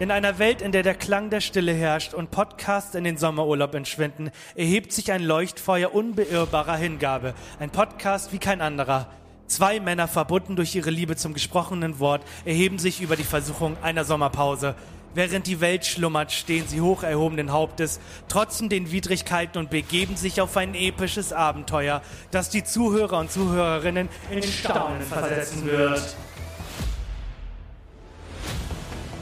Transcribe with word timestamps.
In 0.00 0.12
einer 0.12 0.38
Welt, 0.38 0.62
in 0.62 0.70
der 0.70 0.84
der 0.84 0.94
Klang 0.94 1.28
der 1.28 1.40
Stille 1.40 1.72
herrscht 1.72 2.14
und 2.14 2.30
Podcasts 2.30 2.94
in 2.94 3.02
den 3.02 3.16
Sommerurlaub 3.16 3.74
entschwinden, 3.74 4.30
erhebt 4.54 4.92
sich 4.92 5.10
ein 5.10 5.24
Leuchtfeuer 5.24 5.92
unbeirrbarer 5.92 6.76
Hingabe. 6.76 7.34
Ein 7.58 7.70
Podcast 7.70 8.32
wie 8.32 8.38
kein 8.38 8.60
anderer. 8.60 9.08
Zwei 9.48 9.80
Männer, 9.80 10.06
verbunden 10.06 10.54
durch 10.54 10.72
ihre 10.76 10.90
Liebe 10.90 11.16
zum 11.16 11.34
gesprochenen 11.34 11.98
Wort, 11.98 12.22
erheben 12.44 12.78
sich 12.78 13.00
über 13.00 13.16
die 13.16 13.24
Versuchung 13.24 13.76
einer 13.82 14.04
Sommerpause. 14.04 14.76
Während 15.14 15.48
die 15.48 15.60
Welt 15.60 15.84
schlummert, 15.84 16.30
stehen 16.30 16.68
sie 16.68 16.80
hoch 16.80 17.02
erhobenen 17.02 17.50
Hauptes, 17.50 17.98
trotzen 18.28 18.68
den 18.68 18.92
Widrigkeiten 18.92 19.58
und 19.58 19.68
begeben 19.68 20.14
sich 20.14 20.40
auf 20.40 20.56
ein 20.56 20.76
episches 20.76 21.32
Abenteuer, 21.32 22.02
das 22.30 22.50
die 22.50 22.62
Zuhörer 22.62 23.18
und 23.18 23.32
Zuhörerinnen 23.32 24.08
in 24.30 24.44
Staunen 24.44 25.02
versetzen 25.02 25.66
wird. 25.66 26.16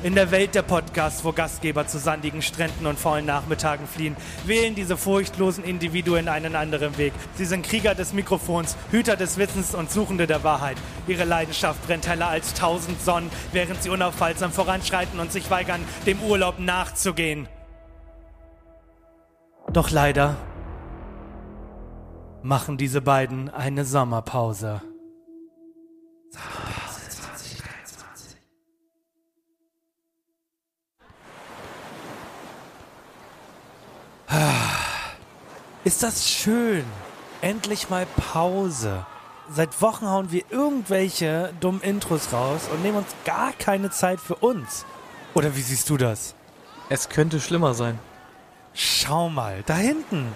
In 0.02 0.14
der 0.14 0.30
Welt 0.30 0.55
der 0.55 0.62
Podcasts, 0.62 1.24
wo 1.24 1.32
Gastgeber 1.32 1.86
zu 1.86 1.98
sandigen 1.98 2.42
Stränden 2.42 2.86
und 2.86 2.98
faulen 2.98 3.24
Nachmittagen 3.24 3.86
fliehen, 3.86 4.14
wählen 4.44 4.75
diese 4.75 4.97
furchtlosen 4.97 5.64
Individuen 5.64 6.28
einen 6.28 6.55
anderen 6.55 6.98
Weg. 6.98 7.14
Sie 7.34 7.47
sind 7.47 7.66
Krieger 7.66 7.94
des 7.94 8.12
Mikrofons, 8.12 8.77
Hüter 8.91 9.17
des 9.17 9.39
Wissens 9.39 9.74
und 9.74 9.91
Suchende 9.91 10.27
der 10.27 10.44
Wahrheit. 10.44 10.77
Ihre 11.06 11.24
Leidenschaft 11.24 11.84
brennt 11.86 12.06
heller 12.06 12.28
als 12.28 12.52
tausend 12.52 13.00
Sonnen, 13.00 13.30
während 13.52 13.83
sie 13.83 13.89
unaufhaltsam 13.89 14.52
voranschreiten 14.52 15.19
und 15.19 15.33
sich 15.33 15.50
weigern, 15.50 15.80
dem 16.05 16.20
Urlaub 16.20 16.58
nachzugehen. 16.58 17.48
Doch 19.72 19.91
leider 19.91 20.36
machen 22.42 22.77
diese 22.77 23.00
beiden 23.00 23.48
eine 23.48 23.84
Sommerpause. 23.84 24.83
Ist 35.84 36.02
das 36.02 36.28
schön. 36.28 36.84
Endlich 37.41 37.91
mal 37.91 38.06
Pause. 38.33 39.06
Seit 39.48 39.80
Wochen 39.80 40.08
hauen 40.08 40.33
wir 40.33 40.42
irgendwelche 40.50 41.52
dummen 41.60 41.80
Intros 41.80 42.33
raus 42.33 42.62
und 42.72 42.83
nehmen 42.83 42.98
uns 42.98 43.14
gar 43.24 43.52
keine 43.52 43.91
Zeit 43.91 44.18
für 44.18 44.34
uns. 44.34 44.84
Oder 45.34 45.55
wie 45.55 45.62
siehst 45.62 45.88
du 45.88 45.96
das? 45.96 46.34
Es 46.88 47.08
könnte 47.08 47.41
schlimmer 47.41 47.74
sein. 47.74 47.98
Schau 48.74 49.28
mal, 49.28 49.62
da 49.66 49.77
hinten. 49.77 50.34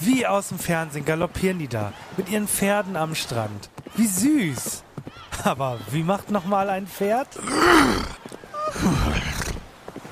Wie 0.00 0.26
aus 0.26 0.48
dem 0.48 0.58
Fernsehen 0.58 1.04
galoppieren 1.04 1.58
die 1.58 1.68
da. 1.68 1.92
Mit 2.16 2.28
ihren 2.28 2.48
Pferden 2.48 2.96
am 2.96 3.14
Strand. 3.14 3.70
Wie 3.94 4.06
süß. 4.06 4.82
Aber 5.44 5.78
wie 5.90 6.02
macht 6.02 6.30
nochmal 6.30 6.68
ein 6.70 6.86
Pferd? 6.86 7.28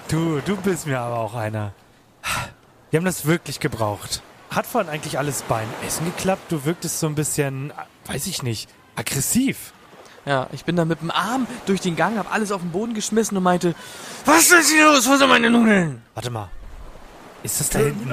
Du, 0.09 0.41
du 0.41 0.57
bist 0.57 0.87
mir 0.87 1.01
aber 1.01 1.19
auch 1.19 1.35
einer. 1.35 1.73
Wir 2.97 3.01
haben 3.01 3.05
das 3.05 3.27
wirklich 3.27 3.61
gebraucht. 3.61 4.23
Hat 4.51 4.67
vorhin 4.67 4.89
eigentlich 4.91 5.19
alles 5.19 5.43
beim 5.43 5.69
Essen 5.87 6.07
geklappt? 6.07 6.51
Du 6.51 6.65
wirktest 6.65 6.99
so 6.99 7.07
ein 7.07 7.15
bisschen, 7.15 7.71
weiß 8.07 8.27
ich 8.27 8.43
nicht, 8.43 8.71
aggressiv. 8.95 9.75
Ja, 10.25 10.47
ich 10.53 10.65
bin 10.65 10.77
da 10.77 10.87
mit 10.87 11.03
dem 11.03 11.11
Arm 11.11 11.47
durch 11.67 11.83
den 11.83 11.95
Gang, 11.95 12.17
hab 12.17 12.33
alles 12.33 12.51
auf 12.53 12.63
den 12.63 12.71
Boden 12.71 12.95
geschmissen 12.95 13.37
und 13.37 13.43
meinte, 13.43 13.75
was 14.25 14.51
ist 14.51 14.71
hier 14.71 14.87
los? 14.87 15.07
Wo 15.07 15.15
sind 15.17 15.29
meine 15.29 15.51
Nudeln? 15.51 16.01
Warte 16.15 16.31
mal. 16.31 16.49
Ist 17.43 17.61
das 17.61 17.69
da 17.69 17.81
hinten 17.81 18.11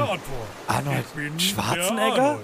Arnold 0.67 1.05
Schwarzenegger? 1.38 2.39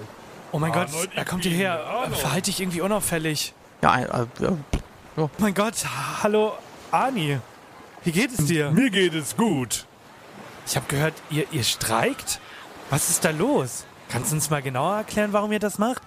Oh 0.50 0.58
mein 0.58 0.72
Gott, 0.72 0.88
er 1.14 1.26
kommt 1.26 1.42
hierher. 1.42 2.08
Verhalte 2.14 2.50
dich 2.50 2.62
irgendwie 2.62 2.80
unauffällig. 2.80 3.52
Ja, 3.82 3.98
äh, 3.98 4.22
äh, 4.40 4.52
Oh 5.18 5.28
mein 5.36 5.52
Gott, 5.52 5.74
hallo 6.22 6.54
Ani. 6.90 7.38
Wie 8.02 8.12
geht 8.12 8.30
es 8.30 8.46
dir? 8.46 8.70
Mir 8.70 8.88
geht 8.88 9.12
es 9.12 9.36
gut. 9.36 9.84
Ich 10.70 10.76
habe 10.76 10.86
gehört, 10.86 11.14
ihr, 11.30 11.46
ihr 11.50 11.64
streikt? 11.64 12.38
Was 12.90 13.10
ist 13.10 13.24
da 13.24 13.30
los? 13.30 13.84
Kannst 14.08 14.30
du 14.30 14.36
uns 14.36 14.50
mal 14.50 14.62
genauer 14.62 14.98
erklären, 14.98 15.32
warum 15.32 15.50
ihr 15.50 15.58
das 15.58 15.78
macht? 15.78 16.00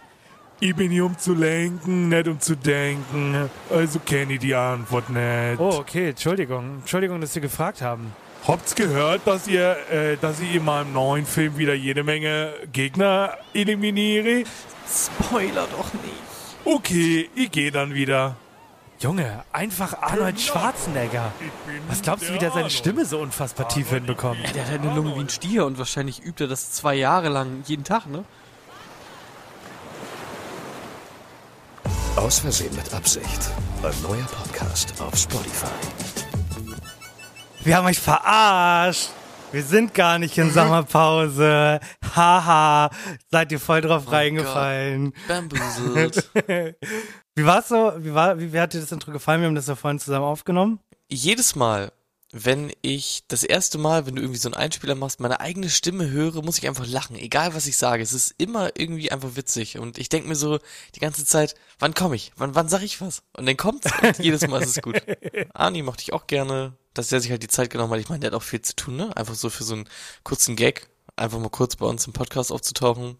Ich 0.62 0.74
bin 0.74 0.90
hier, 0.90 1.04
um 1.04 1.18
zu 1.18 1.34
lenken, 1.34 2.08
nicht 2.08 2.30
um 2.30 2.40
zu 2.40 2.56
denken. 2.56 3.50
Also 3.70 4.00
kenne 4.00 4.36
ich 4.36 4.40
die 4.40 4.56
Antwort 4.56 5.10
nicht. 5.10 5.60
Oh, 5.60 5.80
okay, 5.80 6.12
Entschuldigung. 6.12 6.78
Entschuldigung, 6.80 7.20
dass 7.20 7.36
wir 7.36 7.42
gefragt 7.42 7.82
haben. 7.82 8.14
Habt's 8.48 8.74
gehört, 8.74 9.28
dass 9.28 9.50
ihr, 9.50 9.76
äh, 9.92 10.16
dass 10.16 10.40
ich 10.40 10.56
in 10.56 10.64
meinem 10.64 10.94
neuen 10.94 11.26
Film 11.26 11.58
wieder 11.58 11.74
jede 11.74 12.06
Menge 12.06 12.54
Gegner 12.72 13.38
eliminiere? 13.54 14.46
Spoiler 14.88 15.68
doch 15.78 15.92
nicht. 15.94 16.64
Okay, 16.64 17.30
ich 17.36 17.52
gehe 17.52 17.72
dann 17.72 17.94
wieder. 17.94 18.38
Junge, 19.04 19.44
einfach 19.52 20.02
Arnold 20.02 20.40
Schwarzenegger. 20.40 21.34
Ich 21.42 21.52
bin 21.74 21.82
Was 21.90 22.02
glaubst 22.02 22.30
du, 22.30 22.34
wie 22.36 22.38
der 22.38 22.52
seine. 22.52 22.70
Stimme 22.70 23.06
so 23.06 23.20
unfassbar 23.20 23.68
tief 23.68 23.90
hinbekommt? 23.90 24.40
Der 24.56 24.66
hat 24.66 24.80
eine 24.80 24.96
Lunge 24.96 25.14
wie 25.18 25.20
ein 25.20 25.28
Stier 25.28 25.66
und 25.66 25.78
wahrscheinlich 25.78 26.24
übt 26.24 26.42
er 26.42 26.48
das 26.48 26.72
zwei 26.72 26.96
Jahre 26.96 27.28
lang 27.28 27.64
jeden 27.66 27.84
Tag, 27.84 28.08
ne? 28.08 28.24
Aus 32.16 32.40
Versehen 32.40 32.74
mit 32.78 32.94
Absicht. 32.94 33.52
Ein 33.84 34.02
neuer 34.04 34.24
Podcast 34.24 34.94
auf 35.02 35.18
Spotify. 35.18 35.68
Wir 37.66 37.76
haben 37.76 37.88
euch 37.88 38.00
verarscht. 38.00 39.10
Wir 39.52 39.64
sind 39.64 39.94
gar 39.94 40.18
nicht 40.18 40.38
in 40.38 40.50
Sommerpause. 40.50 41.82
Haha, 42.16 42.90
seid 43.32 43.52
ihr 43.52 43.60
voll 43.60 43.82
drauf 43.82 44.12
reingefallen. 44.12 45.14
Bamboozled. 45.28 46.30
Wie 47.36 47.46
war's 47.46 47.68
so? 47.70 47.94
Wie, 47.98 48.14
war, 48.14 48.40
wie, 48.40 48.54
wie 48.54 48.60
hat 48.60 48.74
dir 48.74 48.82
das 48.82 48.92
Intro 48.92 49.12
gefallen? 49.12 49.42
Wir 49.42 49.48
haben 49.48 49.56
das 49.56 49.68
ja 49.68 49.76
vorhin 49.76 50.00
zusammen 50.00 50.26
aufgenommen. 50.26 50.80
Jedes 51.10 51.56
Mal, 51.56 51.92
wenn 52.32 52.72
ich 52.82 53.24
das 53.28 53.44
erste 53.44 53.78
Mal, 53.78 54.06
wenn 54.06 54.16
du 54.16 54.22
irgendwie 54.22 54.40
so 54.40 54.50
einen 54.50 54.56
Einspieler 54.56 54.96
machst, 54.96 55.20
meine 55.20 55.40
eigene 55.40 55.70
Stimme 55.70 56.10
höre, 56.10 56.44
muss 56.44 56.58
ich 56.58 56.68
einfach 56.68 56.88
lachen. 56.88 57.16
Egal 57.16 57.54
was 57.56 57.68
ich 57.68 57.78
sage. 57.78 58.04
Es 58.04 58.14
ist 58.14 58.34
immer 58.38 58.72
irgendwie 58.76 59.12
einfach 59.12 59.36
witzig. 59.36 59.78
Und 59.78 59.98
ich 59.98 60.10
denke 60.10 60.28
mir 60.28 60.36
so 60.36 60.60
die 60.96 61.00
ganze 61.00 61.26
Zeit, 61.26 61.56
wann 61.80 61.94
komme 61.94 62.16
ich? 62.16 62.32
Wann, 62.36 62.56
wann 62.56 62.70
sag 62.70 62.82
ich 62.82 63.02
was? 63.02 63.24
Und 63.38 63.48
dann 63.48 63.58
kommt's 63.58 63.90
und 64.02 64.20
jedes 64.20 64.48
Mal 64.48 64.62
ist 64.62 64.78
es 64.78 64.82
gut. 64.82 65.02
Arni 65.54 65.84
mochte 65.84 66.02
ich 66.02 66.14
auch 66.14 66.28
gerne, 66.28 66.78
dass 66.94 67.12
er 67.12 67.20
sich 67.20 67.32
halt 67.32 67.44
die 67.44 67.48
Zeit 67.48 67.70
genommen 67.70 67.94
hat. 67.94 68.00
Ich 68.00 68.10
meine, 68.10 68.22
der 68.22 68.32
hat 68.32 68.38
auch 68.38 68.44
viel 68.44 68.62
zu 68.62 68.76
tun, 68.76 68.96
ne? 68.96 69.16
Einfach 69.16 69.36
so 69.36 69.50
für 69.50 69.64
so 69.64 69.76
einen 69.76 69.90
kurzen 70.24 70.56
Gag. 70.56 70.90
Einfach 71.16 71.40
mal 71.40 71.50
kurz 71.50 71.76
bei 71.76 71.86
uns 71.86 72.08
im 72.08 72.14
Podcast 72.14 72.52
aufzutauchen. 72.52 73.18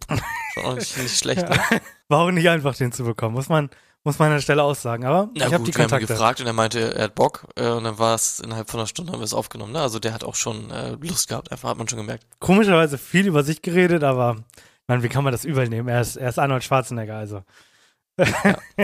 Auch 0.64 0.76
nicht, 0.76 0.98
nicht 0.98 1.18
schlecht, 1.18 1.48
ne? 1.48 1.60
War 2.08 2.20
auch 2.22 2.32
nicht 2.32 2.50
einfach, 2.50 2.76
den 2.76 2.92
zu 2.92 3.04
bekommen, 3.04 3.36
muss 3.36 3.50
man, 3.50 3.70
muss 4.04 4.18
man 4.18 4.30
an 4.30 4.34
der 4.36 4.42
Stelle 4.42 4.64
aussagen. 4.64 5.06
Aber 5.06 5.30
Na 5.36 5.46
ich 5.48 5.54
habe 5.54 5.64
die 5.64 5.72
gut, 5.72 5.78
wir 5.78 5.84
haben 5.84 5.90
ihn 5.90 5.92
Kontakte. 5.92 6.08
gefragt 6.14 6.42
und 6.42 6.48
er 6.48 6.54
meinte, 6.54 6.96
er 6.96 7.04
hat 7.06 7.16
Bock 7.16 7.46
äh, 7.56 7.70
und 7.70 7.84
dann 7.84 8.00
war 8.00 8.16
es 8.16 8.40
innerhalb 8.40 8.70
von 8.70 8.80
einer 8.80 8.88
Stunde 8.88 9.12
haben 9.12 9.20
wir 9.20 9.26
es 9.26 9.34
aufgenommen. 9.36 9.74
Ne? 9.74 9.80
Also 9.82 10.00
der 10.00 10.14
hat 10.14 10.24
auch 10.24 10.36
schon 10.36 10.72
äh, 10.72 10.92
Lust 11.02 11.28
gehabt, 11.30 11.52
einfach 11.52 11.70
hat 11.70 11.78
man 11.78 11.88
schon 11.88 11.98
gemerkt. 12.00 12.26
Komischerweise 12.40 12.98
viel 12.98 13.28
über 13.28 13.44
sich 13.44 13.62
geredet, 13.62 14.04
aber 14.04 14.38
meine, 14.88 15.04
wie 15.04 15.10
kann 15.10 15.24
man 15.24 15.32
das 15.32 15.46
übernehmen? 15.46 15.88
Er 15.88 16.02
ist, 16.02 16.16
er 16.16 16.30
ist 16.30 16.40
Arnold 16.40 16.64
Schwarzenegger, 16.64 17.16
also. 17.16 17.44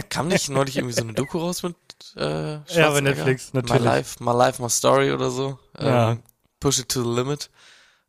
Kam 0.09 0.28
nicht 0.28 0.50
neulich 0.50 0.78
irgendwie 0.78 0.96
so 0.96 1.02
eine 1.03 1.14
Doku 1.14 1.38
raus 1.40 1.62
mit 1.64 1.76
äh, 2.16 2.53
Ja, 2.68 2.90
bei? 2.91 3.02
Netflix, 3.02 3.53
My 3.53 3.62
natürlich. 3.62 3.84
Life, 3.84 4.24
My 4.24 4.31
Life, 4.36 4.62
My 4.62 4.70
Story 4.70 5.12
oder 5.12 5.30
so. 5.30 5.59
Ähm, 5.78 5.88
Ja. 5.88 6.17
Push 6.59 6.79
it 6.79 6.90
to 6.90 7.02
the 7.03 7.09
limit. 7.22 7.50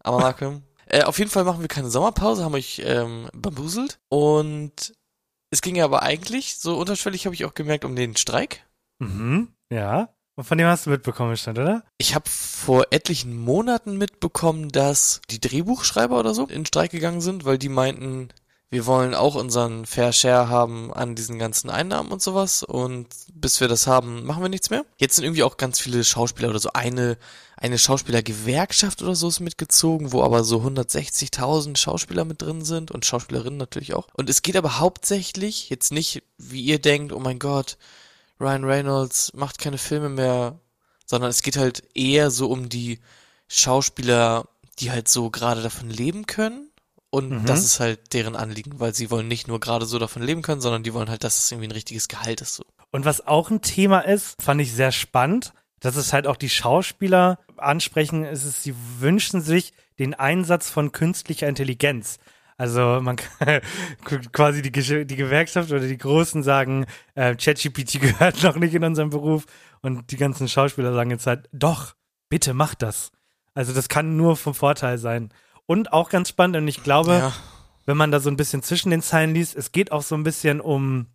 Aber 0.03 0.19
Malcolm. 0.19 0.63
Äh, 0.91 1.03
auf 1.03 1.19
jeden 1.19 1.31
Fall 1.31 1.45
machen 1.45 1.61
wir 1.61 1.69
keine 1.69 1.91
Sommerpause, 1.91 2.45
haben 2.45 2.55
euch 2.55 2.83
ähm, 2.85 3.29
bambuselt 3.33 3.99
und 4.09 4.93
es 5.51 5.63
ging 5.63 5.77
ja 5.77 5.85
aber 5.85 6.03
eigentlich, 6.03 6.57
so 6.57 6.79
unterschwellig 6.79 7.27
habe 7.27 7.35
ich 7.35 7.45
auch 7.45 7.55
gemerkt, 7.55 7.85
um 7.85 7.97
den 7.97 8.17
Streik. 8.17 8.65
Mhm, 8.99 9.49
ja. 9.71 10.11
Und 10.37 10.45
von 10.45 10.57
dem 10.57 10.69
hast 10.69 10.87
du 10.87 10.91
mitbekommen, 10.91 11.37
stand, 11.37 11.59
oder? 11.59 11.83
Ich 11.99 12.15
habe 12.15 12.29
vor 12.31 12.87
etlichen 12.91 13.37
Monaten 13.37 13.99
mitbekommen, 13.99 14.69
dass 14.71 15.21
die 15.29 15.41
Drehbuchschreiber 15.41 16.19
oder 16.19 16.35
so 16.35 16.47
in 16.47 16.65
Streik 16.65 16.93
gegangen 16.93 17.21
sind, 17.21 17.45
weil 17.45 17.59
die 17.59 17.69
meinten, 17.69 18.29
wir 18.71 18.87
wollen 18.87 19.15
auch 19.15 19.35
unseren 19.35 19.85
Fair 19.87 20.13
Share 20.13 20.49
haben 20.49 20.95
an 20.95 21.17
diesen 21.17 21.39
ganzen 21.39 21.69
Einnahmen 21.69 22.13
und 22.13 22.23
sowas 22.23 22.63
und 22.63 23.09
bis 23.35 23.61
wir 23.61 23.69
das 23.69 23.87
haben, 23.87 24.25
machen 24.25 24.43
wir 24.43 24.49
nichts 24.49 24.71
mehr. 24.71 24.87
Jetzt 24.97 25.17
sind 25.17 25.25
irgendwie 25.25 25.43
auch 25.43 25.57
ganz 25.57 25.81
viele 25.81 26.05
Schauspieler 26.05 26.49
oder 26.49 26.61
so 26.61 26.73
eine 26.73 27.19
eine 27.61 27.79
Schauspielergewerkschaft 27.79 29.03
oder 29.03 29.15
so 29.15 29.29
ist 29.29 29.41
mitgezogen, 29.41 30.13
wo 30.13 30.23
aber 30.23 30.43
so 30.45 30.61
160.000 30.63 31.77
Schauspieler 31.77 32.25
mit 32.25 32.43
drin 32.43 32.65
sind 32.65 32.91
und 32.91 33.05
Schauspielerinnen 33.05 33.59
natürlich 33.59 33.95
auch. 33.95 34.09
Und 34.15 34.31
es 34.31 34.43
geht 34.43 34.57
aber 34.57 34.81
hauptsächlich 34.81 35.69
jetzt 35.71 35.93
nicht, 35.93 36.23
wie 36.39 36.63
ihr 36.63 36.81
denkt, 36.81 37.13
oh 37.13 37.19
mein 37.21 37.39
Gott, 37.39 37.77
Ryan 38.41 38.65
Reynolds 38.65 39.33
macht 39.35 39.59
keine 39.59 39.77
Filme 39.79 40.09
mehr, 40.09 40.59
sondern 41.07 41.29
es 41.31 41.43
geht 41.43 41.59
halt 41.59 41.83
eher 41.95 42.31
so 42.31 42.51
um 42.51 42.69
die 42.71 42.99
Schauspieler, 43.49 44.49
die 44.79 44.91
halt 44.91 45.09
so 45.09 45.29
gerade 45.31 45.61
davon 45.61 45.91
leben 45.91 46.27
können. 46.27 46.71
Und 47.11 47.29
Mhm. 47.43 47.47
das 47.47 47.65
ist 47.65 47.81
halt 47.81 48.13
deren 48.15 48.37
Anliegen, 48.37 48.79
weil 48.81 48.95
sie 48.95 49.11
wollen 49.11 49.29
nicht 49.29 49.49
nur 49.49 49.61
gerade 49.61 49.85
so 49.85 49.99
davon 49.99 50.23
leben 50.23 50.43
können, 50.43 50.61
sondern 50.61 50.83
die 50.85 50.95
wollen 50.95 51.11
halt, 51.11 51.25
dass 51.25 51.39
es 51.41 51.51
irgendwie 51.51 51.69
ein 51.69 51.73
richtiges 51.73 52.07
Gehalt 52.09 52.41
ist. 52.41 52.55
So. 52.55 52.65
Und 52.93 53.05
was 53.05 53.27
auch 53.27 53.51
ein 53.51 53.61
Thema 53.63 54.01
ist, 54.01 54.41
fand 54.41 54.61
ich 54.63 54.73
sehr 54.73 54.93
spannend, 54.93 55.53
dass 55.81 55.97
es 55.97 56.13
halt 56.13 56.27
auch 56.27 56.37
die 56.37 56.51
Schauspieler 56.51 57.39
ansprechen, 57.57 58.25
ist 58.25 58.45
es, 58.45 58.63
sie 58.63 58.75
wünschen 58.99 59.41
sich 59.41 59.73
den 59.99 60.15
Einsatz 60.15 60.71
von 60.71 60.93
künstlicher 60.93 61.49
Intelligenz. 61.49 62.19
Also 62.57 63.01
man 63.03 63.17
kann 63.39 63.61
quasi 64.33 64.61
die, 64.63 64.71
die 64.71 65.17
Gewerkschaft 65.17 65.71
oder 65.73 65.81
die 65.81 65.97
Großen 65.97 66.43
sagen, 66.43 66.87
äh, 67.15 67.35
ChatGPT 67.35 68.01
gehört 68.01 68.43
noch 68.43 68.57
nicht 68.57 68.75
in 68.75 68.85
unserem 68.85 69.11
Beruf 69.11 69.47
und 69.81 70.11
die 70.11 70.17
ganzen 70.19 70.49
Schauspieler 70.49 70.93
sagen 70.93 71.11
jetzt 71.11 71.27
halt, 71.27 71.49
doch, 71.53 71.95
bitte 72.29 72.53
mach 72.55 72.75
das. 72.75 73.13
Also 73.55 73.73
das 73.73 73.89
kann 73.89 74.17
nur 74.17 74.37
vom 74.37 74.55
Vorteil 74.55 74.99
sein. 74.99 75.31
Und 75.67 75.93
auch 75.93 76.11
ganz 76.11 76.29
spannend, 76.29 76.57
und 76.57 76.69
ich 76.69 76.83
glaube, 76.83 77.13
Ja. 77.13 77.33
wenn 77.87 77.97
man 77.97 78.11
da 78.11 78.21
so 78.21 78.29
ein 78.31 78.37
bisschen 78.37 78.63
zwischen 78.63 78.91
den 78.91 79.03
Zeilen 79.03 79.33
liest, 79.35 79.57
es 79.57 79.73
geht 79.73 79.91
auch 79.93 80.03
so 80.03 80.15
ein 80.15 80.23
bisschen 80.23 80.61
um, 80.61 81.07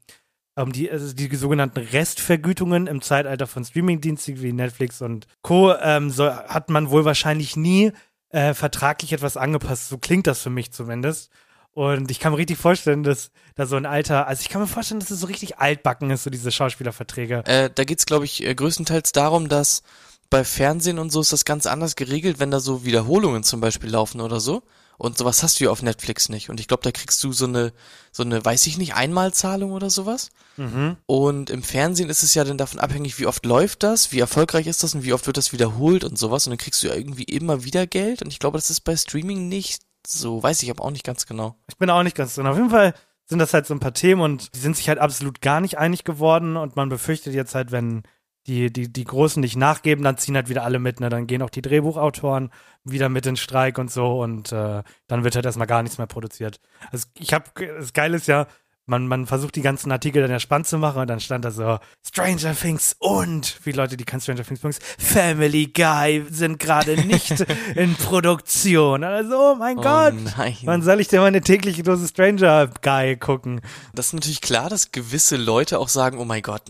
um 0.55 0.71
die, 0.71 0.89
also 0.89 1.13
die 1.13 1.33
sogenannten 1.35 1.79
Restvergütungen 1.79 2.87
im 2.87 3.01
Zeitalter 3.01 3.47
von 3.47 3.65
Streamingdiensten 3.65 4.41
wie 4.41 4.53
Netflix 4.53 5.01
und 5.01 5.27
Co. 5.41 5.73
Ähm, 5.73 6.09
so 6.09 6.29
hat 6.31 6.69
man 6.69 6.89
wohl 6.89 7.05
wahrscheinlich 7.05 7.55
nie 7.55 7.91
äh, 8.29 8.53
vertraglich 8.53 9.13
etwas 9.13 9.37
angepasst. 9.37 9.89
So 9.89 9.97
klingt 9.97 10.27
das 10.27 10.41
für 10.41 10.49
mich 10.49 10.71
zumindest. 10.71 11.29
Und 11.73 12.09
ich 12.09 12.21
kann 12.21 12.31
mir 12.31 12.37
richtig 12.37 12.57
vorstellen, 12.57 13.03
dass 13.03 13.31
da 13.55 13.65
so 13.65 13.75
ein 13.75 13.85
alter, 13.85 14.27
also 14.27 14.39
ich 14.41 14.47
kann 14.47 14.61
mir 14.61 14.67
vorstellen, 14.67 15.01
dass 15.01 15.11
es 15.11 15.19
so 15.19 15.27
richtig 15.27 15.57
altbacken 15.57 16.09
ist, 16.09 16.23
so 16.23 16.29
diese 16.29 16.49
Schauspielerverträge. 16.49 17.43
Äh, 17.45 17.69
da 17.73 17.83
geht's, 17.83 18.05
glaube 18.05 18.23
ich, 18.23 18.45
äh, 18.45 18.55
größtenteils 18.55 19.11
darum, 19.11 19.49
dass 19.49 19.83
bei 20.29 20.45
Fernsehen 20.45 20.99
und 20.99 21.11
so 21.11 21.19
ist 21.19 21.33
das 21.33 21.43
ganz 21.43 21.65
anders 21.65 21.97
geregelt, 21.97 22.39
wenn 22.39 22.49
da 22.49 22.61
so 22.61 22.85
Wiederholungen 22.85 23.43
zum 23.43 23.59
Beispiel 23.59 23.89
laufen 23.89 24.21
oder 24.21 24.39
so. 24.39 24.63
Und 24.97 25.17
sowas 25.17 25.43
hast 25.43 25.59
du 25.59 25.65
ja 25.65 25.71
auf 25.71 25.81
Netflix 25.81 26.29
nicht. 26.29 26.49
Und 26.49 26.59
ich 26.59 26.67
glaube, 26.67 26.83
da 26.83 26.91
kriegst 26.91 27.23
du 27.23 27.31
so 27.31 27.45
eine, 27.45 27.73
so 28.11 28.23
eine, 28.23 28.43
weiß 28.43 28.65
ich 28.67 28.77
nicht, 28.77 28.95
Einmalzahlung 28.95 29.71
oder 29.71 29.89
sowas. 29.89 30.29
Mhm. 30.57 30.97
Und 31.05 31.49
im 31.49 31.63
Fernsehen 31.63 32.09
ist 32.09 32.23
es 32.23 32.33
ja 32.33 32.43
dann 32.43 32.57
davon 32.57 32.79
abhängig, 32.79 33.19
wie 33.19 33.27
oft 33.27 33.45
läuft 33.45 33.83
das, 33.83 34.11
wie 34.11 34.19
erfolgreich 34.19 34.67
ist 34.67 34.83
das 34.83 34.95
und 34.95 35.03
wie 35.03 35.13
oft 35.13 35.27
wird 35.27 35.37
das 35.37 35.51
wiederholt 35.51 36.03
und 36.03 36.17
sowas. 36.17 36.47
Und 36.47 36.51
dann 36.51 36.57
kriegst 36.57 36.81
du 36.83 36.87
ja 36.87 36.95
irgendwie 36.95 37.23
immer 37.23 37.63
wieder 37.63 37.87
Geld. 37.87 38.21
Und 38.21 38.31
ich 38.31 38.39
glaube, 38.39 38.57
das 38.57 38.69
ist 38.69 38.81
bei 38.81 38.95
Streaming 38.95 39.49
nicht 39.49 39.81
so. 40.07 40.41
Weiß 40.41 40.63
ich 40.63 40.69
aber 40.69 40.83
auch 40.83 40.91
nicht 40.91 41.05
ganz 41.05 41.25
genau. 41.25 41.55
Ich 41.67 41.77
bin 41.77 41.89
auch 41.89 42.03
nicht 42.03 42.15
ganz 42.15 42.35
drin. 42.35 42.47
Auf 42.47 42.57
jeden 42.57 42.69
Fall 42.69 42.93
sind 43.25 43.39
das 43.39 43.53
halt 43.53 43.65
so 43.65 43.73
ein 43.73 43.79
paar 43.79 43.93
Themen 43.93 44.21
und 44.21 44.53
die 44.55 44.59
sind 44.59 44.77
sich 44.77 44.87
halt 44.87 44.99
absolut 44.99 45.41
gar 45.41 45.59
nicht 45.59 45.77
einig 45.77 46.03
geworden 46.03 46.57
und 46.57 46.75
man 46.75 46.89
befürchtet 46.89 47.33
jetzt 47.33 47.55
halt, 47.55 47.71
wenn 47.71 48.03
die, 48.47 48.71
die, 48.71 48.91
die 48.91 49.03
Großen 49.03 49.41
nicht 49.41 49.55
nachgeben, 49.55 50.03
dann 50.03 50.17
ziehen 50.17 50.35
halt 50.35 50.49
wieder 50.49 50.63
alle 50.63 50.79
mit, 50.79 50.99
ne? 50.99 51.09
Dann 51.09 51.27
gehen 51.27 51.41
auch 51.41 51.49
die 51.49 51.61
Drehbuchautoren 51.61 52.51
wieder 52.83 53.09
mit 53.09 53.25
in 53.25 53.37
Streik 53.37 53.77
und 53.77 53.91
so 53.91 54.21
und 54.21 54.51
äh, 54.51 54.83
dann 55.07 55.23
wird 55.23 55.35
halt 55.35 55.45
erstmal 55.45 55.67
gar 55.67 55.81
nichts 55.81 55.97
mehr 55.97 56.07
produziert. 56.07 56.59
Also 56.91 57.07
ich 57.17 57.33
hab, 57.33 57.55
das 57.55 57.93
Geile 57.93 58.17
ist 58.17 58.27
ja, 58.27 58.47
man, 58.87 59.07
man 59.07 59.25
versucht 59.25 59.55
die 59.55 59.63
ganzen 59.63 59.91
Artikel 59.91 60.21
dann 60.21 60.29
ja 60.29 60.39
spannend 60.39 60.67
zu 60.67 60.77
machen 60.77 61.01
und 61.01 61.07
dann 61.07 61.19
stand 61.19 61.43
da 61.43 61.49
so 61.49 61.79
Stranger 62.05 62.55
Things 62.55 62.95
und 62.99 63.59
wie 63.63 63.71
Leute, 63.71 63.97
die 63.97 64.03
kein 64.03 64.21
Stranger 64.21 64.43
Things 64.43 64.61
mögen, 64.61 64.77
Family 64.99 65.67
Guy 65.67 66.25
sind 66.29 66.59
gerade 66.59 67.01
nicht 67.01 67.43
in 67.75 67.95
Produktion. 67.95 69.03
Also, 69.03 69.53
oh 69.53 69.55
mein 69.55 69.77
Gott. 69.77 70.13
Oh 70.15 70.29
nein. 70.37 70.57
Wann 70.65 70.83
soll 70.83 70.99
ich 70.99 71.07
denn 71.07 71.21
meine 71.21 71.41
tägliche 71.41 71.81
Dose 71.81 72.07
Stranger 72.07 72.69
Guy 72.83 73.17
gucken? 73.17 73.61
Das 73.95 74.07
ist 74.07 74.13
natürlich 74.13 74.41
klar, 74.41 74.69
dass 74.69 74.91
gewisse 74.91 75.37
Leute 75.37 75.79
auch 75.79 75.89
sagen, 75.89 76.19
oh 76.19 76.25
mein 76.25 76.43
Gott, 76.43 76.61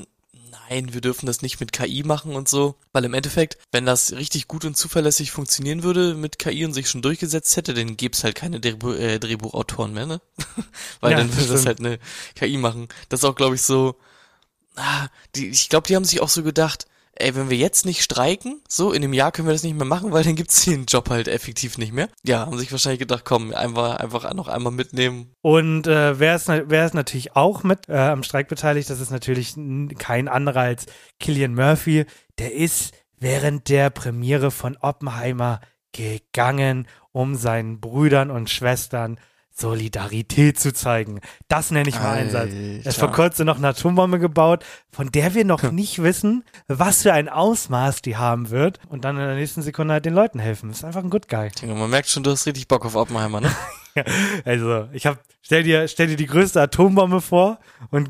nein, 0.69 0.93
wir 0.93 1.01
dürfen 1.01 1.25
das 1.25 1.41
nicht 1.41 1.59
mit 1.59 1.71
KI 1.71 2.03
machen 2.03 2.35
und 2.35 2.47
so. 2.47 2.75
Weil 2.93 3.05
im 3.05 3.13
Endeffekt, 3.13 3.57
wenn 3.71 3.85
das 3.85 4.13
richtig 4.13 4.47
gut 4.47 4.65
und 4.65 4.75
zuverlässig 4.77 5.31
funktionieren 5.31 5.83
würde 5.83 6.13
mit 6.15 6.39
KI 6.39 6.65
und 6.65 6.73
sich 6.73 6.89
schon 6.89 7.01
durchgesetzt 7.01 7.55
hätte, 7.57 7.73
dann 7.73 7.97
gäbe 7.97 8.13
es 8.13 8.23
halt 8.23 8.35
keine 8.35 8.59
Drehbu 8.59 8.91
äh, 8.93 9.19
Drehbuchautoren 9.19 9.93
mehr, 9.93 10.05
ne? 10.05 10.21
Weil 11.01 11.11
Ja, 11.11 11.17
dann 11.17 11.29
das 11.29 11.37
würde 11.37 11.51
das 11.53 11.61
stimmt. 11.61 11.65
halt 11.65 11.79
eine 11.79 11.99
KI 12.35 12.57
machen. 12.57 12.87
Das 13.09 13.21
ist 13.21 13.25
auch, 13.25 13.35
glaube 13.35 13.55
ich, 13.55 13.61
so, 13.61 13.95
ah, 14.75 15.07
die, 15.35 15.47
ich 15.49 15.69
glaube, 15.69 15.87
die 15.87 15.95
haben 15.95 16.05
sich 16.05 16.21
auch 16.21 16.29
so 16.29 16.43
gedacht, 16.43 16.87
ey, 17.15 17.35
wenn 17.35 17.49
wir 17.49 17.57
jetzt 17.57 17.85
nicht 17.85 18.03
streiken, 18.03 18.61
so, 18.67 18.91
in 18.91 19.03
einem 19.03 19.13
Jahr 19.13 19.31
können 19.31 19.47
wir 19.47 19.53
das 19.53 19.63
nicht 19.63 19.75
mehr 19.75 19.85
machen, 19.85 20.11
weil 20.11 20.23
dann 20.23 20.35
gibt's 20.35 20.65
den 20.65 20.85
Job 20.85 21.09
halt 21.09 21.27
effektiv 21.27 21.77
nicht 21.77 21.93
mehr. 21.93 22.09
Ja, 22.23 22.45
haben 22.45 22.57
sich 22.57 22.71
wahrscheinlich 22.71 22.99
gedacht, 22.99 23.25
komm, 23.25 23.53
einfach, 23.53 23.97
einfach 23.97 24.33
noch 24.33 24.47
einmal 24.47 24.73
mitnehmen. 24.73 25.31
Und 25.41 25.87
äh, 25.87 26.19
wer, 26.19 26.35
ist, 26.35 26.47
wer 26.47 26.85
ist 26.85 26.93
natürlich 26.93 27.35
auch 27.35 27.63
mit 27.63 27.89
äh, 27.89 27.97
am 27.97 28.23
Streik 28.23 28.47
beteiligt? 28.47 28.89
Das 28.89 28.99
ist 28.99 29.11
natürlich 29.11 29.55
kein 29.97 30.27
anderer 30.27 30.61
als 30.61 30.85
Killian 31.19 31.55
Murphy. 31.55 32.05
Der 32.37 32.53
ist 32.53 32.93
während 33.19 33.69
der 33.69 33.89
Premiere 33.89 34.51
von 34.51 34.77
Oppenheimer 34.77 35.61
gegangen, 35.91 36.87
um 37.11 37.35
seinen 37.35 37.79
Brüdern 37.79 38.29
und 38.29 38.49
Schwestern 38.49 39.17
Solidarität 39.57 40.59
zu 40.59 40.73
zeigen. 40.73 41.21
Das 41.47 41.71
nenne 41.71 41.87
ich 41.87 41.95
mal 41.95 42.11
Einsatz. 42.11 42.51
Er 42.51 42.85
ist 42.85 42.99
vor 42.99 43.11
kurzem 43.11 43.45
noch 43.45 43.57
eine 43.57 43.69
Atombombe 43.69 44.19
gebaut, 44.19 44.65
von 44.91 45.11
der 45.11 45.33
wir 45.33 45.45
noch 45.45 45.71
nicht 45.71 46.03
wissen, 46.03 46.43
was 46.67 47.03
für 47.03 47.13
ein 47.13 47.29
Ausmaß 47.29 48.01
die 48.01 48.17
haben 48.17 48.49
wird. 48.49 48.79
Und 48.89 49.05
dann 49.05 49.15
in 49.15 49.25
der 49.25 49.35
nächsten 49.35 49.61
Sekunde 49.61 49.93
halt 49.93 50.05
den 50.05 50.13
Leuten 50.13 50.39
helfen. 50.39 50.69
ist 50.69 50.83
einfach 50.83 51.03
ein 51.03 51.09
Good 51.09 51.29
Guy. 51.29 51.49
Man 51.65 51.89
merkt 51.89 52.09
schon, 52.09 52.23
du 52.23 52.31
hast 52.31 52.45
richtig 52.45 52.67
Bock 52.67 52.85
auf 52.85 52.95
Oppenheimer, 52.95 53.41
ne? 53.41 53.51
Also, 54.43 54.89
ich 54.91 55.05
hab, 55.05 55.19
stell 55.41 55.63
dir, 55.63 55.87
stell 55.87 56.07
dir 56.07 56.17
die 56.17 56.25
größte 56.25 56.61
Atombombe 56.61 57.21
vor 57.21 57.59
und 57.91 58.09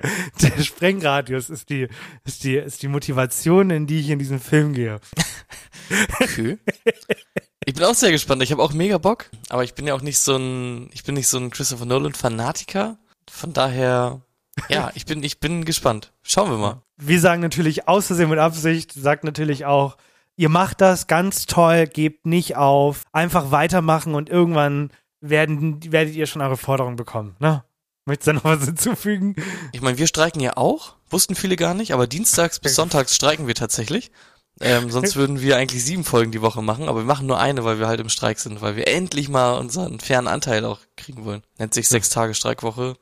der 0.40 0.62
Sprengradius 0.62 1.50
ist 1.50 1.70
die, 1.70 1.88
ist 2.24 2.44
die, 2.44 2.54
ist 2.54 2.84
die 2.84 2.88
Motivation, 2.88 3.70
in 3.70 3.88
die 3.88 3.98
ich 3.98 4.10
in 4.10 4.20
diesen 4.20 4.38
Film 4.38 4.74
gehe. 4.74 5.00
Okay. 6.20 6.58
Ich 7.74 7.80
bin 7.80 7.88
auch 7.88 7.94
sehr 7.94 8.12
gespannt. 8.12 8.40
Ich 8.40 8.52
habe 8.52 8.62
auch 8.62 8.72
mega 8.72 8.98
Bock, 8.98 9.30
aber 9.48 9.64
ich 9.64 9.74
bin 9.74 9.84
ja 9.84 9.94
auch 9.94 10.00
nicht 10.00 10.20
so 10.20 10.36
ein, 10.36 10.90
ich 10.92 11.02
bin 11.02 11.16
nicht 11.16 11.26
so 11.26 11.38
ein 11.38 11.50
Christopher 11.50 11.86
Nolan 11.86 12.14
Fanatiker. 12.14 12.98
Von 13.28 13.52
daher, 13.52 14.20
ja, 14.68 14.92
ich 14.94 15.06
bin, 15.06 15.24
ich 15.24 15.40
bin 15.40 15.64
gespannt. 15.64 16.12
Schauen 16.22 16.52
wir 16.52 16.56
mal. 16.56 16.82
Wir 16.98 17.18
sagen 17.18 17.42
natürlich 17.42 17.88
aus 17.88 18.06
Versehen 18.06 18.30
mit 18.30 18.38
Absicht, 18.38 18.92
sagt 18.92 19.24
natürlich 19.24 19.64
auch, 19.64 19.96
ihr 20.36 20.50
macht 20.50 20.82
das 20.82 21.08
ganz 21.08 21.46
toll, 21.46 21.88
gebt 21.88 22.26
nicht 22.26 22.54
auf, 22.54 23.02
einfach 23.10 23.50
weitermachen 23.50 24.14
und 24.14 24.30
irgendwann 24.30 24.92
werden, 25.20 25.80
werdet 25.90 26.14
ihr 26.14 26.26
schon 26.26 26.42
eure 26.42 26.56
Forderung 26.56 26.94
bekommen, 26.94 27.34
ne? 27.40 27.64
Möchtest 28.06 28.28
du 28.28 28.32
da 28.32 28.36
noch 28.36 28.44
was 28.44 28.66
hinzufügen? 28.66 29.34
Ich 29.72 29.80
meine, 29.80 29.98
wir 29.98 30.06
streiken 30.06 30.40
ja 30.40 30.56
auch, 30.56 30.94
wussten 31.10 31.34
viele 31.34 31.56
gar 31.56 31.74
nicht, 31.74 31.92
aber 31.92 32.06
dienstags 32.06 32.60
bis 32.60 32.76
sonntags 32.76 33.16
streiken 33.16 33.48
wir 33.48 33.56
tatsächlich. 33.56 34.12
Ähm, 34.60 34.90
sonst 34.90 35.16
würden 35.16 35.40
wir 35.40 35.56
eigentlich 35.56 35.84
sieben 35.84 36.04
Folgen 36.04 36.32
die 36.32 36.42
Woche 36.42 36.62
machen, 36.62 36.88
aber 36.88 37.00
wir 37.00 37.06
machen 37.06 37.26
nur 37.26 37.40
eine, 37.40 37.64
weil 37.64 37.78
wir 37.78 37.88
halt 37.88 38.00
im 38.00 38.08
Streik 38.08 38.38
sind, 38.38 38.60
weil 38.60 38.76
wir 38.76 38.88
endlich 38.88 39.28
mal 39.28 39.58
unseren 39.58 40.00
fairen 40.00 40.28
Anteil 40.28 40.64
auch 40.64 40.80
kriegen 40.96 41.24
wollen. 41.24 41.42
Nennt 41.58 41.74
sich 41.74 41.88
sechs 41.88 42.10
Tage 42.10 42.34
Streikwoche. 42.34 42.96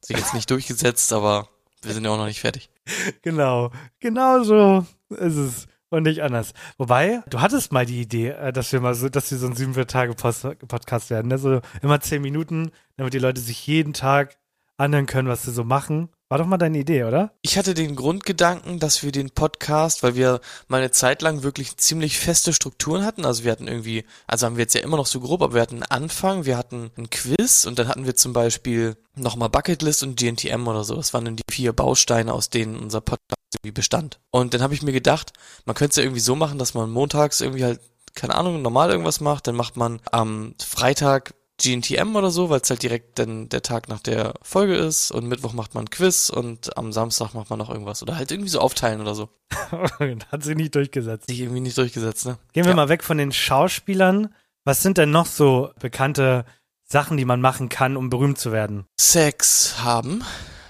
Sich 0.00 0.16
jetzt 0.16 0.34
nicht 0.34 0.50
durchgesetzt, 0.50 1.12
aber 1.12 1.48
wir 1.82 1.92
sind 1.92 2.04
ja 2.04 2.10
auch 2.10 2.18
noch 2.18 2.26
nicht 2.26 2.40
fertig. 2.40 2.70
Genau, 3.22 3.70
genau 4.00 4.42
so 4.42 4.86
ist 5.10 5.36
es 5.36 5.66
und 5.90 6.02
nicht 6.04 6.22
anders. 6.22 6.52
Wobei, 6.76 7.22
du 7.28 7.40
hattest 7.40 7.72
mal 7.72 7.86
die 7.86 8.00
Idee, 8.00 8.28
äh, 8.30 8.52
dass 8.52 8.72
wir 8.72 8.80
mal 8.80 8.94
so, 8.94 9.08
dass 9.08 9.30
wir 9.30 9.38
so 9.38 9.46
ein 9.46 9.54
47-Tage-Podcast 9.54 11.10
werden, 11.10 11.28
ne? 11.28 11.38
So 11.38 11.60
immer 11.82 12.00
zehn 12.00 12.22
Minuten, 12.22 12.70
damit 12.96 13.14
die 13.14 13.18
Leute 13.18 13.40
sich 13.40 13.66
jeden 13.66 13.92
Tag 13.92 14.36
anhören 14.76 15.06
können, 15.06 15.28
was 15.28 15.42
sie 15.42 15.52
so 15.52 15.64
machen. 15.64 16.10
War 16.30 16.36
doch 16.36 16.46
mal 16.46 16.58
deine 16.58 16.76
Idee, 16.76 17.04
oder? 17.04 17.32
Ich 17.40 17.56
hatte 17.56 17.72
den 17.72 17.96
Grundgedanken, 17.96 18.78
dass 18.78 19.02
wir 19.02 19.12
den 19.12 19.30
Podcast, 19.30 20.02
weil 20.02 20.14
wir 20.14 20.40
mal 20.66 20.76
eine 20.76 20.90
Zeit 20.90 21.22
lang 21.22 21.42
wirklich 21.42 21.78
ziemlich 21.78 22.18
feste 22.18 22.52
Strukturen 22.52 23.02
hatten. 23.02 23.24
Also 23.24 23.44
wir 23.44 23.52
hatten 23.52 23.66
irgendwie, 23.66 24.04
also 24.26 24.44
haben 24.44 24.56
wir 24.56 24.64
jetzt 24.64 24.74
ja 24.74 24.82
immer 24.82 24.98
noch 24.98 25.06
so 25.06 25.20
grob, 25.20 25.40
aber 25.40 25.54
wir 25.54 25.62
hatten 25.62 25.82
einen 25.82 26.02
Anfang, 26.04 26.44
wir 26.44 26.58
hatten 26.58 26.90
ein 26.98 27.08
Quiz 27.08 27.64
und 27.64 27.78
dann 27.78 27.88
hatten 27.88 28.04
wir 28.04 28.14
zum 28.14 28.34
Beispiel 28.34 28.98
nochmal 29.14 29.48
Bucketlist 29.48 30.02
und 30.02 30.18
GNTM 30.20 30.68
oder 30.68 30.84
so. 30.84 30.96
Das 30.96 31.14
waren 31.14 31.24
dann 31.24 31.36
die 31.36 31.44
vier 31.50 31.72
Bausteine, 31.72 32.34
aus 32.34 32.50
denen 32.50 32.78
unser 32.78 33.00
Podcast 33.00 33.38
irgendwie 33.54 33.72
bestand. 33.72 34.20
Und 34.30 34.52
dann 34.52 34.60
habe 34.60 34.74
ich 34.74 34.82
mir 34.82 34.92
gedacht, 34.92 35.32
man 35.64 35.74
könnte 35.76 35.92
es 35.92 35.96
ja 35.96 36.02
irgendwie 36.02 36.20
so 36.20 36.36
machen, 36.36 36.58
dass 36.58 36.74
man 36.74 36.90
montags 36.90 37.40
irgendwie 37.40 37.64
halt, 37.64 37.80
keine 38.14 38.34
Ahnung, 38.34 38.60
normal 38.60 38.90
irgendwas 38.90 39.20
macht, 39.20 39.46
dann 39.46 39.56
macht 39.56 39.78
man 39.78 40.00
am 40.12 40.54
Freitag 40.60 41.32
GNTM 41.60 42.14
oder 42.16 42.30
so, 42.30 42.50
weil 42.50 42.60
es 42.60 42.70
halt 42.70 42.82
direkt 42.82 43.18
dann 43.18 43.48
der 43.48 43.62
Tag 43.62 43.88
nach 43.88 44.00
der 44.00 44.34
Folge 44.42 44.76
ist 44.76 45.10
und 45.10 45.26
Mittwoch 45.26 45.52
macht 45.52 45.74
man 45.74 45.84
ein 45.84 45.90
Quiz 45.90 46.30
und 46.30 46.76
am 46.76 46.92
Samstag 46.92 47.34
macht 47.34 47.50
man 47.50 47.58
noch 47.58 47.68
irgendwas 47.70 48.00
oder 48.02 48.16
halt 48.16 48.30
irgendwie 48.30 48.50
so 48.50 48.60
aufteilen 48.60 49.00
oder 49.00 49.14
so. 49.14 49.28
Hat 50.30 50.44
sich 50.44 50.56
nicht 50.56 50.74
durchgesetzt. 50.74 51.28
Sich 51.28 51.40
irgendwie 51.40 51.60
nicht 51.60 51.76
durchgesetzt, 51.76 52.26
ne? 52.26 52.38
Gehen 52.52 52.64
wir 52.64 52.70
Ja. 52.70 52.76
mal 52.76 52.88
weg 52.88 53.02
von 53.02 53.18
den 53.18 53.32
Schauspielern. 53.32 54.32
Was 54.64 54.82
sind 54.82 54.98
denn 54.98 55.10
noch 55.10 55.26
so 55.26 55.70
bekannte 55.80 56.44
Sachen, 56.84 57.16
die 57.16 57.24
man 57.24 57.40
machen 57.40 57.68
kann, 57.68 57.96
um 57.96 58.08
berühmt 58.08 58.38
zu 58.38 58.52
werden? 58.52 58.86
Sex 59.00 59.82
haben. 59.82 60.22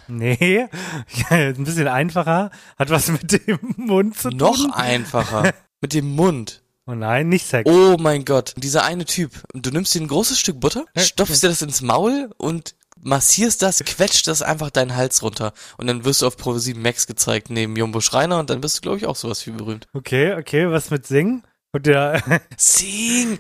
Nee, 0.08 0.66
ja, 1.30 1.36
ein 1.36 1.64
bisschen 1.64 1.88
einfacher. 1.88 2.50
Hat 2.78 2.88
was 2.88 3.08
mit 3.08 3.46
dem 3.46 3.58
Mund 3.76 4.16
zu 4.16 4.30
tun. 4.30 4.38
Noch 4.38 4.70
einfacher. 4.74 5.52
Mit 5.80 5.92
dem 5.94 6.16
Mund. 6.16 6.62
Oh 6.88 6.94
nein, 6.94 7.28
nicht 7.28 7.46
Sex. 7.46 7.70
Oh 7.70 7.96
mein 7.98 8.24
Gott. 8.24 8.54
Dieser 8.56 8.82
eine 8.82 9.04
Typ. 9.04 9.42
Du 9.52 9.70
nimmst 9.70 9.94
dir 9.94 10.00
ein 10.00 10.08
großes 10.08 10.38
Stück 10.40 10.58
Butter, 10.58 10.86
stopfst 10.96 11.42
dir 11.42 11.48
das 11.48 11.60
ins 11.60 11.82
Maul 11.82 12.30
und 12.38 12.74
massierst 13.02 13.60
das, 13.60 13.84
quetscht 13.84 14.26
das 14.26 14.40
einfach 14.40 14.70
deinen 14.70 14.96
Hals 14.96 15.22
runter 15.22 15.52
und 15.76 15.86
dann 15.86 16.06
wirst 16.06 16.22
du 16.22 16.26
auf 16.26 16.38
Pro 16.38 16.56
7 16.56 16.80
Max 16.80 17.06
gezeigt 17.06 17.50
neben 17.50 17.76
Jumbo 17.76 18.00
Schreiner 18.00 18.38
und 18.38 18.48
dann 18.48 18.62
bist 18.62 18.78
du, 18.78 18.80
glaube 18.80 18.96
ich, 18.96 19.04
auch 19.04 19.16
sowas 19.16 19.46
wie 19.46 19.50
berühmt. 19.50 19.86
Okay, 19.92 20.32
okay, 20.32 20.70
was 20.70 20.90
mit 20.90 21.06
Singen? 21.06 21.44
Und 21.72 21.84
der, 21.84 22.22
Sing! 22.56 23.38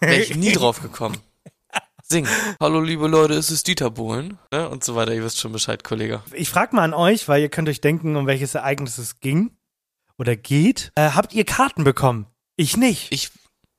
Wäre 0.00 0.16
ich 0.16 0.34
nie 0.34 0.50
drauf 0.50 0.82
gekommen. 0.82 1.18
Sing. 2.02 2.26
Hallo 2.58 2.80
liebe 2.80 3.06
Leute, 3.06 3.34
es 3.34 3.52
ist 3.52 3.68
Dieter 3.68 3.92
Bohlen. 3.92 4.38
Ne? 4.50 4.68
Und 4.68 4.82
so 4.82 4.96
weiter, 4.96 5.14
ihr 5.14 5.22
wisst 5.22 5.38
schon 5.38 5.52
Bescheid, 5.52 5.84
Kollege. 5.84 6.24
ich 6.32 6.50
frage 6.50 6.74
mal 6.74 6.82
an 6.82 6.94
euch, 6.94 7.28
weil 7.28 7.42
ihr 7.42 7.48
könnt 7.48 7.68
euch 7.68 7.80
denken, 7.80 8.16
um 8.16 8.26
welches 8.26 8.56
Ereignis 8.56 8.98
es 8.98 9.20
ging 9.20 9.52
oder 10.18 10.34
geht. 10.34 10.90
Äh, 10.96 11.10
habt 11.10 11.32
ihr 11.32 11.44
Karten 11.44 11.84
bekommen? 11.84 12.26
Ich 12.60 12.76
nicht. 12.76 13.12
Ich. 13.12 13.30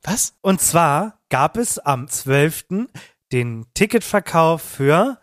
Was? 0.04 0.36
Und 0.40 0.62
zwar 0.62 1.20
gab 1.28 1.58
es 1.58 1.80
am 1.80 2.08
12. 2.08 2.88
den 3.34 3.66
Ticketverkauf 3.74 4.62
für 4.62 5.18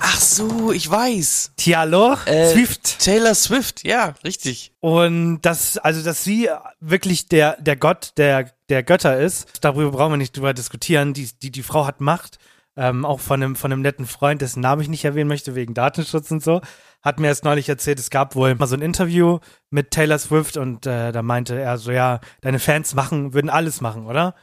Ach 0.00 0.20
so, 0.20 0.72
ich 0.72 0.90
weiß. 0.90 1.52
Tialor 1.56 2.18
Äh, 2.26 2.50
Swift. 2.50 2.98
Taylor 2.98 3.36
Swift, 3.36 3.84
ja, 3.84 4.16
richtig. 4.24 4.72
Und 4.80 5.42
das, 5.42 5.78
also, 5.78 6.02
dass 6.02 6.24
sie 6.24 6.50
wirklich 6.80 7.28
der, 7.28 7.56
der 7.62 7.76
Gott 7.76 8.14
der, 8.16 8.50
der 8.68 8.82
Götter 8.82 9.20
ist, 9.20 9.46
darüber 9.60 9.92
brauchen 9.92 10.14
wir 10.14 10.16
nicht 10.16 10.36
drüber 10.36 10.54
diskutieren. 10.54 11.14
Die, 11.14 11.30
die, 11.40 11.52
die 11.52 11.62
Frau 11.62 11.86
hat 11.86 12.00
Macht. 12.00 12.38
Ähm, 12.76 13.04
auch 13.04 13.20
von 13.20 13.40
einem, 13.40 13.54
von 13.54 13.72
einem 13.72 13.80
netten 13.80 14.06
Freund, 14.06 14.42
dessen 14.42 14.60
Namen 14.60 14.82
ich 14.82 14.88
nicht 14.88 15.04
erwähnen 15.04 15.28
möchte, 15.28 15.54
wegen 15.54 15.72
Datenschutz 15.72 16.30
und 16.32 16.42
so, 16.42 16.60
hat 17.06 17.20
mir 17.20 17.28
erst 17.28 17.44
neulich 17.44 17.68
erzählt, 17.68 18.00
es 18.00 18.10
gab 18.10 18.34
wohl 18.34 18.56
mal 18.56 18.66
so 18.66 18.74
ein 18.74 18.82
Interview 18.82 19.38
mit 19.70 19.92
Taylor 19.92 20.18
Swift 20.18 20.56
und 20.56 20.86
äh, 20.86 21.12
da 21.12 21.22
meinte 21.22 21.56
er 21.56 21.78
so, 21.78 21.92
ja, 21.92 22.18
deine 22.40 22.58
Fans 22.58 22.96
machen, 22.96 23.32
würden 23.32 23.48
alles 23.48 23.80
machen, 23.80 24.06
oder? 24.06 24.34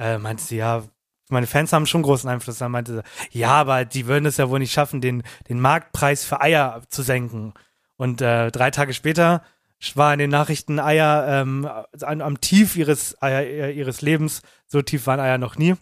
Äh, 0.00 0.18
meinte 0.18 0.42
sie, 0.42 0.56
ja, 0.56 0.82
meine 1.28 1.46
Fans 1.46 1.72
haben 1.72 1.86
schon 1.86 2.02
großen 2.02 2.28
Einfluss. 2.28 2.58
Dann 2.58 2.72
meinte 2.72 2.96
sie, 2.96 3.38
ja, 3.38 3.50
aber 3.52 3.84
die 3.84 4.08
würden 4.08 4.26
es 4.26 4.36
ja 4.36 4.50
wohl 4.50 4.58
nicht 4.58 4.72
schaffen, 4.72 5.00
den, 5.00 5.22
den 5.48 5.60
Marktpreis 5.60 6.24
für 6.24 6.40
Eier 6.40 6.82
zu 6.88 7.02
senken. 7.02 7.54
Und 7.96 8.20
äh, 8.20 8.50
drei 8.50 8.72
Tage 8.72 8.94
später 8.94 9.44
war 9.94 10.12
in 10.12 10.18
den 10.18 10.30
Nachrichten 10.30 10.80
Eier 10.80 11.24
ähm, 11.28 11.70
am, 12.02 12.20
am 12.20 12.40
Tief 12.40 12.74
ihres, 12.74 13.22
Eier, 13.22 13.70
ihres 13.70 14.02
Lebens. 14.02 14.42
So 14.66 14.82
tief 14.82 15.06
waren 15.06 15.20
Eier 15.20 15.38
noch 15.38 15.54
nie. 15.54 15.76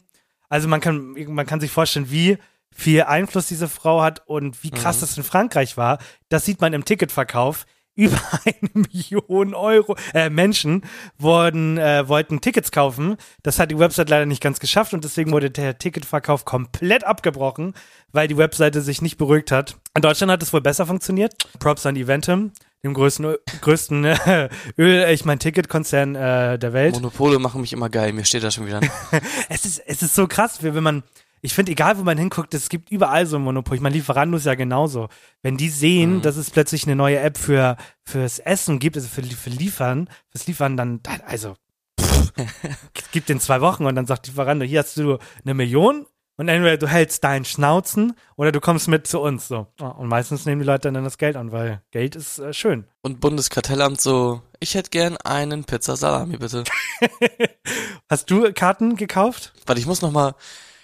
Also 0.51 0.69
man 0.69 0.83
kann, 0.83 1.15
man 1.29 1.47
kann 1.47 1.61
sich 1.61 1.71
vorstellen, 1.71 2.11
wie 2.11 2.37
viel 2.77 3.03
Einfluss 3.03 3.47
diese 3.47 3.69
Frau 3.69 4.03
hat 4.03 4.23
und 4.27 4.63
wie 4.63 4.71
krass 4.71 4.97
Mhm. 4.99 5.01
das 5.01 5.17
in 5.17 5.25
Frankreich 5.25 5.77
war. 5.77 5.99
Das 6.29 6.45
sieht 6.45 6.61
man 6.61 6.73
im 6.73 6.85
Ticketverkauf. 6.85 7.67
Über 7.99 8.21
eine 8.45 8.71
Million 8.93 9.55
Euro 9.55 9.97
äh, 10.13 10.29
Menschen 10.29 10.83
wurden, 11.17 11.79
äh, 11.79 12.07
wollten 12.07 12.43
Tickets 12.43 12.71
kaufen. 12.71 13.17
Das 13.43 13.59
hat 13.59 13.71
die 13.71 13.79
Website 13.79 14.11
leider 14.11 14.27
nicht 14.27 14.43
ganz 14.43 14.61
geschafft 14.61 14.93
und 14.93 15.03
deswegen 15.03 15.33
wurde 15.33 15.51
der 15.51 15.79
Ticketverkauf 15.79 16.45
komplett 16.45 17.05
abgebrochen, 17.05 17.73
weil 18.13 18.29
die 18.29 18.37
Webseite 18.37 18.83
sich 18.83 19.01
nicht 19.01 19.17
beruhigt 19.17 19.51
hat. 19.51 19.79
In 19.95 20.03
Deutschland 20.03 20.31
hat 20.31 20.43
es 20.43 20.53
wohl 20.53 20.61
besser 20.61 20.85
funktioniert. 20.85 21.33
Props 21.59 21.87
an 21.87 21.97
Eventim, 21.97 22.53
dem 22.85 22.93
größten, 22.93 23.35
größten 23.63 24.05
äh, 24.05 24.51
Öl, 24.79 25.09
ich 25.09 25.25
mein 25.25 25.39
Ticketkonzern 25.39 26.17
äh, 26.17 26.59
der 26.59 26.75
Welt. 26.75 26.97
Monopole 26.97 27.39
machen 27.39 27.63
mich 27.63 27.73
immer 27.73 27.89
geil, 27.89 28.13
mir 28.13 28.27
steht 28.27 28.45
da 28.45 28.51
schon 28.51 28.67
wieder. 28.67 28.81
Es 29.49 29.65
ist, 29.65 29.79
es 29.87 30.03
ist 30.03 30.15
so 30.15 30.27
krass, 30.29 30.63
wie 30.63 30.75
wenn 30.75 30.83
man, 30.85 31.03
ich 31.43 31.55
finde, 31.55 31.73
egal 31.73 31.99
wo 31.99 32.03
man 32.03 32.19
hinguckt, 32.19 32.55
es 32.55 32.69
gibt 32.69 32.91
überall 32.91 33.27
so 33.27 33.37
ein 33.37 33.43
Monopol. 33.43 33.77
Ich 33.77 33.81
meine, 33.83 33.95
Lieferando 33.95 34.37
ist 34.37 34.47
ja 34.47 34.55
genauso. 34.55 35.09
Wenn 35.43 35.57
die 35.57 35.69
sehen, 35.69 36.17
Mhm. 36.17 36.23
dass 36.23 36.37
es 36.37 36.51
plötzlich 36.51 36.85
eine 36.87 36.97
neue 36.97 37.19
App 37.21 37.39
für, 37.39 37.77
fürs 38.05 38.39
Essen 38.39 38.79
gibt, 38.79 38.97
also 38.97 39.09
für, 39.09 39.23
für 39.23 39.51
Liefern, 39.51 40.09
fürs 40.31 40.47
Liefern, 40.47 40.77
dann, 40.77 41.01
also, 41.27 41.55
pff, 42.01 42.33
gibt 43.13 43.31
in 43.31 43.41
zwei 43.41 43.61
Wochen 43.61 43.85
und 43.87 43.95
dann 43.95 44.07
sagt 44.07 44.27
Lieferando, 44.27 44.65
hier 44.65 44.81
hast 44.81 44.97
du 44.97 45.19
eine 45.45 45.55
Million 45.55 46.07
und 46.39 46.49
entweder 46.49 46.77
du 46.77 46.87
hältst 46.87 47.25
deinen 47.25 47.45
Schnauzen 47.47 48.13
oder 48.37 48.53
du 48.53 48.61
kommst 48.61 48.89
mit 48.89 49.07
zu 49.07 49.21
uns, 49.21 49.49
so. 49.49 49.69
Und 49.79 50.09
meistens 50.09 50.45
nehmen 50.47 50.61
die 50.61 50.67
Leute 50.67 50.93
dann 50.93 51.05
das 51.05 51.17
Geld 51.17 51.37
an, 51.37 51.51
weil 51.53 51.81
Geld 51.93 52.15
ist 52.17 52.39
äh, 52.39 52.53
schön. 52.53 52.87
Und 53.03 53.21
Bundeskartellamt 53.21 54.01
so, 54.01 54.43
ich 54.61 54.75
hätte 54.75 54.91
gern 54.91 55.17
einen 55.19 55.65
Pizza 55.65 55.97
Salami, 55.97 56.37
bitte. 56.37 56.65
Hast 58.11 58.31
du 58.31 58.53
Karten 58.53 58.97
gekauft? 58.97 59.53
Warte, 59.67 59.81
ich 59.81 59.87
muss 59.87 60.03
noch 60.03 60.13
mal 60.13 60.35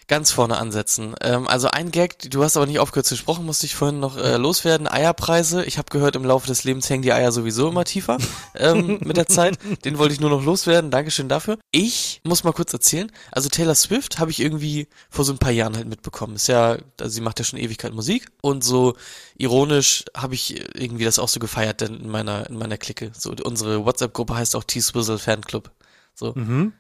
ganz 0.09 0.31
vorne 0.31 0.59
ansetzen. 0.59 1.15
Ähm, 1.21 1.49
also 1.49 1.69
ein 1.69 1.91
Gag, 1.91 2.31
du 2.31 2.43
hast 2.43 2.57
aber 2.57 2.67
nicht 2.67 2.79
aufgehört 2.79 3.07
zu 3.07 3.17
sprechen, 3.17 3.45
musste 3.45 3.67
ich 3.67 3.75
vorhin 3.75 4.01
noch 4.01 4.17
äh, 4.17 4.37
loswerden. 4.37 4.89
Eierpreise. 4.89 5.65
Ich 5.65 5.79
habe 5.79 5.91
gehört, 5.91 6.17
im 6.17 6.25
Laufe 6.25 6.47
des 6.47 6.65
Lebens 6.65 6.89
hängen 6.91 7.03
die 7.03 7.13
Eier 7.13 7.33
sowieso 7.33 7.69
immer 7.69 7.85
tiefer 7.85 8.19
ähm, 8.55 8.99
mit 9.05 9.17
der 9.17 9.27
Zeit. 9.27 9.59
Den 9.85 9.99
wollte 9.99 10.15
ich 10.15 10.21
nur 10.21 10.31
noch 10.31 10.45
loswerden. 10.45 10.91
Dankeschön 10.91 11.29
dafür. 11.29 11.59
Ich 11.71 12.21
muss 12.25 12.45
mal 12.45 12.53
kurz 12.53 12.73
erzählen. 12.73 13.11
Also 13.31 13.49
Taylor 13.49 13.75
Swift 13.75 14.19
habe 14.19 14.31
ich 14.31 14.41
irgendwie 14.41 14.89
vor 15.11 15.25
so 15.25 15.33
ein 15.33 15.39
paar 15.39 15.53
Jahren 15.53 15.77
halt 15.77 15.89
mitbekommen. 15.89 16.37
Ist 16.37 16.49
ja, 16.49 16.79
also 17.01 17.13
sie 17.13 17.21
macht 17.21 17.39
ja 17.39 17.45
schon 17.45 17.59
Ewigkeit 17.59 17.93
Musik 17.93 18.29
und 18.41 18.65
so 18.65 18.95
ironisch 19.37 20.05
habe 20.17 20.35
ich 20.35 20.75
irgendwie 20.79 21.05
das 21.05 21.19
auch 21.19 21.29
so 21.29 21.41
gefeiert 21.41 21.81
denn 21.81 22.01
in 22.01 22.09
meiner 22.09 22.49
in 22.49 22.59
meiner 22.59 22.79
Clique. 22.79 23.13
So 23.17 23.35
unsere 23.45 23.85
WhatsApp-Gruppe 23.85 24.37
heißt 24.37 24.57
auch 24.57 24.65
T-Swizzle 24.65 25.19
Fanclub. 25.19 25.71
So. 26.15 26.33
Mhm. 26.35 26.73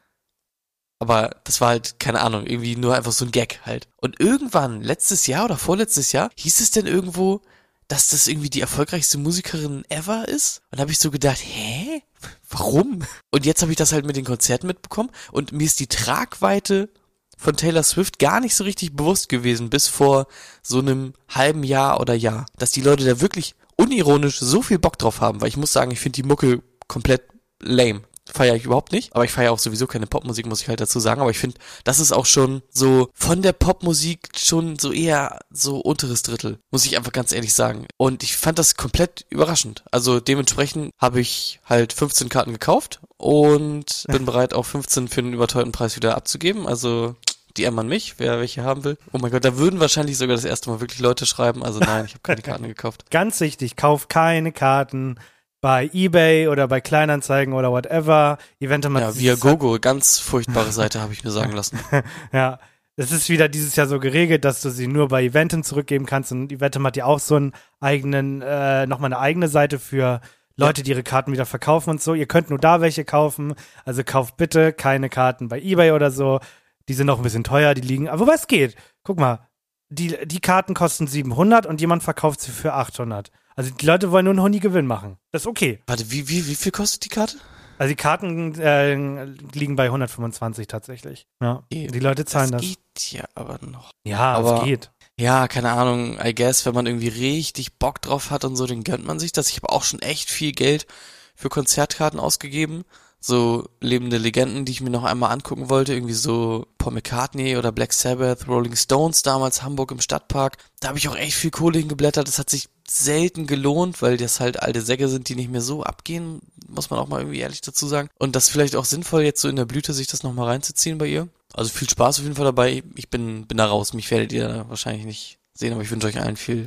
Aber 1.02 1.34
das 1.42 1.60
war 1.60 1.70
halt, 1.70 1.98
keine 1.98 2.20
Ahnung, 2.20 2.46
irgendwie 2.46 2.76
nur 2.76 2.94
einfach 2.94 3.10
so 3.10 3.24
ein 3.24 3.32
Gag 3.32 3.58
halt. 3.66 3.88
Und 3.96 4.20
irgendwann, 4.20 4.82
letztes 4.82 5.26
Jahr 5.26 5.46
oder 5.46 5.56
vorletztes 5.56 6.12
Jahr, 6.12 6.30
hieß 6.36 6.60
es 6.60 6.70
denn 6.70 6.86
irgendwo, 6.86 7.40
dass 7.88 8.06
das 8.06 8.28
irgendwie 8.28 8.50
die 8.50 8.60
erfolgreichste 8.60 9.18
Musikerin 9.18 9.84
ever 9.88 10.28
ist? 10.28 10.62
Und 10.70 10.78
habe 10.78 10.92
ich 10.92 11.00
so 11.00 11.10
gedacht, 11.10 11.40
hä? 11.42 12.04
Warum? 12.48 13.02
Und 13.32 13.44
jetzt 13.44 13.62
habe 13.62 13.72
ich 13.72 13.76
das 13.76 13.90
halt 13.90 14.06
mit 14.06 14.14
den 14.14 14.24
Konzerten 14.24 14.68
mitbekommen 14.68 15.10
und 15.32 15.50
mir 15.50 15.64
ist 15.64 15.80
die 15.80 15.88
Tragweite 15.88 16.88
von 17.36 17.56
Taylor 17.56 17.82
Swift 17.82 18.20
gar 18.20 18.38
nicht 18.38 18.54
so 18.54 18.62
richtig 18.62 18.94
bewusst 18.94 19.28
gewesen, 19.28 19.70
bis 19.70 19.88
vor 19.88 20.28
so 20.62 20.78
einem 20.78 21.14
halben 21.28 21.64
Jahr 21.64 21.98
oder 21.98 22.14
Jahr, 22.14 22.46
dass 22.58 22.70
die 22.70 22.80
Leute 22.80 23.04
da 23.04 23.20
wirklich 23.20 23.56
unironisch 23.74 24.38
so 24.38 24.62
viel 24.62 24.78
Bock 24.78 24.98
drauf 24.98 25.20
haben, 25.20 25.40
weil 25.40 25.48
ich 25.48 25.56
muss 25.56 25.72
sagen, 25.72 25.90
ich 25.90 25.98
finde 25.98 26.22
die 26.22 26.28
Mucke 26.28 26.62
komplett 26.86 27.22
lame. 27.60 28.02
Feiere 28.32 28.56
ich 28.56 28.64
überhaupt 28.64 28.92
nicht, 28.92 29.14
aber 29.14 29.24
ich 29.24 29.30
feiere 29.30 29.52
auch 29.52 29.58
sowieso 29.58 29.86
keine 29.86 30.06
Popmusik, 30.06 30.46
muss 30.46 30.62
ich 30.62 30.68
halt 30.68 30.80
dazu 30.80 31.00
sagen, 31.00 31.20
aber 31.20 31.30
ich 31.30 31.38
finde, 31.38 31.58
das 31.84 32.00
ist 32.00 32.12
auch 32.12 32.26
schon 32.26 32.62
so 32.70 33.10
von 33.12 33.42
der 33.42 33.52
Popmusik 33.52 34.28
schon 34.36 34.78
so 34.78 34.92
eher 34.92 35.40
so 35.50 35.78
unteres 35.78 36.22
Drittel, 36.22 36.58
muss 36.70 36.86
ich 36.86 36.96
einfach 36.96 37.12
ganz 37.12 37.32
ehrlich 37.32 37.52
sagen. 37.52 37.86
Und 37.96 38.22
ich 38.22 38.36
fand 38.36 38.58
das 38.58 38.76
komplett 38.76 39.26
überraschend. 39.28 39.84
Also 39.90 40.20
dementsprechend 40.20 40.92
habe 40.98 41.20
ich 41.20 41.60
halt 41.68 41.92
15 41.92 42.28
Karten 42.28 42.52
gekauft 42.52 43.00
und 43.18 44.04
bin 44.08 44.24
bereit, 44.24 44.54
auch 44.54 44.64
15 44.64 45.08
für 45.08 45.20
einen 45.20 45.34
überteuerten 45.34 45.72
Preis 45.72 45.96
wieder 45.96 46.16
abzugeben. 46.16 46.66
Also 46.66 47.16
die 47.56 47.66
an 47.66 47.88
mich, 47.88 48.14
wer 48.18 48.38
welche 48.38 48.64
haben 48.64 48.84
will. 48.84 48.96
Oh 49.12 49.18
mein 49.18 49.30
Gott, 49.30 49.44
da 49.44 49.58
würden 49.58 49.80
wahrscheinlich 49.80 50.16
sogar 50.16 50.36
das 50.36 50.44
erste 50.44 50.70
Mal 50.70 50.80
wirklich 50.80 51.00
Leute 51.00 51.26
schreiben. 51.26 51.62
Also 51.62 51.80
nein, 51.80 52.06
ich 52.06 52.12
habe 52.12 52.22
keine 52.22 52.42
Karten 52.42 52.66
gekauft. 52.66 53.10
Ganz 53.10 53.40
wichtig, 53.40 53.76
kauf 53.76 54.08
keine 54.08 54.52
Karten 54.52 55.18
bei 55.62 55.88
eBay 55.94 56.48
oder 56.48 56.68
bei 56.68 56.82
Kleinanzeigen 56.82 57.54
oder 57.54 57.70
whatever. 57.70 58.36
Eventum 58.60 58.98
Ja, 58.98 59.16
via 59.16 59.36
Gogo, 59.36 59.78
ganz 59.80 60.18
furchtbare 60.18 60.72
Seite, 60.72 61.00
habe 61.00 61.14
ich 61.14 61.24
mir 61.24 61.30
sagen 61.30 61.52
lassen. 61.52 61.78
Ja, 62.32 62.58
es 62.96 63.12
ist 63.12 63.30
wieder 63.30 63.48
dieses 63.48 63.74
Jahr 63.76 63.86
so 63.86 63.98
geregelt, 63.98 64.44
dass 64.44 64.60
du 64.60 64.70
sie 64.70 64.86
nur 64.86 65.08
bei 65.08 65.22
Eventum 65.22 65.62
zurückgeben 65.62 66.04
kannst 66.04 66.32
und 66.32 66.52
Eventum 66.52 66.86
hat 66.86 66.96
ja 66.96 67.06
auch 67.06 67.20
so 67.20 67.36
einen 67.36 67.52
eigenen, 67.80 68.42
äh, 68.42 68.86
nochmal 68.86 69.08
eine 69.08 69.20
eigene 69.20 69.48
Seite 69.48 69.78
für 69.78 70.20
Leute, 70.56 70.82
die 70.82 70.90
ihre 70.90 71.04
Karten 71.04 71.32
wieder 71.32 71.46
verkaufen 71.46 71.90
und 71.90 72.02
so. 72.02 72.12
Ihr 72.12 72.26
könnt 72.26 72.50
nur 72.50 72.58
da 72.58 72.80
welche 72.80 73.04
kaufen, 73.04 73.54
also 73.84 74.02
kauft 74.04 74.36
bitte 74.36 74.72
keine 74.72 75.08
Karten 75.08 75.48
bei 75.48 75.60
eBay 75.60 75.92
oder 75.92 76.10
so. 76.10 76.40
Die 76.88 76.94
sind 76.94 77.06
noch 77.06 77.18
ein 77.18 77.22
bisschen 77.22 77.44
teuer, 77.44 77.74
die 77.74 77.80
liegen, 77.80 78.08
aber 78.08 78.22
wobei 78.22 78.34
es 78.34 78.48
geht. 78.48 78.74
Guck 79.04 79.18
mal, 79.18 79.48
die, 79.88 80.16
die 80.26 80.40
Karten 80.40 80.74
kosten 80.74 81.06
700 81.06 81.66
und 81.66 81.80
jemand 81.80 82.02
verkauft 82.02 82.40
sie 82.40 82.50
für 82.50 82.74
800. 82.74 83.30
Also 83.56 83.70
die 83.70 83.86
Leute 83.86 84.10
wollen 84.10 84.24
nur 84.24 84.32
einen 84.32 84.42
Honig 84.42 84.62
Gewinn 84.62 84.86
machen. 84.86 85.18
Das 85.32 85.42
ist 85.42 85.46
okay. 85.46 85.80
Warte, 85.86 86.10
wie, 86.10 86.28
wie, 86.28 86.46
wie 86.46 86.54
viel 86.54 86.72
kostet 86.72 87.04
die 87.04 87.08
Karte? 87.08 87.36
Also 87.78 87.90
die 87.90 87.96
Karten 87.96 88.54
äh, 88.60 89.24
liegen 89.54 89.76
bei 89.76 89.84
125 89.86 90.66
tatsächlich. 90.68 91.26
Ja, 91.42 91.64
die 91.72 91.88
Leute 91.98 92.24
zahlen 92.24 92.52
das. 92.52 92.60
geht 92.60 92.78
ja 93.10 93.24
aber 93.34 93.58
noch. 93.66 93.90
Ja, 94.06 94.34
aber- 94.34 94.58
es 94.58 94.64
geht. 94.64 94.90
Ja, 95.18 95.46
keine 95.46 95.72
Ahnung, 95.72 96.18
I 96.24 96.34
guess, 96.34 96.64
wenn 96.64 96.74
man 96.74 96.86
irgendwie 96.86 97.08
richtig 97.08 97.78
Bock 97.78 98.00
drauf 98.00 98.30
hat 98.30 98.44
und 98.44 98.56
so, 98.56 98.66
dann 98.66 98.82
gönnt 98.82 99.04
man 99.04 99.18
sich 99.18 99.30
das. 99.32 99.50
Ich 99.50 99.56
habe 99.56 99.68
auch 99.70 99.84
schon 99.84 100.00
echt 100.00 100.30
viel 100.30 100.52
Geld 100.52 100.86
für 101.34 101.48
Konzertkarten 101.50 102.18
ausgegeben. 102.18 102.84
So 103.24 103.68
lebende 103.80 104.18
Legenden, 104.18 104.64
die 104.64 104.72
ich 104.72 104.80
mir 104.80 104.90
noch 104.90 105.04
einmal 105.04 105.30
angucken 105.30 105.70
wollte, 105.70 105.94
irgendwie 105.94 106.12
so 106.12 106.66
Paul 106.76 106.94
McCartney 106.94 107.56
oder 107.56 107.70
Black 107.70 107.92
Sabbath, 107.92 108.48
Rolling 108.48 108.74
Stones 108.74 109.22
damals, 109.22 109.62
Hamburg 109.62 109.92
im 109.92 110.00
Stadtpark. 110.00 110.56
Da 110.80 110.88
habe 110.88 110.98
ich 110.98 111.08
auch 111.08 111.14
echt 111.14 111.36
viel 111.36 111.52
Kohle 111.52 111.78
hingeblättert. 111.78 112.26
Das 112.26 112.40
hat 112.40 112.50
sich 112.50 112.68
selten 112.88 113.46
gelohnt, 113.46 114.02
weil 114.02 114.16
das 114.16 114.40
halt 114.40 114.60
alte 114.60 114.82
Säcke 114.82 115.08
sind, 115.08 115.28
die 115.28 115.36
nicht 115.36 115.50
mehr 115.50 115.60
so 115.60 115.84
abgehen, 115.84 116.40
muss 116.66 116.90
man 116.90 116.98
auch 116.98 117.06
mal 117.06 117.20
irgendwie 117.20 117.38
ehrlich 117.38 117.60
dazu 117.60 117.86
sagen. 117.86 118.08
Und 118.18 118.34
das 118.34 118.48
vielleicht 118.48 118.74
auch 118.74 118.84
sinnvoll, 118.84 119.22
jetzt 119.22 119.40
so 119.40 119.48
in 119.48 119.54
der 119.56 119.66
Blüte 119.66 119.92
sich 119.92 120.08
das 120.08 120.24
nochmal 120.24 120.48
reinzuziehen 120.48 120.98
bei 120.98 121.06
ihr. 121.06 121.28
Also 121.54 121.70
viel 121.70 121.88
Spaß 121.88 122.18
auf 122.18 122.24
jeden 122.24 122.36
Fall 122.36 122.44
dabei. 122.44 122.82
Ich 122.96 123.08
bin, 123.08 123.46
bin 123.46 123.58
da 123.58 123.66
raus. 123.66 123.92
Mich 123.92 124.10
werdet 124.10 124.32
ihr 124.32 124.64
wahrscheinlich 124.68 125.04
nicht 125.04 125.38
sehen, 125.54 125.72
aber 125.72 125.82
ich 125.82 125.90
wünsche 125.92 126.08
euch 126.08 126.20
allen 126.20 126.36
viel 126.36 126.66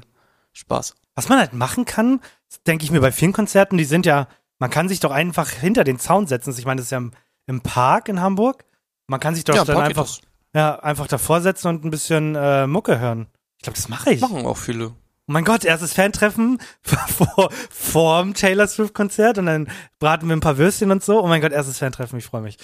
Spaß. 0.54 0.96
Was 1.16 1.30
man 1.30 1.40
halt 1.40 1.54
machen 1.54 1.86
kann, 1.86 2.22
denke 2.68 2.86
ich 2.86 2.92
mir 2.92 3.02
bei 3.02 3.12
vielen 3.12 3.34
Konzerten, 3.34 3.78
die 3.78 3.86
sind 3.86 4.06
ja, 4.06 4.28
man 4.60 4.70
kann 4.70 4.90
sich 4.90 5.00
doch 5.00 5.12
einfach 5.12 5.50
hinter 5.50 5.84
den 5.84 6.00
Zaun 6.00 6.28
setzen. 6.28 6.54
Ich 6.58 6.66
meine, 6.66 6.80
das 6.80 6.88
ist 6.88 6.92
ja 6.92 6.98
im, 6.98 7.12
im 7.48 7.62
Park 7.62 8.10
in 8.10 8.22
Hamburg. 8.22 8.66
Man 9.08 9.20
kann 9.20 9.36
sich 9.36 9.44
doch 9.44 9.56
Ja, 9.56 9.66
dann 9.66 9.76
Park 9.76 9.90
einfach. 9.90 10.10
Ja, 10.54 10.80
einfach 10.80 11.08
davor 11.08 11.42
setzen 11.42 11.68
und 11.68 11.84
ein 11.84 11.92
bisschen 11.92 12.36
äh, 12.36 12.66
Mucke 12.66 13.00
hören. 13.00 13.28
Ich 13.58 13.64
glaube, 13.64 13.76
das 13.76 13.90
mache 13.90 14.14
ich. 14.14 14.22
Machen 14.22 14.46
auch 14.46 14.58
viele. 14.58 14.94
Oh 15.28 15.32
mein 15.32 15.44
Gott, 15.44 15.66
erstes 15.66 15.94
Fantreffen 15.94 16.60
vor, 16.84 17.50
vorm 17.72 18.36
Taylor 18.36 18.68
Swift 18.68 18.94
Konzert 18.94 19.40
und 19.40 19.48
dann 19.48 19.72
braten 19.98 20.30
wir 20.30 20.36
ein 20.36 20.40
paar 20.40 20.58
Würstchen 20.58 20.92
und 20.92 21.04
so. 21.04 21.22
Oh 21.22 21.28
mein 21.28 21.42
Gott, 21.42 21.52
erstes 21.52 21.80
Fantreffen, 21.80 22.20
ich 22.20 22.26
freue 22.26 22.42
mich. 22.42 22.58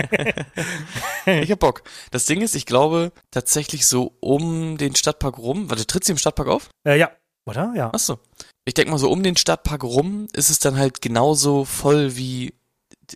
Ich 1.25 1.51
hab 1.53 1.61
Bock. 1.61 1.83
Das 2.11 2.27
Ding 2.27 2.41
ist, 2.41 2.57
ich 2.57 2.67
glaube 2.67 3.13
tatsächlich 3.31 3.87
so 3.87 4.17
um 4.21 4.77
den 4.77 4.97
Stadtpark 4.97 5.39
rum. 5.39 5.71
Warte, 5.71 5.87
tritt 5.87 6.05
sie 6.05 6.13
im 6.13 6.19
Stadtpark 6.19 6.49
auf? 6.49 6.69
Äh, 6.85 6.99
ja, 6.99 7.11
oder? 7.47 7.73
Ja. 7.77 7.91
Achso. 7.93 8.19
Ich 8.65 8.75
denk 8.75 8.89
mal 8.91 8.99
so 8.99 9.11
um 9.11 9.23
den 9.23 9.37
Stadtpark 9.37 9.83
rum 9.83 10.29
ist 10.33 10.51
es 10.51 10.59
dann 10.59 10.77
halt 10.77 11.03
genauso 11.03 11.65
voll 11.65 12.17
wie 12.17 12.55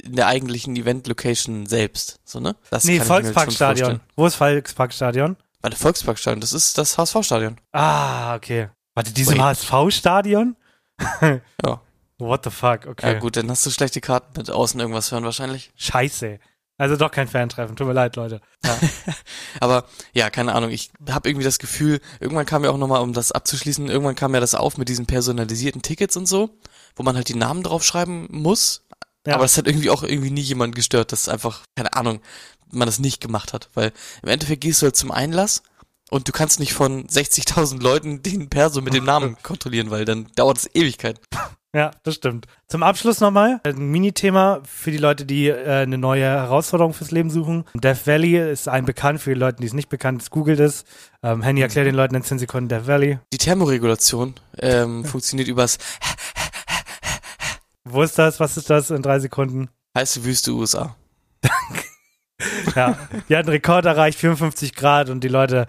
in 0.02 0.16
der 0.16 0.26
eigentlichen 0.26 0.76
Event-Location 0.76 1.66
selbst. 1.66 2.20
So, 2.24 2.40
ne? 2.40 2.56
Das 2.70 2.84
nee, 2.84 3.00
Volksparkstadion. 3.00 4.00
Wo 4.16 4.26
ist 4.26 4.34
Volksparkstadion? 4.34 5.36
Warte, 5.62 5.76
Volksparkstadion, 5.76 6.40
das 6.40 6.52
ist 6.52 6.76
das 6.78 6.98
HSV-Stadion. 6.98 7.58
Ah, 7.72 8.34
okay. 8.34 8.68
Warte, 8.94 9.12
diesem. 9.12 9.40
HSV-Stadion? 9.42 10.56
Ja. 11.20 11.80
What 12.18 12.44
the 12.44 12.50
fuck, 12.50 12.86
okay. 12.86 13.12
Ja 13.12 13.18
gut, 13.18 13.36
dann 13.36 13.50
hast 13.50 13.66
du 13.66 13.70
schlechte 13.70 14.00
Karten 14.00 14.32
mit 14.38 14.50
außen 14.50 14.80
irgendwas 14.80 15.12
hören 15.12 15.24
wahrscheinlich. 15.24 15.70
Scheiße. 15.76 16.38
Also 16.78 16.96
doch 16.96 17.10
kein 17.10 17.26
Fantreffen, 17.26 17.74
tut 17.74 17.86
mir 17.86 17.94
leid, 17.94 18.16
Leute. 18.16 18.40
Aber 19.60 19.86
ja, 20.12 20.28
keine 20.28 20.54
Ahnung, 20.54 20.70
ich 20.70 20.90
habe 21.08 21.28
irgendwie 21.28 21.44
das 21.44 21.58
Gefühl, 21.58 22.00
irgendwann 22.20 22.44
kam 22.44 22.64
ja 22.64 22.70
auch 22.70 22.76
nochmal, 22.76 23.00
um 23.00 23.14
das 23.14 23.32
abzuschließen, 23.32 23.88
irgendwann 23.88 24.14
kam 24.14 24.34
ja 24.34 24.40
das 24.40 24.54
auf 24.54 24.76
mit 24.76 24.88
diesen 24.88 25.06
personalisierten 25.06 25.80
Tickets 25.80 26.16
und 26.16 26.26
so, 26.26 26.50
wo 26.94 27.02
man 27.02 27.16
halt 27.16 27.28
die 27.28 27.34
Namen 27.34 27.62
draufschreiben 27.62 28.28
muss. 28.30 28.82
Ja. 29.26 29.34
Aber 29.34 29.44
das 29.44 29.56
hat 29.56 29.66
irgendwie 29.66 29.90
auch 29.90 30.02
irgendwie 30.02 30.30
nie 30.30 30.42
jemand 30.42 30.74
gestört, 30.74 31.12
dass 31.12 31.28
einfach, 31.28 31.62
keine 31.76 31.94
Ahnung, 31.94 32.20
man 32.70 32.86
das 32.86 32.98
nicht 32.98 33.20
gemacht 33.20 33.52
hat. 33.52 33.70
Weil 33.74 33.92
im 34.22 34.28
Endeffekt 34.28 34.60
gehst 34.60 34.82
du 34.82 34.86
halt 34.86 34.96
zum 34.96 35.10
Einlass 35.10 35.62
und 36.10 36.28
du 36.28 36.32
kannst 36.32 36.60
nicht 36.60 36.74
von 36.74 37.06
60.000 37.06 37.80
Leuten 37.80 38.22
den 38.22 38.48
Perso 38.50 38.82
mit 38.82 38.94
dem 38.94 39.04
Namen 39.04 39.36
kontrollieren, 39.42 39.90
weil 39.90 40.04
dann 40.04 40.28
dauert 40.36 40.58
es 40.58 40.74
Ewigkeit. 40.74 41.20
Ja, 41.76 41.90
das 42.04 42.14
stimmt. 42.14 42.46
Zum 42.68 42.82
Abschluss 42.82 43.20
nochmal 43.20 43.60
ein 43.64 43.76
Minithema 43.90 44.62
für 44.64 44.90
die 44.90 44.96
Leute, 44.96 45.26
die 45.26 45.48
äh, 45.48 45.82
eine 45.82 45.98
neue 45.98 46.24
Herausforderung 46.24 46.94
fürs 46.94 47.10
Leben 47.10 47.28
suchen. 47.28 47.66
Death 47.74 48.06
Valley 48.06 48.50
ist 48.50 48.66
ein 48.66 48.86
bekannt 48.86 49.20
für 49.20 49.34
die 49.34 49.38
Leute, 49.38 49.58
die 49.60 49.66
es 49.66 49.74
nicht 49.74 49.90
bekannt 49.90 50.22
ist. 50.22 50.30
Googelt 50.30 50.58
es. 50.58 50.86
Ähm, 51.22 51.42
Henny 51.42 51.60
erklärt 51.60 51.86
den 51.86 51.94
Leuten 51.94 52.14
in 52.14 52.22
10 52.22 52.38
Sekunden 52.38 52.70
Death 52.70 52.86
Valley. 52.86 53.18
Die 53.30 53.36
Thermoregulation 53.36 54.36
ähm, 54.58 55.04
funktioniert 55.04 55.48
übers 55.48 55.76
Wo 57.84 58.00
ist 58.00 58.18
das? 58.18 58.40
Was 58.40 58.56
ist 58.56 58.70
das 58.70 58.90
in 58.90 59.02
drei 59.02 59.18
Sekunden? 59.18 59.68
heiße 59.94 60.24
Wüste 60.24 60.52
USA. 60.52 60.96
Ja, 62.74 62.98
die 63.28 63.34
hat 63.36 63.44
einen 63.46 63.48
Rekord 63.48 63.86
erreicht, 63.86 64.18
54 64.18 64.74
Grad 64.74 65.08
und 65.08 65.24
die 65.24 65.28
Leute, 65.28 65.66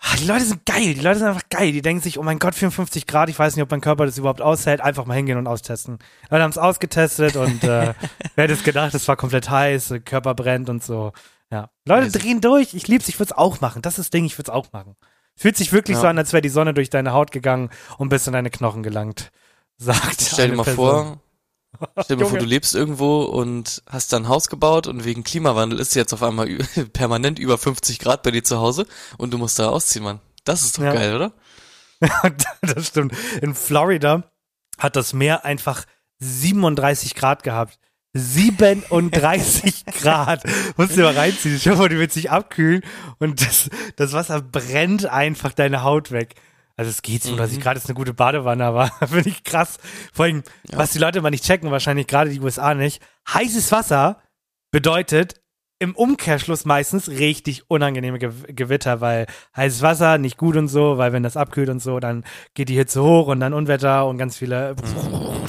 ah, 0.00 0.16
die 0.18 0.26
Leute 0.26 0.44
sind 0.44 0.66
geil, 0.66 0.94
die 0.94 1.00
Leute 1.00 1.20
sind 1.20 1.28
einfach 1.28 1.48
geil. 1.48 1.70
Die 1.70 1.80
denken 1.82 2.02
sich, 2.02 2.18
oh 2.18 2.22
mein 2.24 2.40
Gott, 2.40 2.54
54 2.56 3.06
Grad, 3.06 3.28
ich 3.28 3.38
weiß 3.38 3.54
nicht, 3.54 3.62
ob 3.62 3.70
mein 3.70 3.80
Körper 3.80 4.04
das 4.06 4.18
überhaupt 4.18 4.40
aushält, 4.42 4.80
einfach 4.80 5.04
mal 5.06 5.14
hingehen 5.14 5.38
und 5.38 5.46
austesten. 5.46 5.98
Die 5.98 6.28
Leute 6.30 6.42
haben 6.42 6.50
es 6.50 6.58
ausgetestet 6.58 7.36
und 7.36 7.62
äh, 7.62 7.94
wer 8.34 8.44
hätte 8.44 8.54
es 8.54 8.64
gedacht, 8.64 8.94
es 8.94 9.06
war 9.06 9.16
komplett 9.16 9.48
heiß, 9.48 9.88
der 9.88 10.00
Körper 10.00 10.34
brennt 10.34 10.68
und 10.68 10.82
so. 10.82 11.12
Ja, 11.52 11.70
Leute 11.86 12.06
Crazy. 12.10 12.18
drehen 12.18 12.40
durch, 12.40 12.74
ich 12.74 12.88
lieb's, 12.88 13.08
ich 13.08 13.18
würde 13.20 13.32
es 13.32 13.38
auch 13.38 13.60
machen. 13.60 13.82
Das 13.82 13.94
ist 13.94 14.06
das 14.06 14.10
Ding, 14.10 14.24
ich 14.24 14.36
würde 14.38 14.50
es 14.50 14.54
auch 14.56 14.72
machen. 14.72 14.96
Fühlt 15.36 15.56
sich 15.56 15.72
wirklich 15.72 15.96
Ja. 15.96 16.00
so 16.02 16.06
an, 16.08 16.18
als 16.18 16.32
wäre 16.32 16.42
die 16.42 16.48
Sonne 16.48 16.74
durch 16.74 16.90
deine 16.90 17.12
Haut 17.12 17.30
gegangen 17.30 17.70
und 17.98 18.08
bis 18.08 18.26
in 18.26 18.32
deine 18.32 18.50
Knochen 18.50 18.82
gelangt. 18.82 19.30
Sagt 19.78 20.20
Stell 20.20 20.50
dir 20.50 20.56
mal 20.56 20.64
Person. 20.64 20.76
vor, 20.86 21.20
stell 22.02 22.16
dir 22.16 22.26
vor, 22.26 22.38
du 22.38 22.44
lebst 22.44 22.74
irgendwo 22.74 23.22
und 23.22 23.82
hast 23.88 24.12
dann 24.12 24.24
ein 24.24 24.28
Haus 24.28 24.48
gebaut 24.48 24.86
und 24.86 25.04
wegen 25.04 25.24
Klimawandel 25.24 25.78
ist 25.80 25.94
jetzt 25.94 26.12
auf 26.12 26.22
einmal 26.22 26.46
permanent 26.92 27.38
über 27.38 27.58
50 27.58 27.98
Grad 27.98 28.22
bei 28.22 28.30
dir 28.30 28.44
zu 28.44 28.58
Hause 28.58 28.86
und 29.18 29.32
du 29.32 29.38
musst 29.38 29.58
da 29.58 29.68
ausziehen, 29.68 30.04
Mann. 30.04 30.20
Das 30.44 30.62
ist 30.64 30.78
doch 30.78 30.84
Ja. 30.84 30.92
geil, 30.92 31.14
oder? 31.14 31.32
das 32.62 32.88
stimmt. 32.88 33.14
In 33.40 33.54
Florida 33.54 34.24
hat 34.78 34.96
das 34.96 35.12
Meer 35.12 35.44
einfach 35.44 35.84
37 36.18 37.14
Grad 37.14 37.42
gehabt. 37.42 37.78
37 38.14 39.86
Grad. 40.00 40.42
Musst 40.76 40.96
du 40.96 41.02
mal 41.02 41.16
reinziehen. 41.16 41.56
Ich 41.56 41.68
hoffe, 41.68 41.88
die 41.88 41.98
wird 41.98 42.12
sich 42.12 42.30
abkühlen 42.30 42.82
und 43.18 43.40
das, 43.40 43.70
das 43.96 44.12
Wasser 44.12 44.40
brennt 44.42 45.06
einfach 45.06 45.52
deine 45.52 45.82
Haut 45.82 46.10
weg. 46.10 46.34
Also 46.76 46.90
es 46.90 47.02
geht 47.02 47.22
37 47.22 47.60
Grad 47.60 47.76
ist 47.76 47.86
eine 47.86 47.94
gute 47.94 48.14
Badewanne, 48.14 48.64
aber 48.64 48.86
finde 49.06 49.28
ich 49.28 49.44
krass. 49.44 49.78
Vor 50.12 50.24
allem, 50.24 50.42
was 50.72 50.92
die 50.92 50.98
Leute 50.98 51.20
mal 51.20 51.30
nicht 51.30 51.44
checken, 51.44 51.70
wahrscheinlich 51.70 52.06
gerade 52.06 52.30
die 52.30 52.40
USA 52.40 52.74
nicht. 52.74 53.02
Heißes 53.28 53.70
Wasser 53.72 54.22
bedeutet 54.70 55.34
im 55.82 55.96
Umkehrschluss 55.96 56.64
meistens 56.64 57.08
richtig 57.08 57.68
unangenehme 57.68 58.20
Ge 58.20 58.30
Gewitter, 58.48 59.00
weil 59.00 59.26
heißes 59.56 59.82
Wasser 59.82 60.16
nicht 60.16 60.36
gut 60.36 60.56
und 60.56 60.68
so, 60.68 60.96
weil 60.96 61.12
wenn 61.12 61.24
das 61.24 61.36
abkühlt 61.36 61.68
und 61.68 61.82
so, 61.82 61.98
dann 61.98 62.22
geht 62.54 62.68
die 62.68 62.76
Hitze 62.76 63.02
hoch 63.02 63.26
und 63.26 63.40
dann 63.40 63.52
Unwetter 63.52 64.06
und 64.06 64.16
ganz 64.16 64.36
viele 64.36 64.76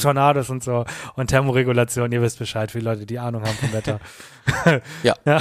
Tornados 0.02 0.50
und 0.50 0.64
so 0.64 0.86
und 1.16 1.28
Thermoregulation. 1.28 2.12
Ihr 2.12 2.24
wisst 2.24 2.40
Bescheid 2.40 2.74
die 2.74 2.80
Leute, 2.80 3.06
die 3.06 3.20
Ahnung 3.20 3.44
haben 3.44 3.56
vom 3.58 3.74
Wetter. 3.74 4.00
Ja. 5.04 5.14
Ja. 5.26 5.40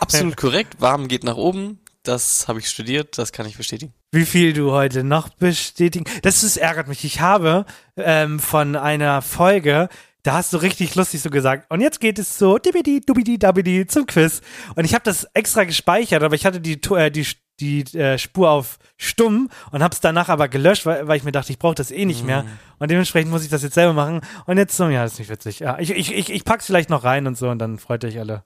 Absolut 0.00 0.36
korrekt. 0.36 0.80
Warm 0.80 1.06
geht 1.06 1.22
nach 1.22 1.36
oben. 1.36 1.78
Das 2.02 2.48
habe 2.48 2.58
ich 2.58 2.68
studiert, 2.68 3.16
das 3.16 3.30
kann 3.30 3.46
ich 3.46 3.56
bestätigen. 3.56 3.92
Wie 4.10 4.26
viel 4.26 4.52
du 4.52 4.72
heute 4.72 5.04
noch 5.04 5.28
bestätigen? 5.28 6.04
Das 6.22 6.42
ist, 6.42 6.56
ärgert 6.56 6.88
mich. 6.88 7.04
Ich 7.04 7.20
habe 7.20 7.64
ähm, 7.96 8.40
von 8.40 8.74
einer 8.74 9.22
Folge, 9.22 9.88
da 10.24 10.34
hast 10.34 10.52
du 10.52 10.56
richtig 10.56 10.96
lustig 10.96 11.22
so 11.22 11.30
gesagt. 11.30 11.70
Und 11.70 11.80
jetzt 11.80 12.00
geht 12.00 12.18
es 12.18 12.38
so 12.38 12.58
dibidi, 12.58 13.00
dubidi, 13.00 13.38
dabidi 13.38 13.86
zum 13.86 14.06
Quiz. 14.06 14.40
Und 14.74 14.84
ich 14.84 14.94
habe 14.94 15.04
das 15.04 15.24
extra 15.34 15.62
gespeichert, 15.62 16.24
aber 16.24 16.34
ich 16.34 16.44
hatte 16.44 16.60
die, 16.60 16.80
äh, 16.92 17.10
die, 17.10 17.26
die 17.60 17.82
äh, 17.96 18.18
Spur 18.18 18.50
auf 18.50 18.78
stumm 18.96 19.48
und 19.70 19.82
habe 19.82 19.94
es 19.94 20.00
danach 20.00 20.28
aber 20.28 20.48
gelöscht, 20.48 20.86
weil, 20.86 21.06
weil 21.06 21.16
ich 21.16 21.24
mir 21.24 21.32
dachte, 21.32 21.52
ich 21.52 21.58
brauche 21.60 21.76
das 21.76 21.92
eh 21.92 22.04
nicht 22.04 22.24
mehr. 22.24 22.44
Und 22.78 22.90
dementsprechend 22.90 23.30
muss 23.30 23.44
ich 23.44 23.50
das 23.50 23.62
jetzt 23.62 23.74
selber 23.74 23.92
machen. 23.92 24.22
Und 24.46 24.58
jetzt 24.58 24.76
so, 24.76 24.88
ja, 24.88 25.04
das 25.04 25.12
ist 25.12 25.18
nicht 25.20 25.30
witzig. 25.30 25.60
Ja, 25.60 25.78
ich, 25.78 25.90
ich, 25.90 26.12
ich, 26.12 26.30
ich 26.30 26.44
pack's 26.44 26.66
vielleicht 26.66 26.90
noch 26.90 27.04
rein 27.04 27.28
und 27.28 27.38
so 27.38 27.48
und 27.48 27.60
dann 27.60 27.78
freut 27.78 28.04
euch 28.04 28.18
alle. 28.18 28.42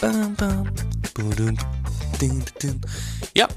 Bam, 0.00 0.34
bam, 0.34 0.74
ding. 0.74 1.03
Ja, 3.34 3.48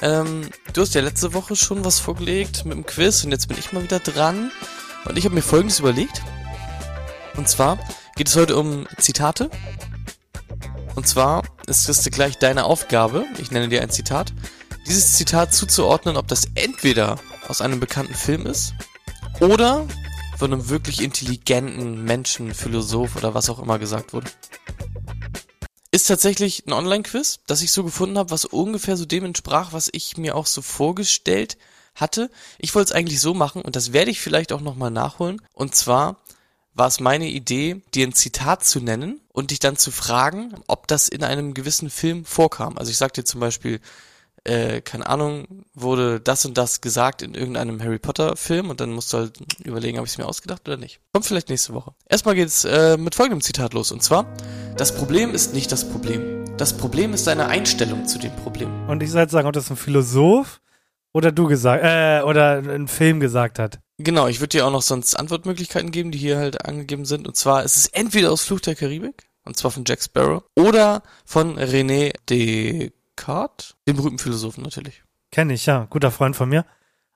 ähm, 0.00 0.48
du 0.72 0.82
hast 0.82 0.94
ja 0.94 1.00
letzte 1.00 1.34
Woche 1.34 1.56
schon 1.56 1.84
was 1.84 1.98
vorgelegt 1.98 2.64
mit 2.64 2.74
dem 2.74 2.86
Quiz 2.86 3.24
und 3.24 3.32
jetzt 3.32 3.48
bin 3.48 3.58
ich 3.58 3.72
mal 3.72 3.82
wieder 3.82 3.98
dran. 3.98 4.50
Und 5.04 5.16
ich 5.16 5.24
habe 5.24 5.34
mir 5.34 5.42
Folgendes 5.42 5.78
überlegt. 5.78 6.22
Und 7.36 7.48
zwar 7.48 7.78
geht 8.16 8.28
es 8.28 8.36
heute 8.36 8.56
um 8.56 8.86
Zitate. 8.98 9.50
Und 10.94 11.06
zwar 11.06 11.44
ist 11.66 11.88
es 11.88 12.04
gleich 12.10 12.38
deine 12.38 12.64
Aufgabe, 12.64 13.24
ich 13.38 13.50
nenne 13.50 13.68
dir 13.68 13.82
ein 13.82 13.90
Zitat, 13.90 14.32
dieses 14.86 15.12
Zitat 15.12 15.54
zuzuordnen, 15.54 16.16
ob 16.16 16.26
das 16.28 16.48
entweder 16.54 17.18
aus 17.46 17.60
einem 17.60 17.78
bekannten 17.78 18.14
Film 18.14 18.46
ist 18.46 18.74
oder 19.40 19.86
von 20.38 20.52
einem 20.52 20.68
wirklich 20.68 21.02
intelligenten 21.02 22.04
Menschen, 22.04 22.54
Philosoph 22.54 23.16
oder 23.16 23.34
was 23.34 23.48
auch 23.50 23.60
immer 23.60 23.78
gesagt 23.78 24.12
wurde. 24.12 24.28
Ist 25.90 26.08
tatsächlich 26.08 26.66
ein 26.66 26.72
Online-Quiz, 26.72 27.40
das 27.46 27.62
ich 27.62 27.72
so 27.72 27.82
gefunden 27.82 28.18
habe, 28.18 28.30
was 28.30 28.44
ungefähr 28.44 28.96
so 28.96 29.06
dem 29.06 29.24
entsprach, 29.24 29.72
was 29.72 29.88
ich 29.92 30.16
mir 30.18 30.36
auch 30.36 30.46
so 30.46 30.60
vorgestellt 30.60 31.56
hatte. 31.94 32.30
Ich 32.58 32.74
wollte 32.74 32.90
es 32.90 32.92
eigentlich 32.92 33.20
so 33.20 33.32
machen 33.32 33.62
und 33.62 33.74
das 33.74 33.92
werde 33.92 34.10
ich 34.10 34.20
vielleicht 34.20 34.52
auch 34.52 34.60
nochmal 34.60 34.90
nachholen. 34.90 35.40
Und 35.52 35.74
zwar 35.74 36.16
war 36.74 36.88
es 36.88 37.00
meine 37.00 37.28
Idee, 37.28 37.82
dir 37.94 38.06
ein 38.06 38.12
Zitat 38.12 38.64
zu 38.64 38.80
nennen 38.80 39.20
und 39.32 39.50
dich 39.50 39.58
dann 39.58 39.76
zu 39.76 39.90
fragen, 39.90 40.54
ob 40.66 40.86
das 40.86 41.08
in 41.08 41.24
einem 41.24 41.54
gewissen 41.54 41.90
Film 41.90 42.24
vorkam. 42.24 42.78
Also 42.78 42.90
ich 42.90 42.98
sag 42.98 43.14
dir 43.14 43.24
zum 43.24 43.40
Beispiel, 43.40 43.80
äh, 44.48 44.80
keine 44.80 45.06
Ahnung, 45.06 45.64
wurde 45.74 46.20
das 46.20 46.44
und 46.44 46.56
das 46.56 46.80
gesagt 46.80 47.22
in 47.22 47.34
irgendeinem 47.34 47.82
Harry 47.82 47.98
Potter 47.98 48.36
Film 48.36 48.70
und 48.70 48.80
dann 48.80 48.90
musst 48.90 49.12
du 49.12 49.18
halt 49.18 49.38
überlegen, 49.64 49.98
habe 49.98 50.06
ich 50.06 50.12
es 50.14 50.18
mir 50.18 50.26
ausgedacht 50.26 50.66
oder 50.66 50.76
nicht. 50.76 51.00
Kommt 51.12 51.26
vielleicht 51.26 51.50
nächste 51.50 51.74
Woche. 51.74 51.92
Erstmal 52.08 52.34
geht's 52.34 52.64
äh, 52.64 52.96
mit 52.96 53.14
folgendem 53.14 53.42
Zitat 53.42 53.74
los 53.74 53.92
und 53.92 54.02
zwar, 54.02 54.26
das 54.76 54.94
Problem 54.94 55.34
ist 55.34 55.54
nicht 55.54 55.70
das 55.70 55.88
Problem. 55.88 56.44
Das 56.56 56.76
Problem 56.76 57.12
ist 57.14 57.26
deine 57.26 57.46
Einstellung 57.46 58.06
zu 58.06 58.18
dem 58.18 58.34
Problem. 58.36 58.88
Und 58.88 59.02
ich 59.02 59.10
soll 59.10 59.22
jetzt 59.22 59.32
sagen, 59.32 59.46
ob 59.46 59.52
das 59.52 59.70
ein 59.70 59.76
Philosoph 59.76 60.60
oder 61.12 61.30
du 61.30 61.46
gesagt, 61.46 61.84
äh, 61.84 62.22
oder 62.24 62.58
ein 62.58 62.88
Film 62.88 63.20
gesagt 63.20 63.58
hat. 63.58 63.78
Genau, 63.98 64.28
ich 64.28 64.40
würde 64.40 64.58
dir 64.58 64.66
auch 64.66 64.72
noch 64.72 64.82
sonst 64.82 65.14
Antwortmöglichkeiten 65.14 65.90
geben, 65.90 66.10
die 66.10 66.18
hier 66.18 66.38
halt 66.38 66.64
angegeben 66.64 67.04
sind. 67.04 67.26
Und 67.26 67.36
zwar 67.36 67.64
ist 67.64 67.76
es 67.76 67.86
entweder 67.86 68.32
aus 68.32 68.42
Fluch 68.42 68.60
der 68.60 68.76
Karibik, 68.76 69.28
und 69.44 69.56
zwar 69.56 69.70
von 69.70 69.84
Jack 69.86 70.02
Sparrow, 70.02 70.42
oder 70.56 71.02
von 71.24 71.58
René 71.58 72.12
Descartes, 73.18 73.74
dem 73.86 73.96
berühmten 73.96 74.18
Philosophen 74.18 74.62
natürlich. 74.62 75.02
Kenne 75.30 75.54
ich, 75.54 75.66
ja. 75.66 75.86
Guter 75.90 76.10
Freund 76.10 76.36
von 76.36 76.48
mir. 76.48 76.64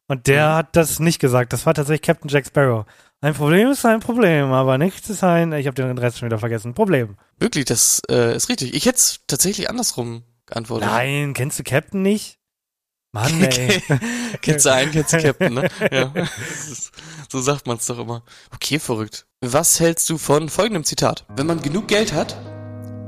Und 0.08 0.26
der 0.26 0.50
Mhm. 0.50 0.54
hat 0.54 0.76
das 0.76 0.98
nicht 1.00 1.18
gesagt. 1.20 1.52
Das 1.52 1.64
war 1.64 1.74
tatsächlich 1.74 2.02
Captain 2.02 2.28
Jack 2.28 2.46
Sparrow. 2.46 2.84
Ein 3.20 3.34
Problem 3.34 3.70
ist 3.70 3.86
ein 3.86 4.00
Problem, 4.00 4.50
aber 4.52 4.76
nichts 4.78 5.08
ist 5.08 5.22
ein, 5.22 5.52
ich 5.52 5.66
habe 5.68 5.74
den 5.76 5.96
Rest 5.96 6.18
schon 6.18 6.26
wieder 6.26 6.38
vergessen, 6.40 6.74
Problem. 6.74 7.16
Wirklich, 7.38 7.64
das 7.66 8.02
äh, 8.10 8.34
ist 8.34 8.48
richtig. 8.48 8.74
Ich 8.74 8.84
hätte 8.84 8.96
es 8.96 9.20
tatsächlich 9.28 9.70
andersrum 9.70 10.24
geantwortet. 10.46 10.88
Nein, 10.88 11.32
kennst 11.34 11.58
du 11.58 11.62
Captain 11.62 12.02
nicht? 12.02 12.38
Mann, 13.12 13.42
ey. 13.44 13.80
kennst 14.42 14.66
du 14.66 14.72
einen, 14.72 14.90
kennst 14.90 15.12
du 15.12 15.18
Captain, 15.22 15.54
ne? 15.54 15.68
Ja. 15.92 16.12
So 17.30 17.40
sagt 17.40 17.66
man 17.66 17.76
es 17.76 17.86
doch 17.86 17.98
immer. 17.98 18.24
Okay, 18.52 18.78
verrückt. 18.80 19.26
Was 19.40 19.78
hältst 19.80 20.10
du 20.10 20.18
von 20.18 20.48
folgendem 20.48 20.84
Zitat? 20.84 21.24
Wenn 21.28 21.46
man 21.46 21.62
genug 21.62 21.88
Geld 21.88 22.12
hat, 22.12 22.36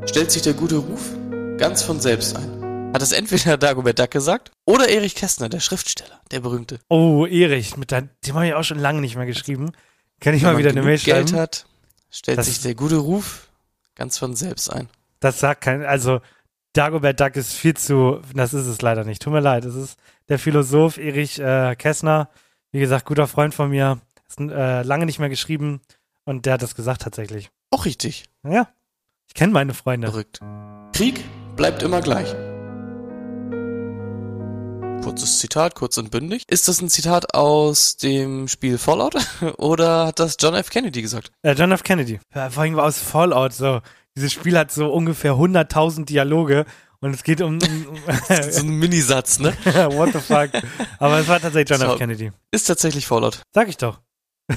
stellt 0.09 0.31
sich 0.31 0.43
der 0.43 0.55
gute 0.55 0.77
Ruf 0.77 1.11
ganz 1.59 1.83
von 1.83 2.01
selbst 2.01 2.37
ein. 2.37 2.64
Hat 2.95 3.03
es 3.03 3.13
entweder 3.13 3.57
Dagobert 3.59 3.99
Duck 3.99 4.11
gesagt 4.13 4.53
oder 4.65 4.89
Erich 4.89 5.15
Kästner, 5.17 5.49
der 5.49 5.61
Schriftsteller, 5.61 6.21
der 6.31 6.41
berühmte. 6.41 6.79
Oh, 6.89 7.27
Erich, 7.27 7.77
mit 7.77 7.91
dem 7.91 8.09
habe 8.33 8.47
ich 8.47 8.55
auch 8.55 8.63
schon 8.63 8.79
lange 8.79 9.01
nicht 9.01 9.17
mehr 9.17 9.27
geschrieben. 9.27 9.73
Kann 10.21 10.33
ich 10.35 10.43
mal 10.43 10.53
Wenn 10.53 10.59
wieder 10.61 10.69
man 10.71 10.79
eine 10.79 10.87
Mail 10.87 10.99
genug 10.99 11.05
Geld 11.05 11.29
schreiben? 11.31 11.43
hat, 11.43 11.67
stellt 12.11 12.39
Das- 12.39 12.47
sich 12.47 12.63
der 12.63 12.75
gute 12.75 12.97
Ruf 12.97 13.49
ganz 13.97 14.17
von 14.17 14.35
selbst 14.37 14.73
ein. 14.73 14.89
Das 15.21 15.41
sagt 15.41 15.61
kein, 15.63 15.85
also 15.85 16.21
Dagobert 16.73 17.21
Duck 17.21 17.37
ist 17.37 17.53
viel 17.53 17.75
zu, 17.77 18.21
das 18.35 18.55
ist 18.55 18.67
es 18.67 18.81
leider 18.81 19.05
nicht. 19.05 19.21
Tut 19.23 19.33
mir 19.33 19.41
leid. 19.41 19.65
Es 19.65 19.75
ist 19.75 19.97
der 20.29 20.39
Philosoph 20.39 20.97
Erich 20.99 21.39
äh, 21.39 21.75
Kästner, 21.77 22.29
wie 22.73 22.81
gesagt, 22.81 23.07
guter 23.07 23.27
Freund 23.27 23.55
von 23.55 23.71
mir, 23.71 24.01
ist 24.29 24.39
äh, 24.41 24.83
lange 24.83 25.07
nicht 25.07 25.19
mehr 25.19 25.29
geschrieben 25.29 25.81
und 26.25 26.47
der 26.47 26.55
hat 26.55 26.63
das 26.63 26.75
gesagt 26.75 27.03
tatsächlich. 27.03 27.51
Auch 27.71 27.85
richtig. 27.87 28.25
Ja, 28.45 28.69
ich 29.29 29.35
kenne 29.35 29.53
meine 29.53 29.75
Freunde. 29.75 30.09
Verrückt. 30.09 30.41
Krieg 30.93 31.25
bleibt 31.57 31.83
immer 31.83 32.01
gleich. 32.01 32.35
Kurzes 35.03 35.39
Zitat, 35.39 35.75
kurz 35.75 35.99
und 35.99 36.11
bündig. 36.11 36.45
Ist 36.49 36.69
das 36.69 36.81
ein 36.81 36.89
Zitat 36.89 37.35
aus 37.35 37.97
dem 37.97 38.49
Spiel 38.49 38.79
Fallout 38.79 39.17
oder 39.59 40.07
hat 40.07 40.19
das 40.19 40.37
John 40.41 40.55
F. 40.55 40.71
Kennedy 40.71 41.03
gesagt? 41.03 41.31
Äh, 41.43 41.53
John 41.53 41.73
F. 41.73 41.83
Kennedy. 41.83 42.21
Ja, 42.35 42.51
vor 42.51 42.63
allem 42.63 42.79
aus 42.79 42.99
Fallout 42.99 43.53
so. 43.53 43.81
Dieses 44.17 44.33
Spiel 44.33 44.57
hat 44.59 44.71
so 44.71 44.93
ungefähr 44.93 45.33
100.000 45.33 46.05
Dialoge 46.05 46.65
und 47.01 47.15
es 47.15 47.23
geht 47.23 47.41
um, 47.43 47.59
um 47.59 47.61
So 48.51 48.61
ein 48.61 48.69
Minisatz, 48.79 49.39
ne? 49.39 49.53
what 49.65 50.13
the 50.13 50.21
fuck. 50.21 50.51
Aber 50.99 51.19
es 51.19 51.29
war 51.29 51.41
tatsächlich 51.41 51.79
John. 51.79 51.91
F. 51.91 51.99
Kennedy. 51.99 52.33
Ist 52.51 52.65
tatsächlich 52.65 53.07
Fallout. 53.07 53.43
Sag 53.53 53.69
ich 53.69 53.77
doch. 53.77 54.01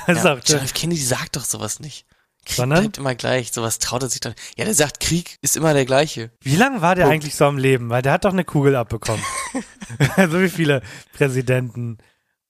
Ja, 0.07 0.37
John 0.45 0.59
F. 0.59 0.73
Kennedy 0.73 1.01
sagt 1.01 1.35
doch 1.35 1.45
sowas 1.45 1.79
nicht. 1.79 2.05
Krieg 2.47 2.55
Sondern? 2.55 2.79
bleibt 2.81 2.97
immer 2.97 3.13
gleich. 3.15 3.51
Sowas 3.51 3.77
traut 3.79 4.01
er 4.03 4.09
sich 4.09 4.21
doch. 4.21 4.33
Ja, 4.57 4.65
der 4.65 4.73
sagt, 4.73 4.99
Krieg 4.99 5.37
ist 5.41 5.55
immer 5.57 5.73
der 5.73 5.85
gleiche. 5.85 6.31
Wie 6.41 6.55
lange 6.55 6.81
war 6.81 6.95
der 6.95 7.03
Punkt. 7.03 7.15
eigentlich 7.15 7.35
so 7.35 7.45
am 7.45 7.57
Leben? 7.57 7.89
Weil 7.89 8.01
der 8.01 8.13
hat 8.13 8.25
doch 8.25 8.31
eine 8.33 8.45
Kugel 8.45 8.75
abbekommen. 8.75 9.23
so 10.17 10.41
wie 10.41 10.49
viele 10.49 10.81
Präsidenten. 11.13 11.97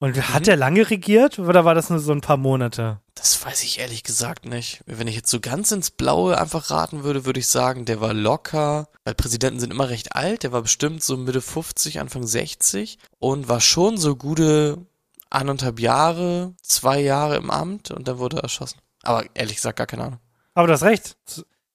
Und 0.00 0.14
Mhm. 0.16 0.28
hat 0.32 0.46
der 0.46 0.56
lange 0.56 0.88
regiert 0.88 1.40
oder 1.40 1.64
war 1.64 1.74
das 1.74 1.90
nur 1.90 1.98
so 1.98 2.12
ein 2.12 2.20
paar 2.20 2.36
Monate? 2.36 3.00
Das 3.16 3.44
weiß 3.44 3.64
ich 3.64 3.80
ehrlich 3.80 4.04
gesagt 4.04 4.46
nicht. 4.46 4.80
Wenn 4.86 5.08
ich 5.08 5.16
jetzt 5.16 5.28
so 5.30 5.40
ganz 5.40 5.72
ins 5.72 5.90
Blaue 5.90 6.38
einfach 6.40 6.70
raten 6.70 7.02
würde, 7.02 7.24
würde 7.26 7.40
ich 7.40 7.48
sagen, 7.48 7.84
der 7.84 8.00
war 8.00 8.14
locker, 8.14 8.86
weil 9.04 9.14
Präsidenten 9.14 9.58
sind 9.58 9.72
immer 9.72 9.88
recht 9.88 10.14
alt, 10.14 10.44
der 10.44 10.52
war 10.52 10.62
bestimmt 10.62 11.02
so 11.02 11.16
Mitte 11.16 11.40
50, 11.42 11.98
Anfang 11.98 12.24
60 12.24 12.98
und 13.18 13.48
war 13.48 13.60
schon 13.60 13.96
so 13.96 14.14
gute 14.14 14.86
anderthalb 15.30 15.80
Jahre, 15.80 16.54
zwei 16.62 17.00
Jahre 17.00 17.34
im 17.36 17.50
Amt 17.50 17.90
und 17.90 18.06
dann 18.06 18.18
wurde 18.18 18.36
er 18.36 18.44
erschossen. 18.44 18.78
Aber 19.02 19.24
ehrlich 19.34 19.56
gesagt 19.56 19.78
gar 19.78 19.86
keine 19.86 20.04
Ahnung. 20.04 20.20
Aber 20.54 20.66
du 20.66 20.72
hast 20.72 20.82
recht. 20.82 21.16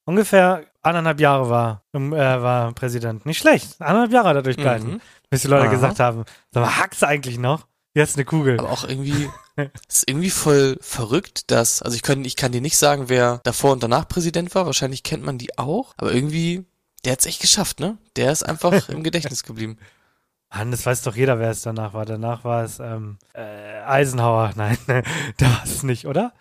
Ungefähr 0.06 0.66
anderthalb 0.82 1.20
Jahre 1.20 1.50
war, 1.50 1.84
ähm, 1.94 2.14
äh, 2.14 2.18
war 2.18 2.74
Präsident. 2.74 3.26
Nicht 3.26 3.40
schlecht. 3.40 3.80
Anderthalb 3.80 4.12
Jahre 4.12 4.30
hat 4.30 4.36
er 4.36 4.42
durchgehalten. 4.44 4.94
Mhm. 4.94 5.02
Bis 5.30 5.42
die 5.42 5.48
Leute 5.48 5.66
Aha. 5.66 5.72
gesagt 5.72 6.00
haben, 6.00 6.26
sag 6.52 6.62
mal, 6.64 6.78
hackst 6.78 7.02
du 7.02 7.08
eigentlich 7.08 7.38
noch? 7.38 7.66
Jetzt 7.96 8.18
eine 8.18 8.26
Kugel. 8.26 8.60
Aber 8.60 8.72
auch 8.72 8.84
irgendwie, 8.84 9.30
es 9.56 9.70
ist 10.00 10.10
irgendwie 10.10 10.32
voll 10.32 10.78
verrückt, 10.82 11.52
dass, 11.52 11.82
also 11.82 11.96
ich 11.96 12.02
kann, 12.02 12.26
ich 12.26 12.36
kann 12.36 12.52
dir 12.52 12.62
nicht 12.62 12.78
sagen, 12.78 13.08
wer 13.08 13.40
davor 13.44 13.72
und 13.72 13.84
danach 13.84 14.08
Präsident 14.08 14.54
war. 14.56 14.66
Wahrscheinlich 14.66 15.04
kennt 15.04 15.24
man 15.24 15.38
die 15.38 15.58
auch. 15.58 15.94
Aber 15.98 16.14
irgendwie, 16.14 16.66
der 17.06 17.14
hat's 17.14 17.26
echt 17.26 17.42
geschafft, 17.42 17.80
ne? 17.80 17.98
Der 18.16 18.32
ist 18.32 18.44
einfach 18.44 18.90
im 18.90 19.04
Gedächtnis 19.04 19.44
geblieben. 19.44 19.78
Mann, 20.54 20.72
das 20.72 20.86
weiß 20.86 21.02
doch 21.04 21.16
jeder, 21.16 21.40
wer 21.40 21.52
es 21.52 21.62
danach 21.62 21.94
war. 21.94 22.06
Danach 22.06 22.44
war 22.44 22.64
es 22.64 22.80
ähm, 22.80 23.18
äh, 23.34 23.82
Eisenhower. 23.86 24.52
Nein, 24.56 24.78
da 25.38 25.46
war 25.46 25.64
es 25.64 25.84
nicht, 25.84 26.06
oder? 26.06 26.34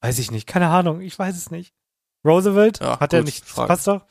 Weiß 0.00 0.18
ich 0.18 0.30
nicht. 0.30 0.46
Keine 0.46 0.68
Ahnung. 0.68 1.00
Ich 1.00 1.18
weiß 1.18 1.36
es 1.36 1.50
nicht. 1.50 1.74
Roosevelt? 2.24 2.80
Ja, 2.80 3.00
Hat 3.00 3.12
er 3.12 3.22
nicht. 3.22 3.44
Frage. 3.44 3.68
Passt 3.68 3.86
doch. 3.86 4.02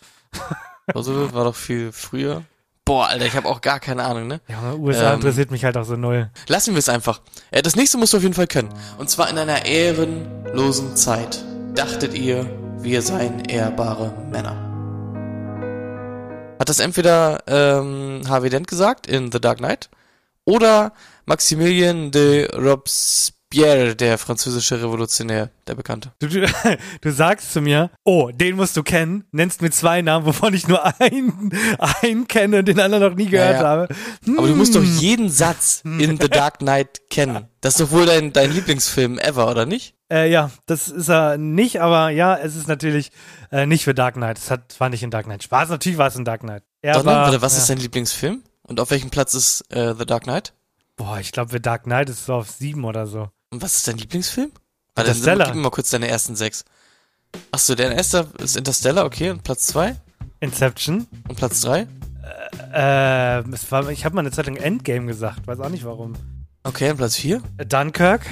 Roosevelt 0.96 1.34
war 1.34 1.44
doch 1.46 1.56
viel 1.56 1.92
früher. 1.92 2.44
Boah, 2.86 3.08
Alter, 3.08 3.26
ich 3.26 3.36
habe 3.36 3.50
auch 3.50 3.60
gar 3.60 3.82
keine 3.82 4.04
Ahnung, 4.06 4.28
ne? 4.28 4.40
Ja, 4.48 4.74
USA 4.74 5.10
Ähm, 5.10 5.16
interessiert 5.16 5.52
mich 5.52 5.66
halt 5.66 5.76
auch 5.76 5.84
so 5.84 5.98
null. 5.98 6.32
Lassen 6.48 6.74
wir 6.74 6.80
es 6.80 6.88
einfach. 6.88 7.20
Äh, 7.52 7.62
das 7.62 7.76
nächste 7.76 7.98
musst 7.98 8.14
du 8.14 8.18
auf 8.18 8.24
jeden 8.24 8.34
Fall 8.36 8.48
können. 8.48 8.70
Und 8.98 9.10
zwar 9.10 9.30
in 9.30 9.38
einer 9.38 9.66
ehrenlosen 9.66 10.96
Zeit. 10.96 11.44
Dachtet 11.76 12.14
ihr, 12.14 12.46
wir 12.80 13.02
seien 13.02 13.42
ehrbare 13.46 14.14
Männer. 14.32 14.64
Hat 16.60 16.70
das 16.70 16.80
entweder 16.80 17.44
ähm, 17.48 18.22
Harvey 18.28 18.50
Dent 18.50 18.68
gesagt 18.68 19.06
in 19.06 19.32
The 19.34 19.42
Dark 19.42 19.58
Knight 19.60 19.90
oder 20.46 20.94
Maximilien 21.26 22.12
de 22.12 22.50
Robespierre, 22.56 23.37
der 23.54 24.18
französische 24.18 24.82
Revolutionär, 24.82 25.50
der 25.68 25.76
Bekannte. 25.76 26.12
Du, 26.20 26.28
du, 26.28 26.46
du 27.02 27.12
sagst 27.12 27.54
zu 27.54 27.62
mir, 27.62 27.90
oh, 28.04 28.30
den 28.34 28.56
musst 28.56 28.76
du 28.78 28.84
kennen, 28.84 29.24
nennst 29.32 29.62
mir 29.62 29.72
zwei 29.72 30.02
Namen, 30.02 30.26
wovon 30.26 30.54
ich 30.54 30.68
nur 30.68 30.84
einen, 31.02 31.52
einen 32.02 32.28
kenne 32.28 32.60
und 32.60 32.68
den 32.68 32.80
anderen 32.80 33.04
noch 33.04 33.16
nie 33.16 33.28
gehört 33.28 33.56
Ja, 33.56 33.62
ja. 33.62 33.68
habe. 33.68 33.88
Aber 34.38 34.48
du 34.48 34.56
musst 34.56 34.76
doch 34.76 34.82
Hm. 34.82 34.98
jeden 35.00 35.30
Satz 35.30 35.82
in 35.84 36.20
The 36.20 36.30
Dark 36.30 36.60
Knight 36.60 37.10
kennen. 37.10 37.48
Das 37.62 37.80
ist 37.80 37.82
doch 37.82 37.92
wohl 37.92 38.06
dein, 38.06 38.34
dein 38.34 38.52
Lieblingsfilm 38.52 39.18
ever, 39.20 39.50
oder 39.50 39.66
nicht? 39.66 39.96
Äh, 40.12 40.30
ja, 40.32 40.52
das 40.68 40.88
ist 40.88 41.10
er 41.10 41.38
nicht, 41.38 41.82
aber 41.82 42.10
ja, 42.12 42.38
es 42.38 42.56
ist 42.56 42.68
natürlich 42.68 43.12
äh, 43.52 43.66
nicht 43.66 43.84
für 43.84 43.94
Dark 43.94 44.16
Knight. 44.16 44.38
Es 44.38 44.50
hat, 44.52 44.80
war 44.80 44.90
nicht 44.90 45.04
in 45.04 45.12
Dark 45.12 45.26
Knight. 45.26 45.44
Spaß, 45.44 45.70
natürlich 45.70 45.98
war 45.98 46.08
es 46.08 46.16
in 46.16 46.24
Dark 46.26 46.42
Knight. 46.42 46.64
Er 46.82 46.94
Sondern, 46.96 47.16
war, 47.16 47.24
warte, 47.26 47.42
was 47.42 47.54
ja. 47.54 47.60
ist 47.60 47.70
dein 47.70 47.78
Lieblingsfilm? 47.80 48.44
Und 48.64 48.80
auf 48.80 48.92
welchem 48.92 49.10
Platz 49.10 49.34
ist 49.34 49.62
äh, 49.70 49.94
The 49.98 50.06
Dark 50.06 50.24
Knight? 50.24 50.54
Boah, 50.96 51.20
ich 51.20 51.32
glaube, 51.32 51.52
für 51.52 51.60
Dark 51.60 51.84
Knight 51.84 52.10
ist 52.10 52.26
so 52.26 52.34
auf 52.36 52.50
sieben 52.50 52.86
oder 52.86 53.06
so. 53.06 53.30
Und 53.50 53.62
was 53.62 53.78
ist 53.78 53.88
dein 53.88 53.98
Lieblingsfilm? 53.98 54.52
Warte, 54.96 55.12
Interstellar. 55.12 55.46
gib 55.48 55.56
mir 55.56 55.62
mal 55.62 55.70
kurz 55.70 55.90
deine 55.90 56.08
ersten 56.08 56.36
sechs. 56.36 56.66
Achso, 57.52 57.76
dein 57.76 57.92
erster 57.92 58.28
ist 58.40 58.58
Interstellar, 58.58 59.06
okay, 59.06 59.30
und 59.30 59.44
Platz 59.44 59.68
zwei 59.68 59.96
Inception. 60.40 61.08
und 61.28 61.36
Platz 61.36 61.62
drei. 61.62 61.88
Äh, 62.74 63.40
es 63.52 63.72
war, 63.72 63.90
ich 63.90 64.06
habe 64.06 64.16
mal 64.16 64.22
eine 64.22 64.32
Zeit 64.32 64.48
lang 64.48 64.56
Endgame 64.58 65.06
gesagt, 65.06 65.48
weiß 65.48 65.60
auch 65.60 65.70
nicht 65.70 65.86
warum. 65.86 66.14
Okay, 66.64 66.90
und 66.90 66.98
Platz 66.98 67.16
vier 67.16 67.42
Dunkirk, 67.58 68.26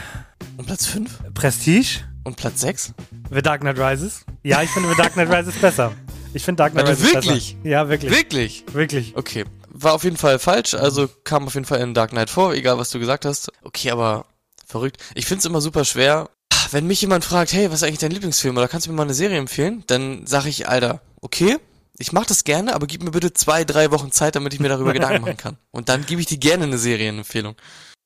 und 0.57 0.65
Platz 0.65 0.85
fünf 0.85 1.19
Prestige, 1.33 2.01
und 2.23 2.35
Platz 2.35 2.61
sechs. 2.61 2.93
The 3.31 3.41
Dark 3.41 3.61
Knight 3.61 3.79
Rises. 3.79 4.25
Ja, 4.43 4.61
ich 4.61 4.69
finde 4.69 4.89
The 4.89 4.95
Dark 4.97 5.13
Knight 5.13 5.29
Rises 5.31 5.55
besser. 5.55 5.93
Ich 6.33 6.43
finde 6.43 6.57
Dark 6.63 6.73
Knight 6.73 6.87
Warte, 6.87 6.99
Rises 7.01 7.13
wirklich? 7.13 7.55
besser. 7.55 7.69
Ja, 7.69 7.89
wirklich. 7.89 8.11
Wirklich? 8.11 8.65
Wirklich. 8.73 9.15
Okay. 9.15 9.45
War 9.69 9.93
auf 9.93 10.03
jeden 10.03 10.17
Fall 10.17 10.39
falsch, 10.39 10.73
also 10.73 11.07
kam 11.23 11.45
auf 11.47 11.53
jeden 11.53 11.65
Fall 11.65 11.79
in 11.79 11.93
Dark 11.93 12.11
Knight 12.11 12.29
vor, 12.29 12.53
egal 12.53 12.77
was 12.77 12.89
du 12.89 12.99
gesagt 12.99 13.25
hast. 13.25 13.51
Okay, 13.63 13.91
aber 13.91 14.25
verrückt. 14.65 14.97
Ich 15.15 15.25
find's 15.25 15.45
immer 15.45 15.61
super 15.61 15.85
schwer. 15.85 16.29
Wenn 16.71 16.87
mich 16.87 17.01
jemand 17.01 17.23
fragt, 17.23 17.53
hey, 17.53 17.69
was 17.69 17.77
ist 17.77 17.83
eigentlich 17.83 17.99
dein 17.99 18.11
Lieblingsfilm 18.11 18.57
oder 18.57 18.67
kannst 18.67 18.87
du 18.87 18.91
mir 18.91 18.97
mal 18.97 19.03
eine 19.03 19.13
Serie 19.13 19.37
empfehlen, 19.37 19.83
dann 19.87 20.25
sage 20.25 20.49
ich, 20.49 20.67
Alter, 20.67 21.01
okay, 21.21 21.57
ich 21.97 22.11
mach 22.11 22.25
das 22.25 22.43
gerne, 22.43 22.75
aber 22.75 22.87
gib 22.87 23.03
mir 23.03 23.11
bitte 23.11 23.33
zwei, 23.33 23.63
drei 23.63 23.91
Wochen 23.91 24.11
Zeit, 24.11 24.35
damit 24.35 24.53
ich 24.53 24.59
mir 24.59 24.69
darüber 24.69 24.93
Gedanken 24.93 25.21
machen 25.21 25.37
kann. 25.37 25.57
Und 25.71 25.89
dann 25.89 26.05
gebe 26.05 26.21
ich 26.21 26.27
dir 26.27 26.37
gerne 26.37 26.65
eine 26.65 26.77
Serienempfehlung. 26.77 27.55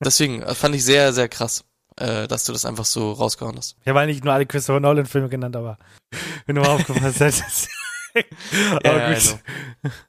Deswegen 0.03 0.41
äh, 0.41 0.53
fand 0.55 0.75
ich 0.75 0.83
sehr, 0.83 1.13
sehr 1.13 1.29
krass, 1.29 1.63
äh, 1.97 2.27
dass 2.27 2.45
du 2.45 2.53
das 2.53 2.65
einfach 2.65 2.85
so 2.85 3.11
rausgehauen 3.13 3.57
hast. 3.57 3.75
Ich 3.81 3.87
habe 3.87 3.99
eigentlich 3.99 4.23
nur 4.23 4.33
alle 4.33 4.45
Christopher 4.45 4.79
Nolan-Filme 4.79 5.29
genannt, 5.29 5.55
aber 5.55 5.77
wenn 6.45 6.55
du 6.55 6.61
mal 6.61 6.69
aufgepasst 6.69 7.19
hättest. 7.19 7.69
aber 8.71 8.79
gut. 8.81 9.01
also. 9.01 9.39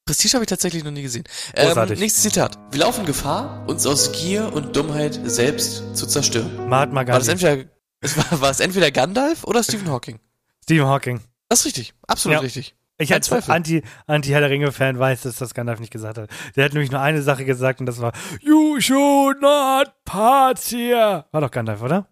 Prestige 0.04 0.34
habe 0.34 0.44
ich 0.44 0.48
tatsächlich 0.48 0.84
noch 0.84 0.90
nie 0.90 1.02
gesehen. 1.02 1.24
Ähm, 1.54 1.76
nächstes 1.98 2.22
Zitat. 2.22 2.58
Wir 2.70 2.80
laufen 2.80 3.06
Gefahr, 3.06 3.64
uns 3.68 3.86
aus 3.86 4.12
Gier 4.12 4.52
und 4.52 4.74
Dummheit 4.76 5.18
selbst 5.24 5.96
zu 5.96 6.06
zerstören. 6.06 6.68
Mahatma 6.68 7.06
War 7.06 7.18
das 7.18 7.26
Gandhi. 7.26 7.46
entweder, 7.46 7.70
es 8.00 8.16
war, 8.16 8.40
war 8.40 8.50
es 8.50 8.60
entweder 8.60 8.90
Gandalf 8.90 9.44
oder 9.44 9.62
Stephen 9.62 9.88
Hawking? 9.90 10.18
Stephen 10.64 10.86
Hawking. 10.86 11.20
Das 11.48 11.60
ist 11.60 11.66
richtig. 11.66 11.94
Absolut 12.06 12.34
Ja. 12.34 12.40
richtig. 12.40 12.74
Ich 12.98 13.14
als. 13.14 13.32
Anti, 13.48 13.82
Anti-Herr 14.06 14.40
der 14.40 14.50
Ringe-Fan 14.50 14.98
weiß, 14.98 15.22
dass 15.22 15.36
das 15.36 15.54
Gandalf 15.54 15.80
nicht 15.80 15.90
gesagt 15.92 16.18
hat. 16.18 16.28
Der 16.54 16.66
hat 16.66 16.74
nämlich 16.74 16.90
nur 16.90 17.00
eine 17.00 17.22
Sache 17.22 17.46
gesagt 17.46 17.80
und 17.80 17.86
das 17.86 17.98
war 18.00 18.12
You 18.42 18.78
should 18.78 19.40
not 19.40 19.90
pass 20.04 20.70
here. 20.70 21.24
War 21.32 21.40
doch 21.40 21.50
Gandalf, 21.50 21.80
oder? 21.82 22.08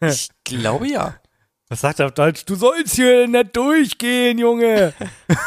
Ich 0.00 0.30
glaube 0.44 0.88
ja. 0.88 1.14
Was 1.68 1.80
sagt 1.80 2.00
er 2.00 2.06
auf 2.06 2.12
Deutsch? 2.12 2.46
Du 2.46 2.54
sollst 2.54 2.94
hier 2.94 3.28
nicht 3.28 3.54
durchgehen, 3.54 4.38
Junge. 4.38 4.94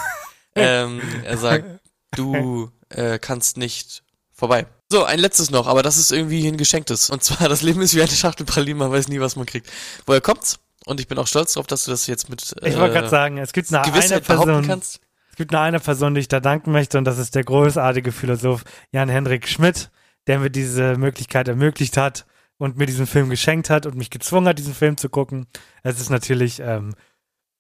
ähm, 0.55 1.01
er 1.23 1.37
sagt, 1.37 1.65
du 2.11 2.69
äh, 2.89 3.17
kannst 3.17 3.57
nicht 3.57 4.03
vorbei. 4.31 4.67
So, 4.91 5.03
ein 5.03 5.19
letztes 5.19 5.49
noch, 5.49 5.67
aber 5.67 5.81
das 5.81 5.97
ist 5.97 6.11
irgendwie 6.11 6.47
ein 6.47 6.57
geschenktes. 6.57 7.09
Und 7.09 7.23
zwar, 7.23 7.49
das 7.49 7.63
Leben 7.63 7.81
ist 7.81 7.95
wie 7.95 8.01
eine 8.01 8.11
Schachtel 8.11 8.45
Pralinen, 8.45 8.77
man 8.77 8.91
weiß 8.91 9.07
nie, 9.07 9.19
was 9.19 9.35
man 9.35 9.47
kriegt. 9.47 9.71
Woher 10.05 10.21
kommt's? 10.21 10.59
Und 10.85 10.99
ich 10.99 11.07
bin 11.07 11.17
auch 11.17 11.27
stolz 11.27 11.53
darauf, 11.53 11.67
dass 11.67 11.85
du 11.85 11.91
das 11.91 12.05
jetzt 12.07 12.29
mit 12.29 12.55
Ich 12.61 12.77
wollte 12.77 12.93
gerade 12.93 13.09
sagen, 13.09 13.37
es 13.37 13.53
gibt 13.53 13.73
eine, 13.73 13.83
eine 13.83 14.21
Person, 14.21 14.65
kannst. 14.65 14.99
es 15.29 15.35
gibt 15.37 15.51
nur 15.51 15.61
eine 15.61 15.79
Person, 15.79 16.13
die 16.13 16.21
ich 16.21 16.27
da 16.27 16.39
danken 16.39 16.71
möchte 16.71 16.97
und 16.97 17.05
das 17.05 17.17
ist 17.17 17.33
der 17.35 17.43
großartige 17.43 18.11
Philosoph 18.11 18.63
Jan-Hendrik 18.91 19.47
Schmidt, 19.47 19.89
der 20.27 20.39
mir 20.39 20.49
diese 20.49 20.97
Möglichkeit 20.97 21.47
ermöglicht 21.47 21.97
hat 21.97 22.25
und 22.61 22.77
mir 22.77 22.85
diesen 22.85 23.07
Film 23.07 23.31
geschenkt 23.31 23.71
hat 23.71 23.87
und 23.87 23.95
mich 23.95 24.11
gezwungen 24.11 24.47
hat, 24.47 24.59
diesen 24.59 24.75
Film 24.75 24.95
zu 24.95 25.09
gucken. 25.09 25.47
Es 25.81 25.99
ist 25.99 26.11
natürlich 26.11 26.59
ähm, 26.59 26.93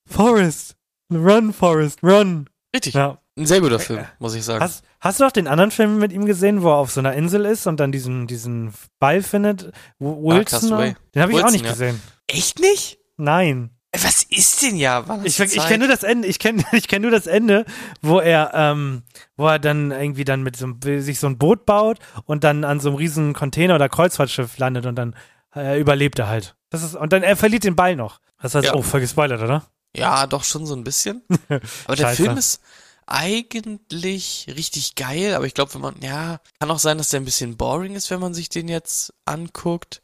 Forrest, 0.07 0.75
run 1.11 1.53
Forrest, 1.53 2.03
run. 2.03 2.47
Richtig. 2.73 2.93
Ja. 2.93 3.17
Ein 3.35 3.47
sehr 3.47 3.61
guter 3.61 3.79
Film, 3.79 4.05
muss 4.19 4.35
ich 4.35 4.45
sagen. 4.45 4.63
Hast, 4.63 4.83
hast 4.99 5.19
du 5.19 5.25
auch 5.25 5.31
den 5.31 5.47
anderen 5.47 5.71
Film 5.71 5.97
mit 5.97 6.13
ihm 6.13 6.25
gesehen, 6.25 6.61
wo 6.61 6.69
er 6.69 6.75
auf 6.75 6.91
so 6.91 6.99
einer 6.99 7.13
Insel 7.13 7.45
ist 7.45 7.65
und 7.65 7.79
dann 7.79 7.91
diesen, 7.91 8.27
diesen 8.27 8.73
Ball 8.99 9.23
findet? 9.23 9.71
Wilson? 9.97 10.45
Castaway. 10.45 10.95
den 11.15 11.21
habe 11.23 11.31
ich 11.31 11.39
auch 11.39 11.45
Wilson, 11.45 11.53
nicht 11.53 11.65
ja. 11.65 11.71
gesehen. 11.71 12.01
Echt 12.27 12.59
nicht? 12.59 12.99
Nein. 13.17 13.71
Was 13.93 14.23
ist 14.23 14.61
denn 14.61 14.77
ja? 14.77 15.03
Ich, 15.25 15.37
ich 15.39 15.65
kenne 15.65 15.79
nur 15.79 15.87
das 15.89 16.03
Ende, 16.03 16.27
ich 16.27 16.39
kenne 16.39 16.63
ich 16.71 16.87
kenn 16.87 17.01
nur 17.01 17.11
das 17.11 17.27
Ende, 17.27 17.65
wo 18.01 18.19
er, 18.19 18.51
ähm, 18.53 19.03
wo 19.35 19.47
er 19.47 19.59
dann 19.59 19.91
irgendwie 19.91 20.23
dann 20.23 20.43
mit 20.43 20.55
so 20.55 20.65
einem, 20.65 21.01
sich 21.01 21.19
so 21.19 21.27
ein 21.27 21.37
Boot 21.37 21.65
baut 21.65 21.99
und 22.25 22.43
dann 22.45 22.63
an 22.63 22.79
so 22.79 22.89
einem 22.89 22.97
riesen 22.97 23.33
Container 23.33 23.75
oder 23.75 23.89
Kreuzfahrtschiff 23.89 24.57
landet 24.57 24.85
und 24.85 24.95
dann 24.95 25.15
äh, 25.55 25.79
überlebt 25.79 26.19
er 26.19 26.29
halt. 26.29 26.55
Das 26.69 26.83
ist, 26.83 26.95
und 26.95 27.11
dann 27.11 27.21
er 27.21 27.35
verliert 27.35 27.65
den 27.65 27.75
Ball 27.75 27.97
noch. 27.97 28.21
Das 28.41 28.55
heißt, 28.55 28.67
Ja. 28.67 28.75
oh, 28.75 28.81
voll 28.81 29.01
gespoilert, 29.01 29.41
oder? 29.41 29.67
Ja, 29.95 30.25
doch 30.25 30.45
schon 30.45 30.65
so 30.65 30.73
ein 30.73 30.85
bisschen. 30.85 31.21
Aber 31.85 31.97
der. 31.97 32.09
Film 32.09 32.37
ist 32.37 32.61
eigentlich 33.05 34.45
richtig 34.47 34.95
geil, 34.95 35.35
aber 35.35 35.45
ich 35.45 35.53
glaube, 35.53 35.73
wenn 35.73 35.81
man, 35.81 35.95
ja, 36.01 36.39
kann 36.59 36.71
auch 36.71 36.79
sein, 36.79 36.97
dass 36.97 37.09
der 37.09 37.19
ein 37.19 37.25
bisschen 37.25 37.57
boring 37.57 37.95
ist, 37.95 38.09
wenn 38.09 38.21
man 38.21 38.33
sich 38.33 38.47
den 38.47 38.69
jetzt 38.69 39.13
anguckt. 39.25 40.01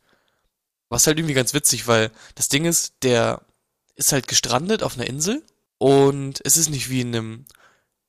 Was 0.89 1.07
halt 1.07 1.17
irgendwie 1.17 1.33
ganz 1.33 1.53
witzig, 1.53 1.87
weil 1.87 2.11
das 2.35 2.49
Ding 2.49 2.65
ist, 2.65 2.95
der 3.03 3.41
ist 3.97 4.13
halt 4.13 4.27
gestrandet 4.27 4.83
auf 4.83 4.95
einer 4.95 5.07
Insel 5.07 5.43
und 5.77 6.39
es 6.45 6.55
ist 6.55 6.69
nicht 6.69 6.89
wie 6.89 7.01
in 7.01 7.15
einem 7.15 7.45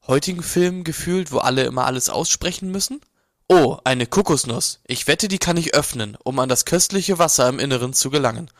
heutigen 0.06 0.42
Film 0.42 0.84
gefühlt, 0.84 1.32
wo 1.32 1.38
alle 1.38 1.64
immer 1.64 1.86
alles 1.86 2.08
aussprechen 2.08 2.70
müssen. 2.70 3.00
Oh, 3.48 3.78
eine 3.84 4.06
Kokosnuss. 4.06 4.80
Ich 4.86 5.06
wette, 5.06 5.28
die 5.28 5.38
kann 5.38 5.56
ich 5.56 5.74
öffnen, 5.74 6.16
um 6.22 6.38
an 6.38 6.48
das 6.48 6.66
köstliche 6.66 7.18
Wasser 7.18 7.48
im 7.48 7.58
Inneren 7.58 7.94
zu 7.94 8.10
gelangen. 8.10 8.50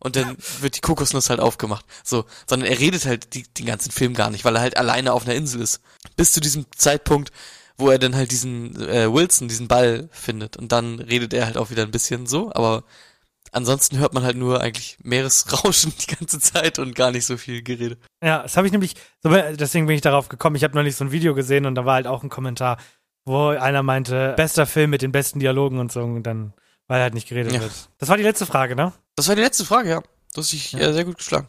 Und 0.00 0.16
dann 0.16 0.36
wird 0.60 0.76
die 0.76 0.80
Kokosnuss 0.80 1.30
halt 1.30 1.40
aufgemacht. 1.40 1.84
So, 2.02 2.24
sondern 2.46 2.70
er 2.70 2.78
redet 2.78 3.04
halt 3.04 3.34
die, 3.34 3.42
den 3.42 3.66
ganzen 3.66 3.90
Film 3.90 4.14
gar 4.14 4.30
nicht, 4.30 4.44
weil 4.44 4.56
er 4.56 4.62
halt 4.62 4.76
alleine 4.76 5.12
auf 5.12 5.24
einer 5.24 5.34
Insel 5.34 5.60
ist. 5.60 5.80
Bis 6.16 6.32
zu 6.32 6.40
diesem 6.40 6.66
Zeitpunkt, 6.76 7.30
wo 7.76 7.90
er 7.90 7.98
dann 7.98 8.16
halt 8.16 8.30
diesen 8.30 8.76
äh, 8.88 9.12
Wilson, 9.12 9.48
diesen 9.48 9.68
Ball 9.68 10.08
findet. 10.12 10.56
Und 10.56 10.72
dann 10.72 10.98
redet 10.98 11.34
er 11.34 11.46
halt 11.46 11.58
auch 11.58 11.70
wieder 11.70 11.82
ein 11.82 11.90
bisschen 11.90 12.26
so, 12.26 12.52
aber 12.54 12.84
ansonsten 13.52 13.98
hört 13.98 14.14
man 14.14 14.22
halt 14.24 14.36
nur 14.36 14.60
eigentlich 14.60 14.98
Meeresrauschen 15.02 15.92
die 16.00 16.14
ganze 16.14 16.40
Zeit 16.40 16.78
und 16.78 16.94
gar 16.94 17.10
nicht 17.10 17.26
so 17.26 17.36
viel 17.36 17.62
Gerede. 17.62 17.98
Ja, 18.22 18.42
das 18.42 18.56
habe 18.56 18.66
ich 18.66 18.72
nämlich, 18.72 18.94
deswegen 19.24 19.86
bin 19.86 19.96
ich 19.96 20.02
darauf 20.02 20.28
gekommen. 20.28 20.56
Ich 20.56 20.64
habe 20.64 20.74
neulich 20.74 20.96
so 20.96 21.04
ein 21.04 21.12
Video 21.12 21.34
gesehen 21.34 21.66
und 21.66 21.74
da 21.74 21.84
war 21.84 21.94
halt 21.94 22.06
auch 22.06 22.22
ein 22.22 22.28
Kommentar, 22.28 22.78
wo 23.24 23.48
einer 23.48 23.82
meinte, 23.82 24.34
bester 24.36 24.66
Film 24.66 24.90
mit 24.90 25.02
den 25.02 25.12
besten 25.12 25.38
Dialogen 25.38 25.78
und 25.78 25.92
so 25.92 26.02
und 26.02 26.22
dann, 26.22 26.54
weil 26.86 27.00
halt 27.02 27.14
nicht 27.14 27.28
geredet 27.28 27.52
Ja. 27.52 27.60
wird. 27.60 27.72
Das 27.98 28.08
war 28.08 28.16
die 28.16 28.22
letzte 28.22 28.46
Frage, 28.46 28.74
ne? 28.74 28.92
Das 29.16 29.28
war 29.28 29.36
die 29.36 29.42
letzte 29.42 29.64
Frage, 29.64 29.90
ja. 29.90 30.00
Du 30.34 30.40
hast 30.40 30.52
dich 30.52 30.74
äh, 30.74 30.92
sehr 30.92 31.04
gut 31.04 31.18
geschlagen. 31.18 31.48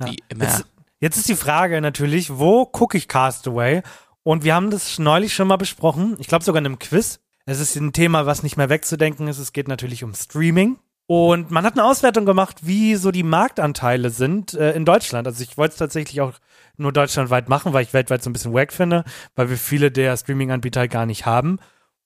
Ja. 0.00 0.08
Wie 0.10 0.18
immer. 0.28 0.44
Jetzt, 0.44 0.64
jetzt 1.00 1.16
ist 1.16 1.28
die 1.28 1.36
Frage 1.36 1.80
natürlich, 1.80 2.38
wo 2.38 2.66
gucke 2.66 2.96
ich 2.98 3.08
Castaway? 3.08 3.82
Und 4.22 4.42
wir 4.44 4.54
haben 4.54 4.70
das 4.70 4.98
neulich 4.98 5.34
schon 5.34 5.48
mal 5.48 5.56
besprochen. 5.56 6.16
Ich 6.18 6.26
glaube 6.28 6.44
sogar 6.44 6.60
in 6.60 6.66
einem 6.66 6.78
Quiz. 6.78 7.20
Es 7.46 7.60
ist 7.60 7.76
ein 7.76 7.92
Thema, 7.92 8.24
was 8.24 8.42
nicht 8.42 8.56
mehr 8.56 8.70
wegzudenken 8.70 9.28
ist. 9.28 9.38
Es 9.38 9.52
geht 9.52 9.68
natürlich 9.68 10.02
um 10.02 10.14
Streaming. 10.14 10.78
Und 11.06 11.50
man 11.50 11.64
hat 11.64 11.74
eine 11.74 11.84
Auswertung 11.84 12.24
gemacht, 12.24 12.58
wie 12.62 12.94
so 12.96 13.10
die 13.10 13.22
Marktanteile 13.22 14.10
sind 14.10 14.54
äh, 14.54 14.72
in 14.72 14.84
Deutschland. 14.84 15.26
Also 15.26 15.42
ich 15.42 15.58
wollte 15.58 15.72
es 15.72 15.78
tatsächlich 15.78 16.20
auch 16.22 16.32
nur 16.76 16.92
deutschlandweit 16.92 17.48
machen, 17.48 17.72
weil 17.72 17.84
ich 17.84 17.92
weltweit 17.92 18.22
so 18.22 18.30
ein 18.30 18.32
bisschen 18.32 18.54
wack 18.54 18.72
finde, 18.72 19.04
weil 19.34 19.50
wir 19.50 19.58
viele 19.58 19.90
der 19.90 20.16
Streaming-Anbieter 20.16 20.88
gar 20.88 21.04
nicht 21.04 21.26
haben. 21.26 21.58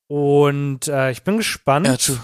Und 0.09 0.89
äh, 0.89 1.11
ich 1.11 1.23
bin 1.23 1.37
gespannt 1.37 1.87
ja, 1.87 2.17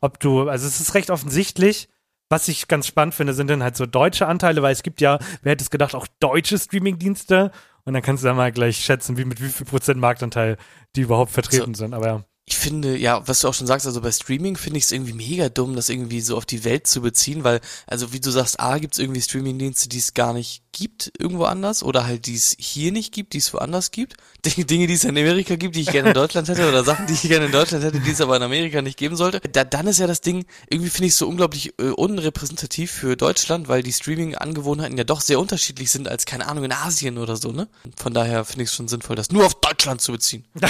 ob 0.00 0.20
du, 0.20 0.48
also 0.48 0.66
es 0.66 0.80
ist 0.80 0.94
recht 0.94 1.10
offensichtlich. 1.10 1.88
Was 2.28 2.48
ich 2.48 2.66
ganz 2.66 2.86
spannend 2.88 3.14
finde, 3.14 3.34
sind 3.34 3.48
dann 3.48 3.62
halt 3.62 3.76
so 3.76 3.86
deutsche 3.86 4.26
Anteile, 4.26 4.60
weil 4.60 4.72
es 4.72 4.82
gibt 4.82 5.00
ja, 5.00 5.18
wer 5.42 5.52
hätte 5.52 5.62
es 5.62 5.70
gedacht, 5.70 5.94
auch 5.94 6.08
deutsche 6.18 6.58
Streamingdienste. 6.58 7.52
Und 7.84 7.94
dann 7.94 8.02
kannst 8.02 8.24
du 8.24 8.28
dann 8.28 8.36
mal 8.36 8.50
gleich 8.50 8.78
schätzen, 8.78 9.16
wie 9.16 9.24
mit 9.24 9.40
wie 9.40 9.48
viel 9.48 9.66
Prozent 9.66 10.00
Marktanteil 10.00 10.56
die 10.96 11.02
überhaupt 11.02 11.30
vertreten 11.30 11.74
sind. 11.74 11.94
Aber 11.94 12.06
ja. 12.06 12.24
Ich 12.48 12.58
finde, 12.58 12.96
ja, 12.96 13.26
was 13.26 13.40
du 13.40 13.48
auch 13.48 13.54
schon 13.54 13.66
sagst, 13.66 13.88
also 13.88 14.00
bei 14.00 14.12
Streaming 14.12 14.56
finde 14.56 14.78
ich 14.78 14.84
es 14.84 14.92
irgendwie 14.92 15.14
mega 15.14 15.48
dumm, 15.48 15.74
das 15.74 15.88
irgendwie 15.88 16.20
so 16.20 16.36
auf 16.36 16.46
die 16.46 16.62
Welt 16.62 16.86
zu 16.86 17.00
beziehen, 17.00 17.42
weil, 17.42 17.60
also 17.88 18.12
wie 18.12 18.20
du 18.20 18.30
sagst, 18.30 18.60
A, 18.60 18.78
gibt 18.78 18.94
es 18.94 19.00
irgendwie 19.00 19.20
Streamingdienste, 19.20 19.88
die 19.88 19.98
es 19.98 20.14
gar 20.14 20.32
nicht 20.32 20.62
gibt, 20.70 21.10
irgendwo 21.18 21.46
anders, 21.46 21.82
oder 21.82 22.06
halt 22.06 22.26
die 22.26 22.36
es 22.36 22.54
hier 22.56 22.92
nicht 22.92 23.12
gibt, 23.12 23.32
die 23.32 23.38
es 23.38 23.52
woanders 23.52 23.90
gibt. 23.90 24.14
Dinge, 24.44 24.86
die 24.86 24.94
es 24.94 25.02
in 25.02 25.10
Amerika 25.10 25.56
gibt, 25.56 25.74
die 25.74 25.80
ich 25.80 25.90
gerne 25.90 26.10
in 26.10 26.14
Deutschland 26.14 26.46
hätte, 26.48 26.68
oder 26.68 26.84
Sachen, 26.84 27.08
die 27.08 27.14
ich 27.14 27.22
gerne 27.22 27.46
in 27.46 27.52
Deutschland 27.52 27.82
hätte, 27.82 27.98
die 27.98 28.12
es 28.12 28.20
aber 28.20 28.36
in 28.36 28.42
Amerika 28.44 28.80
nicht 28.80 28.96
geben 28.96 29.16
sollte. 29.16 29.40
Da, 29.40 29.64
dann 29.64 29.88
ist 29.88 29.98
ja 29.98 30.06
das 30.06 30.20
Ding, 30.20 30.46
irgendwie 30.70 30.90
finde 30.90 31.06
ich 31.08 31.14
es 31.14 31.18
so 31.18 31.26
unglaublich 31.26 31.74
äh, 31.80 31.88
unrepräsentativ 31.88 32.92
für 32.92 33.16
Deutschland, 33.16 33.66
weil 33.66 33.82
die 33.82 33.92
Streaming-Angewohnheiten 33.92 34.96
ja 34.96 35.02
doch 35.02 35.20
sehr 35.20 35.40
unterschiedlich 35.40 35.90
sind 35.90 36.06
als, 36.06 36.26
keine 36.26 36.46
Ahnung, 36.46 36.62
in 36.62 36.72
Asien 36.72 37.18
oder 37.18 37.36
so, 37.36 37.50
ne? 37.50 37.66
Von 37.96 38.14
daher 38.14 38.44
finde 38.44 38.62
ich 38.62 38.68
es 38.68 38.76
schon 38.76 38.86
sinnvoll, 38.86 39.16
das 39.16 39.32
nur 39.32 39.46
auf 39.46 39.60
Deutschland 39.60 40.00
zu 40.00 40.12
beziehen. 40.12 40.44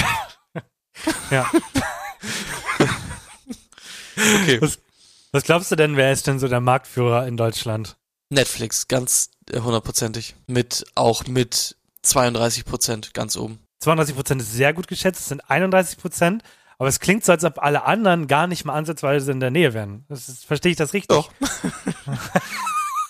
ja. 1.31 1.49
Okay. 4.17 4.61
Was, 4.61 4.79
was 5.31 5.43
glaubst 5.43 5.71
du 5.71 5.75
denn, 5.75 5.95
wer 5.95 6.11
ist 6.11 6.27
denn 6.27 6.39
so 6.39 6.47
der 6.47 6.61
Marktführer 6.61 7.27
in 7.27 7.37
Deutschland? 7.37 7.97
Netflix, 8.29 8.87
ganz 8.87 9.29
hundertprozentig. 9.53 10.35
Mit, 10.47 10.85
auch 10.95 11.25
mit 11.27 11.77
32 12.01 12.65
Prozent 12.65 13.13
ganz 13.13 13.37
oben. 13.37 13.59
32 13.79 14.15
Prozent 14.15 14.41
ist 14.41 14.53
sehr 14.53 14.73
gut 14.73 14.87
geschätzt, 14.87 15.21
es 15.21 15.27
sind 15.27 15.49
31 15.49 15.97
Prozent. 15.97 16.43
Aber 16.79 16.89
es 16.89 16.99
klingt 16.99 17.25
so, 17.25 17.31
als 17.31 17.43
ob 17.43 17.59
alle 17.59 17.85
anderen 17.85 18.27
gar 18.27 18.45
nicht 18.45 18.63
mal 18.63 18.73
ansatzweise 18.73 19.31
in 19.31 19.39
der 19.39 19.49
Nähe 19.49 19.73
wären. 19.73 20.05
Das 20.09 20.29
ist, 20.29 20.45
verstehe 20.45 20.71
ich 20.71 20.77
das 20.77 20.93
richtig? 20.93 21.07
Doch. 21.07 21.31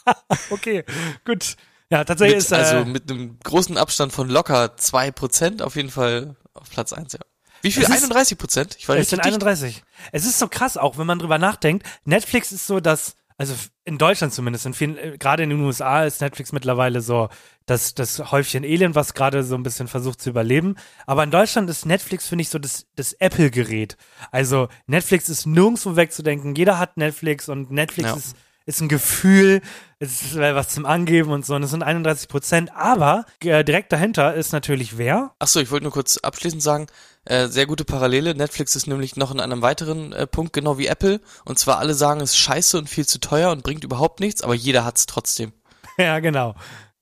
okay, 0.49 0.85
gut. 1.25 1.57
Ja, 1.89 2.03
tatsächlich 2.03 2.37
Mit, 2.37 2.45
ist 2.45 2.51
äh, 2.51 2.55
also 2.55 2.85
mit 2.85 3.11
einem 3.11 3.39
großen 3.39 3.77
Abstand 3.77 4.13
von 4.13 4.29
locker 4.29 4.77
2 4.77 5.11
Prozent 5.11 5.61
auf 5.61 5.75
jeden 5.75 5.89
Fall 5.89 6.35
auf 6.53 6.69
Platz 6.69 6.93
1, 6.93 7.13
ja. 7.13 7.19
Wie 7.61 7.71
viel? 7.71 7.83
Es 7.83 7.89
ist- 7.89 7.95
31 8.03 8.37
Prozent? 8.37 8.75
Ich 8.79 8.87
war 8.87 8.95
Es 8.95 9.01
richtig 9.01 9.09
sind 9.23 9.25
dicht. 9.25 9.33
31. 9.43 9.83
Es 10.11 10.25
ist 10.25 10.39
so 10.39 10.47
krass, 10.47 10.77
auch 10.77 10.97
wenn 10.97 11.07
man 11.07 11.19
drüber 11.19 11.37
nachdenkt. 11.37 11.85
Netflix 12.05 12.51
ist 12.51 12.67
so 12.67 12.79
das, 12.79 13.15
also 13.37 13.53
in 13.85 13.97
Deutschland 13.97 14.33
zumindest, 14.33 14.65
in 14.65 14.73
vielen, 14.73 14.97
äh, 14.97 15.17
gerade 15.17 15.43
in 15.43 15.49
den 15.49 15.59
USA 15.61 16.03
ist 16.03 16.21
Netflix 16.21 16.51
mittlerweile 16.51 17.01
so 17.01 17.29
das, 17.65 17.93
das 17.93 18.31
Häufchen 18.31 18.63
Elend, 18.63 18.95
was 18.95 19.13
gerade 19.13 19.43
so 19.43 19.55
ein 19.55 19.63
bisschen 19.63 19.87
versucht 19.87 20.21
zu 20.21 20.29
überleben. 20.29 20.75
Aber 21.05 21.23
in 21.23 21.31
Deutschland 21.31 21.69
ist 21.69 21.85
Netflix, 21.85 22.27
finde 22.27 22.41
ich, 22.43 22.49
so 22.49 22.59
das, 22.59 22.85
das 22.95 23.13
Apple-Gerät. 23.13 23.97
Also 24.31 24.69
Netflix 24.87 25.27
ist 25.29 25.45
nirgendwo 25.45 25.95
wegzudenken. 25.95 26.55
Jeder 26.55 26.79
hat 26.79 26.97
Netflix 26.97 27.49
und 27.49 27.69
Netflix 27.71 28.09
Ja. 28.09 28.15
ist, 28.15 28.35
ist 28.65 28.81
ein 28.81 28.87
Gefühl, 28.89 29.61
es 29.99 30.21
ist 30.21 30.35
was 30.37 30.69
zum 30.69 30.85
Angeben 30.85 31.31
und 31.31 31.45
so. 31.45 31.55
Und 31.55 31.63
es 31.63 31.71
sind 31.71 31.83
31 31.83 32.27
Prozent. 32.29 32.71
Aber 32.75 33.25
äh, 33.41 33.63
direkt 33.63 33.91
dahinter 33.91 34.33
ist 34.33 34.51
natürlich 34.53 34.97
wer? 34.97 35.33
Achso, 35.39 35.59
ich 35.59 35.69
wollte 35.71 35.83
nur 35.83 35.93
kurz 35.93 36.17
abschließend 36.17 36.61
sagen, 36.63 36.87
äh, 37.27 37.47
sehr 37.47 37.65
gute 37.65 37.85
Parallele. 37.85 38.35
Netflix 38.35 38.75
ist 38.75 38.87
nämlich 38.87 39.15
noch 39.15 39.31
in 39.31 39.39
einem 39.39 39.61
weiteren 39.61 40.13
äh, 40.13 40.27
Punkt, 40.27 40.53
genau 40.53 40.77
wie 40.77 40.87
Apple. 40.87 41.21
Und 41.45 41.59
zwar 41.59 41.79
alle 41.79 41.93
sagen, 41.93 42.21
es 42.21 42.31
ist 42.31 42.37
scheiße 42.37 42.77
und 42.77 42.89
viel 42.89 43.05
zu 43.05 43.19
teuer 43.19 43.51
und 43.51 43.63
bringt 43.63 43.83
überhaupt 43.83 44.19
nichts, 44.19 44.41
aber 44.41 44.55
jeder 44.55 44.85
hat's 44.85 45.05
trotzdem. 45.05 45.51
ja, 45.97 46.19
genau. 46.19 46.55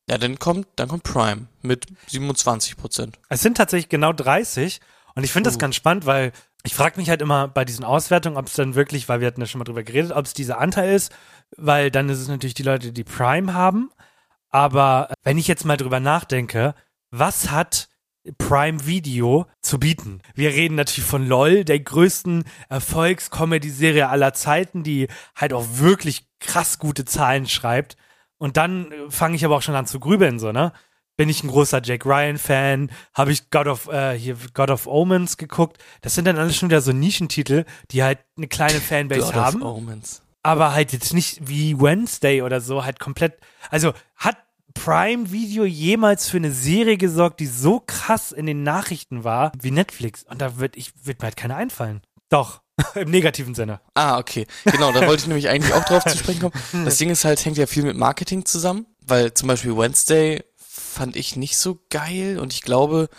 Ja, 0.10 0.18
dann 0.18 0.38
kommt, 0.38 0.68
dann 0.76 0.90
kommt 0.90 1.04
Prime 1.04 1.48
mit 1.62 1.88
27 2.08 2.78
Prozent. 2.78 3.20
Es 3.30 3.42
sind 3.42 3.58
tatsächlich 3.58 3.90
genau 3.90 4.14
30 4.14 4.80
und 5.16 5.24
ich 5.24 5.32
finde 5.32 5.48
das 5.48 5.56
Uh. 5.56 5.60
ganz 5.60 5.76
spannend, 5.76 6.06
weil 6.06 6.32
ich 6.64 6.74
frage 6.74 6.98
mich 6.98 7.10
halt 7.10 7.22
immer 7.22 7.48
bei 7.48 7.64
diesen 7.64 7.86
Auswertungen, 7.86 8.38
ob 8.38 8.48
es 8.48 8.54
dann 8.54 8.76
wirklich, 8.76 9.08
weil 9.08 9.20
wir 9.20 9.28
hatten 9.28 9.42
ja 9.42 9.48
schon 9.48 9.60
mal 9.60 9.66
drüber 9.66 9.84
geredet, 9.84 10.12
ob 10.12 10.26
es 10.26 10.34
dieser 10.34 10.60
Anteil 10.60 10.94
ist, 10.94 11.12
weil 11.56 11.92
dann 11.92 12.10
ist 12.10 12.20
es 12.20 12.28
natürlich 12.28 12.56
die 12.56 12.64
Leute, 12.64 12.92
die 12.92 13.04
Prime 13.04 13.54
haben. 13.54 13.92
Aber 14.50 15.14
wenn 15.24 15.38
ich 15.38 15.48
jetzt 15.48 15.66
mal 15.66 15.78
drüber 15.78 16.00
nachdenke, 16.00 16.74
was 17.12 17.52
hat 17.52 17.90
Prime 18.38 18.86
Video 18.86 19.46
zu 19.62 19.80
bieten? 19.80 20.22
Wir 20.34 20.50
reden 20.50 20.76
natürlich 20.76 21.08
von 21.08 21.28
LOL, 21.28 21.64
der 21.64 21.80
größten 21.80 22.44
Erfolgs-Comedy-Serie 22.70 24.10
aller 24.10 24.34
Zeiten, 24.34 24.84
die 24.84 25.08
halt 25.36 25.54
auch 25.54 25.66
wirklich 25.74 26.28
krass 26.40 26.80
gute 26.80 27.06
Zahlen 27.06 27.48
schreibt. 27.48 27.98
Und 28.38 28.58
dann 28.58 28.92
äh, 28.92 29.10
fange 29.10 29.36
ich 29.36 29.46
aber 29.46 29.56
auch 29.56 29.62
schon 29.62 29.76
an 29.76 29.88
zu 29.88 30.00
grübeln, 30.00 30.40
so, 30.40 30.52
ne? 30.52 30.74
Bin 31.18 31.30
ich 31.30 31.44
ein 31.44 31.48
großer 31.48 31.82
Jack 31.82 32.06
Ryan-Fan? 32.06 32.92
Habe 33.14 33.32
ich 33.32 33.50
God 33.50 33.68
of, 33.68 33.88
äh, 33.88 34.18
hier 34.20 34.36
God 34.54 34.70
of 34.70 34.86
Omens 34.86 35.38
geguckt? 35.38 35.78
Das 36.02 36.14
sind 36.14 36.26
dann 36.26 36.38
alles 36.38 36.58
schon 36.58 36.70
wieder 36.70 36.82
so 36.82 36.92
Nischentitel, 36.92 37.64
die 37.92 38.04
halt 38.04 38.20
eine 38.36 38.48
kleine 38.48 38.80
Fanbase 38.82 39.22
God 39.22 39.36
haben 39.36 39.64
of 39.64 39.78
Omens. 39.78 40.24
aber 40.44 40.74
halt 40.74 40.92
jetzt 40.92 41.14
nicht 41.14 41.48
wie 41.48 41.80
Wednesday 41.80 42.42
oder 42.42 42.60
so, 42.60 42.84
halt 42.84 43.00
komplett. 43.00 43.38
Also 43.72 43.94
hat 44.18 44.38
Prime 44.76 45.32
Video 45.32 45.66
jemals 45.66 46.30
für 46.30 46.38
eine 46.38 46.52
Serie 46.52 46.98
gesorgt, 46.98 47.40
die 47.40 47.48
so 47.48 47.82
krass 47.86 48.32
in 48.32 48.46
den 48.46 48.62
Nachrichten 48.62 49.24
war 49.24 49.52
wie 49.60 49.72
Netflix? 49.72 50.24
Und 50.24 50.42
da 50.42 50.60
wird 50.60 50.78
ich 50.78 50.92
wird 51.04 51.20
mir 51.20 51.26
halt 51.26 51.38
keine 51.38 51.56
einfallen. 51.56 52.02
Doch, 52.30 52.62
im 52.96 53.10
negativen 53.10 53.56
Sinne. 53.56 53.82
Ah, 53.96 54.20
okay. 54.20 54.46
Genau, 54.66 54.92
da 54.92 55.08
wollte 55.08 55.24
ich 55.24 55.28
nämlich 55.28 55.50
eigentlich 55.50 55.74
auch 55.74 55.86
drauf 55.86 56.04
zu 56.06 56.18
sprechen 56.18 56.42
kommen. 56.42 56.86
Das 56.86 56.98
Ding 56.98 57.10
ist 57.10 57.26
halt, 57.26 57.44
hängt 57.44 57.58
ja 57.58 57.66
viel 57.66 57.84
mit 57.84 57.98
Marketing 57.98 58.46
zusammen, 58.46 58.86
weil 59.02 59.34
zum 59.34 59.48
Beispiel 59.48 59.76
Wednesday 59.76 60.44
fand 60.58 61.16
ich 61.16 61.36
nicht 61.36 61.58
so 61.58 61.80
geil 61.90 62.38
und 62.40 62.54
ich 62.54 62.62
glaube, 62.62 63.10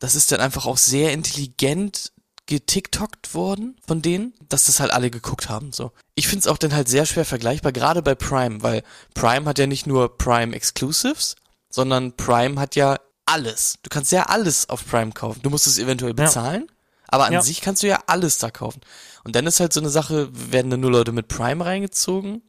das 0.00 0.14
ist 0.14 0.32
dann 0.32 0.40
einfach 0.40 0.66
auch 0.66 0.78
sehr 0.78 1.12
intelligent 1.12 2.11
getiktokt 2.46 3.34
worden 3.34 3.76
von 3.86 4.02
denen, 4.02 4.34
dass 4.48 4.64
das 4.64 4.80
halt 4.80 4.90
alle 4.92 5.10
geguckt 5.10 5.48
haben, 5.48 5.72
so. 5.72 5.92
Ich 6.14 6.28
find's 6.28 6.46
auch 6.46 6.58
dann 6.58 6.74
halt 6.74 6.88
sehr 6.88 7.06
schwer 7.06 7.24
vergleichbar, 7.24 7.72
gerade 7.72 8.02
bei 8.02 8.14
Prime, 8.14 8.62
weil 8.62 8.82
Prime 9.14 9.46
hat 9.46 9.58
ja 9.58 9.66
nicht 9.66 9.86
nur 9.86 10.18
Prime 10.18 10.54
Exclusives, 10.54 11.36
sondern 11.70 12.16
Prime 12.16 12.60
hat 12.60 12.74
ja 12.76 12.98
alles. 13.26 13.78
Du 13.82 13.88
kannst 13.90 14.12
ja 14.12 14.24
alles 14.24 14.68
auf 14.68 14.86
Prime 14.86 15.12
kaufen. 15.12 15.40
Du 15.42 15.50
musst 15.50 15.66
es 15.66 15.78
eventuell 15.78 16.10
Ja. 16.18 16.24
bezahlen, 16.24 16.66
aber 17.08 17.26
an 17.26 17.32
Ja. 17.32 17.42
sich 17.42 17.60
kannst 17.60 17.82
du 17.82 17.86
ja 17.86 18.00
alles 18.06 18.38
da 18.38 18.50
kaufen. 18.50 18.80
Und 19.24 19.36
dann 19.36 19.46
ist 19.46 19.60
halt 19.60 19.72
so 19.72 19.80
eine 19.80 19.90
Sache, 19.90 20.28
werden 20.32 20.70
dann 20.70 20.80
nur 20.80 20.90
Leute 20.90 21.12
mit 21.12 21.28
Prime 21.28 21.64
reingezogen? 21.64 22.42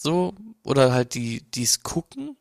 so, 0.00 0.34
oder 0.64 0.92
halt 0.92 1.14
die, 1.14 1.42
die 1.52 1.62
es 1.62 1.84
gucken, 1.84 2.36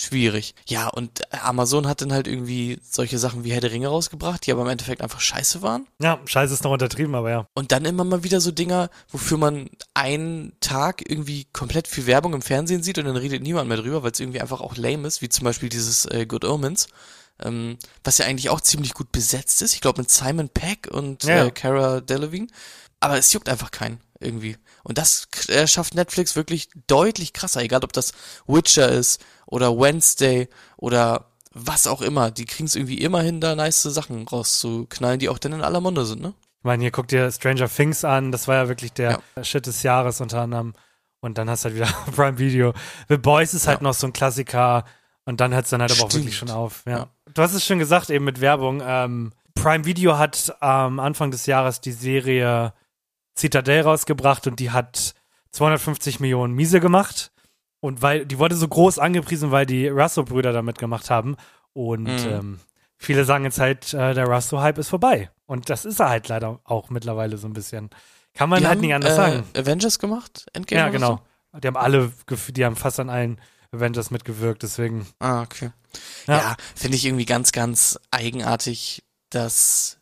schwierig. 0.00 0.54
Ja, 0.68 0.88
und 0.88 1.20
Amazon 1.44 1.86
hat 1.88 2.00
dann 2.00 2.12
halt 2.12 2.28
irgendwie 2.28 2.78
solche 2.82 3.18
Sachen 3.18 3.42
wie 3.44 3.50
Herr 3.52 3.60
der 3.60 3.72
Ringe 3.72 3.88
rausgebracht, 3.88 4.46
die 4.46 4.52
aber 4.52 4.62
im 4.62 4.68
Endeffekt 4.68 5.02
einfach 5.02 5.20
scheiße 5.20 5.60
waren. 5.60 5.86
Ja, 6.00 6.20
scheiße 6.24 6.54
ist 6.54 6.62
noch 6.64 6.70
untertrieben, 6.70 7.14
aber 7.16 7.30
ja. 7.30 7.46
Und 7.54 7.72
dann 7.72 7.84
immer 7.84 8.04
mal 8.04 8.22
wieder 8.22 8.40
so 8.40 8.52
Dinger, 8.52 8.90
wofür 9.10 9.38
man 9.38 9.68
einen 9.94 10.52
Tag 10.60 11.02
irgendwie 11.10 11.46
komplett 11.52 11.88
viel 11.88 12.06
Werbung 12.06 12.32
im 12.34 12.42
Fernsehen 12.42 12.82
sieht 12.82 12.98
und 12.98 13.06
dann 13.06 13.16
redet 13.16 13.42
niemand 13.42 13.68
mehr 13.68 13.78
drüber, 13.78 14.02
weil 14.04 14.12
es 14.12 14.20
irgendwie 14.20 14.40
einfach 14.40 14.60
auch 14.60 14.76
lame 14.76 15.08
ist, 15.08 15.20
wie 15.20 15.28
zum 15.28 15.44
Beispiel 15.44 15.68
dieses 15.68 16.06
äh, 16.06 16.26
Good 16.26 16.44
Omens, 16.44 16.86
ähm, 17.42 17.76
was 18.04 18.18
ja 18.18 18.26
eigentlich 18.26 18.50
auch 18.50 18.60
ziemlich 18.60 18.94
gut 18.94 19.10
besetzt 19.10 19.62
ist. 19.62 19.74
Ich 19.74 19.80
glaube 19.80 20.00
mit 20.00 20.10
Simon 20.10 20.48
Peck 20.48 20.88
und 20.92 21.24
Ja. 21.24 21.46
äh, 21.46 21.50
Cara 21.50 22.00
Delevingne. 22.00 22.48
Aber 23.00 23.16
es 23.16 23.32
juckt 23.32 23.48
einfach 23.48 23.70
keinen 23.70 24.00
irgendwie. 24.20 24.56
Und 24.84 24.98
das 24.98 25.28
äh, 25.48 25.66
schafft 25.66 25.94
Netflix 25.94 26.36
wirklich 26.36 26.68
deutlich 26.86 27.32
krasser, 27.32 27.62
egal 27.62 27.84
ob 27.84 27.92
das 27.92 28.12
Witcher 28.46 28.88
ist 28.88 29.24
oder 29.46 29.78
Wednesday 29.78 30.48
oder 30.76 31.26
was 31.52 31.86
auch 31.86 32.02
immer. 32.02 32.30
Die 32.30 32.44
kriegen 32.44 32.66
es 32.66 32.76
irgendwie 32.76 32.98
immer 33.00 33.22
hin, 33.22 33.40
da 33.40 33.54
nice 33.54 33.82
Sachen 33.82 34.26
rauszuknallen, 34.28 35.18
die 35.18 35.28
auch 35.28 35.38
dann 35.38 35.52
in 35.54 35.62
aller 35.62 35.80
Munde 35.80 36.04
sind, 36.04 36.20
ne? 36.22 36.34
Ich 36.58 36.64
meine, 36.64 36.82
hier 36.82 36.90
guck 36.90 37.06
dir 37.08 37.30
Stranger 37.30 37.68
Things 37.68 38.04
an, 38.04 38.32
das 38.32 38.48
war 38.48 38.56
ja 38.56 38.68
wirklich 38.68 38.92
der 38.92 39.20
Shit 39.42 39.66
des 39.66 39.82
Jahres 39.84 40.20
unter 40.20 40.40
anderem. 40.40 40.74
Und 41.20 41.38
dann 41.38 41.48
hast 41.48 41.64
du 41.64 41.68
halt 41.70 41.76
wieder 41.76 41.86
Prime 42.16 42.38
Video. 42.38 42.74
The 43.08 43.16
Boys 43.16 43.54
ist 43.54 43.66
halt 43.66 43.78
Ja. 43.78 43.84
noch 43.84 43.94
so 43.94 44.06
ein 44.06 44.12
Klassiker 44.12 44.84
und 45.24 45.40
dann 45.40 45.52
hört 45.54 45.64
es 45.64 45.70
dann 45.70 45.80
halt 45.80 45.92
aber 45.92 46.02
auch 46.04 46.10
Stimmt. 46.10 46.24
wirklich 46.24 46.36
schon 46.38 46.50
auf. 46.50 46.82
Ja. 46.86 46.92
Ja. 46.98 47.08
Du 47.34 47.42
hast 47.42 47.54
es 47.54 47.64
schon 47.64 47.78
gesagt, 47.78 48.10
eben 48.10 48.24
mit 48.24 48.40
Werbung. 48.40 48.82
Ähm, 48.84 49.32
Prime 49.54 49.84
Video 49.84 50.18
hat 50.18 50.56
am 50.60 51.00
Anfang 51.00 51.30
des 51.30 51.46
Jahres 51.46 51.80
die 51.80 51.92
Serie 51.92 52.72
Citadel 53.38 53.82
rausgebracht 53.82 54.46
und 54.46 54.58
die 54.60 54.70
hat 54.70 55.14
250 55.52 56.20
Millionen 56.20 56.54
Miese 56.54 56.80
gemacht. 56.80 57.30
Und 57.80 58.02
weil, 58.02 58.26
die 58.26 58.38
wurde 58.38 58.56
so 58.56 58.66
groß 58.66 58.98
angepriesen, 58.98 59.50
weil 59.52 59.64
die 59.64 59.86
Russo-Brüder 59.88 60.52
damit 60.52 60.78
gemacht 60.78 61.10
haben. 61.10 61.36
Und 61.72 62.06
Mhm. 62.06 62.26
ähm, 62.28 62.60
viele 62.96 63.24
sagen 63.24 63.44
jetzt 63.44 63.60
halt, 63.60 63.94
äh, 63.94 64.14
der 64.14 64.26
Russo-Hype 64.26 64.78
ist 64.78 64.88
vorbei. 64.88 65.30
Und 65.46 65.70
das 65.70 65.84
ist 65.84 66.00
er 66.00 66.08
halt 66.08 66.26
leider 66.28 66.58
auch 66.64 66.90
mittlerweile 66.90 67.38
so 67.38 67.46
ein 67.46 67.52
bisschen. 67.52 67.90
Kann 68.34 68.48
man 68.50 68.60
die 68.60 68.66
halt 68.66 68.76
haben, 68.78 68.80
nicht 68.84 68.94
anders 68.94 69.12
äh, 69.12 69.16
sagen. 69.16 69.44
Avengers 69.56 69.98
gemacht? 70.00 70.46
Endgame? 70.52 70.80
Ja, 70.80 70.88
genau. 70.88 71.20
Die 71.62 71.66
haben 71.68 71.76
alle, 71.76 72.12
die 72.50 72.64
haben 72.64 72.76
fast 72.76 72.98
an 73.00 73.08
allen 73.10 73.40
Avengers 73.70 74.10
mitgewirkt, 74.10 74.62
deswegen. 74.64 75.02
So? 75.02 75.10
Ah, 75.20 75.42
okay. 75.42 75.70
Ja. 76.26 76.36
Ja, 76.38 76.56
finde 76.74 76.96
ich 76.96 77.06
irgendwie 77.06 77.24
ganz, 77.26 77.52
ganz 77.52 77.98
eigenartig, 78.10 79.04
dass 79.30 79.97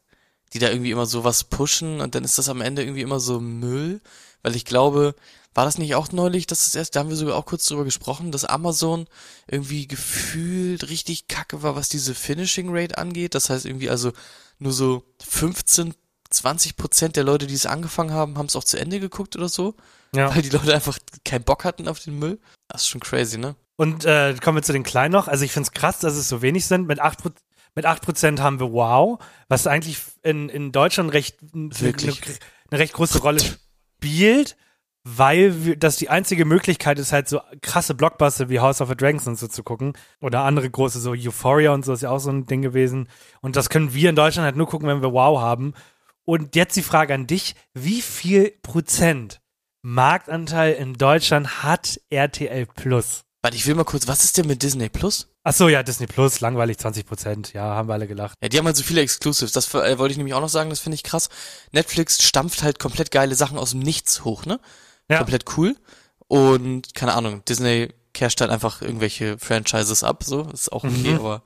die 0.52 0.59
da 0.59 0.70
irgendwie 0.70 0.90
immer 0.90 1.06
sowas 1.06 1.44
pushen 1.44 2.00
und 2.00 2.14
dann 2.14 2.24
ist 2.24 2.38
das 2.38 2.48
am 2.48 2.61
Ende 2.61 2.82
irgendwie 2.82 3.02
immer 3.02 3.20
so 3.20 3.40
Müll, 3.40 4.00
weil 4.42 4.54
ich 4.56 4.64
glaube, 4.64 5.14
war 5.54 5.64
das 5.64 5.78
nicht 5.78 5.94
auch 5.94 6.12
neulich, 6.12 6.46
dass 6.46 6.64
das 6.64 6.74
erst, 6.74 6.94
da 6.94 7.00
haben 7.00 7.09
wir 7.09 7.16
sogar 7.16 7.37
auch 7.37 7.46
kurz 7.46 7.64
drüber 7.64 7.85
gesprochen, 7.85 8.30
dass 8.30 8.44
Amazon 8.44 9.06
irgendwie 9.48 9.87
gefühlt 9.87 10.88
richtig 10.90 11.28
kacke 11.28 11.62
war, 11.62 11.76
was 11.76 11.88
diese 11.88 12.14
Finishing 12.14 12.68
Rate 12.70 12.98
angeht. 12.98 13.35
Das 13.35 13.48
heißt 13.50 13.64
irgendwie 13.64 13.88
also 13.90 14.12
nur 14.59 14.72
so 14.72 15.02
15, 15.26 15.94
20 16.30 16.76
Prozent 16.76 17.16
der 17.16 17.24
Leute, 17.24 17.46
die 17.46 17.54
es 17.54 17.64
angefangen 17.66 18.12
haben, 18.12 18.37
haben 18.37 18.46
es 18.46 18.56
auch 18.56 18.64
zu 18.64 18.78
Ende 18.78 19.00
geguckt 19.00 19.35
oder 19.37 19.48
so, 19.48 19.74
Ja. 20.14 20.35
weil 20.35 20.42
die 20.42 20.50
Leute 20.50 20.74
einfach 20.74 20.98
keinen 21.24 21.44
Bock 21.44 21.64
hatten 21.64 21.88
auf 21.88 22.00
den 22.00 22.18
Müll. 22.18 22.38
Das 22.68 22.82
ist 22.82 22.88
schon 22.88 23.00
crazy, 23.00 23.38
ne? 23.38 23.56
Und 23.76 24.04
äh, 24.04 24.35
kommen 24.42 24.56
wir 24.59 24.62
zu 24.62 24.72
den 24.72 24.82
Kleinen 24.82 25.12
noch. 25.12 25.28
Also 25.28 25.44
ich 25.44 25.52
finde 25.52 25.68
es 25.68 25.72
krass, 25.72 25.98
dass 26.00 26.14
es 26.14 26.28
so 26.28 26.40
wenig 26.42 26.66
sind. 26.66 26.87
Mit 26.87 27.00
8%, 27.00 27.32
mit 27.76 27.86
8% 27.86 28.40
haben 28.40 28.58
wir 28.58 28.72
Wow, 28.72 29.18
was 29.48 29.66
eigentlich 29.66 29.98
in, 30.22 30.48
in 30.48 30.72
Deutschland 30.72 31.12
recht, 31.12 31.36
eine, 31.54 31.70
eine 31.82 32.80
recht 32.80 32.94
große 32.94 33.20
Rolle 33.20 33.40
spielt, 33.40 34.56
weil 35.04 35.64
wir, 35.64 35.76
das 35.76 35.96
die 35.96 36.08
einzige 36.08 36.44
Möglichkeit 36.46 36.98
ist, 36.98 37.12
halt 37.12 37.28
so 37.28 37.40
krasse 37.62 37.94
Blockbuster 37.94 38.48
wie 38.48 38.58
House 38.58 38.80
of 38.80 38.88
the 38.88 38.96
Dragons 38.96 39.28
und 39.28 39.38
so 39.38 39.46
zu 39.46 39.62
gucken. 39.62 39.92
Oder 40.20 40.40
andere 40.40 40.68
große, 40.68 40.98
so 40.98 41.12
Euphoria 41.12 41.72
und 41.72 41.84
so 41.84 41.92
ist 41.92 42.02
ja 42.02 42.10
auch 42.10 42.18
so 42.18 42.30
ein 42.30 42.46
Ding 42.46 42.62
gewesen. 42.62 43.08
Und 43.40 43.54
das 43.54 43.70
können 43.70 43.94
wir 43.94 44.10
in 44.10 44.16
Deutschland 44.16 44.46
halt 44.46 44.56
nur 44.56 44.66
gucken, 44.66 44.88
wenn 44.88 45.02
wir 45.02 45.12
Wow 45.12 45.40
haben. 45.40 45.74
Und 46.24 46.56
jetzt 46.56 46.76
die 46.76 46.82
Frage 46.82 47.14
an 47.14 47.28
dich, 47.28 47.54
wie 47.72 48.02
viel 48.02 48.52
Prozent 48.62 49.40
Marktanteil 49.82 50.72
in 50.72 50.94
Deutschland 50.94 51.62
hat 51.62 52.00
RTL 52.10 52.66
Plus? 52.66 53.22
Warte, 53.42 53.56
ich 53.56 53.66
will 53.66 53.76
mal 53.76 53.84
kurz, 53.84 54.08
was 54.08 54.24
ist 54.24 54.36
denn 54.38 54.48
mit 54.48 54.64
Disney 54.64 54.88
Plus? 54.88 55.32
Ach 55.48 55.54
so, 55.54 55.68
ja, 55.68 55.85
Disney 55.85 56.09
Plus, 56.09 56.40
langweilig 56.40 56.76
20 56.78 57.06
Prozent. 57.06 57.52
Ja, 57.52 57.62
haben 57.62 57.88
wir 57.88 57.92
alle 57.92 58.09
gelacht. 58.09 58.37
Ja, 58.42 58.48
die 58.48 58.59
haben 58.59 58.66
halt 58.66 58.74
so 58.76 58.82
viele 58.82 59.00
Exclusives. 59.00 59.52
Das 59.52 59.72
äh, 59.74 59.96
wollte 59.96 60.11
ich 60.11 60.16
nämlich 60.18 60.35
auch 60.35 60.40
noch 60.40 60.48
sagen, 60.48 60.70
das 60.70 60.80
finde 60.80 60.96
ich 60.96 61.04
krass. 61.04 61.28
Netflix 61.70 62.20
stampft 62.24 62.64
halt 62.64 62.80
komplett 62.80 63.12
geile 63.12 63.37
Sachen 63.37 63.56
aus 63.56 63.70
dem 63.70 63.78
Nichts 63.78 64.24
hoch, 64.24 64.44
ne? 64.44 64.59
Ja. 65.09 65.18
Komplett 65.18 65.44
cool. 65.56 65.76
Und 66.26 66.96
keine 66.96 67.12
Ahnung, 67.14 67.44
Disney 67.44 67.90
casht 68.12 68.40
halt 68.40 68.50
einfach 68.50 68.82
irgendwelche 68.82 69.38
Franchises 69.38 70.02
ab, 70.02 70.24
so. 70.24 70.48
Ist 70.52 70.72
auch 70.72 70.82
okay, 70.82 71.12
Mhm. 71.12 71.18
aber 71.20 71.42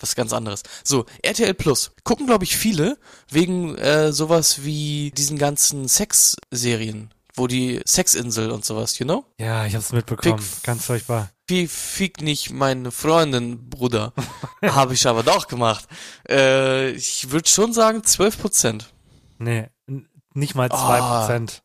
was 0.00 0.16
ganz 0.16 0.32
anderes. 0.32 0.64
So, 0.82 1.06
RTL 1.22 1.54
Plus. 1.54 1.92
Gucken, 2.02 2.26
glaube 2.26 2.42
ich, 2.42 2.56
viele 2.56 2.98
wegen 3.30 3.78
äh, 3.78 4.12
sowas 4.12 4.64
wie 4.64 5.12
diesen 5.16 5.38
ganzen 5.38 5.86
Sex-Serien, 5.86 7.14
wo 7.36 7.46
die 7.46 7.80
Sexinsel 7.84 8.50
und 8.50 8.64
sowas, 8.64 8.98
you 8.98 9.04
know? 9.06 9.24
Ja, 9.40 9.66
ich 9.66 9.74
hab's 9.74 9.92
mitbekommen. 9.92 10.38
Fick- 10.38 10.62
Ganz 10.62 10.86
furchtbar. 10.86 11.30
Wie 11.46 11.66
fick 11.66 12.22
nicht 12.22 12.50
meine 12.52 12.90
Freundin, 12.90 13.68
Bruder. 13.68 14.12
Habe 14.64 14.94
ich 14.94 15.06
aber 15.06 15.22
doch 15.22 15.48
gemacht. 15.48 15.86
Äh, 16.28 16.90
ich 16.92 17.30
würde 17.30 17.48
schon 17.48 17.72
sagen 17.72 18.02
12 18.04 18.40
Prozent. 18.40 18.94
Nee, 19.38 19.68
nicht 20.34 20.54
mal 20.54 20.70
2 20.70 20.76
Ah. 20.76 21.20
Prozent. 21.20 21.62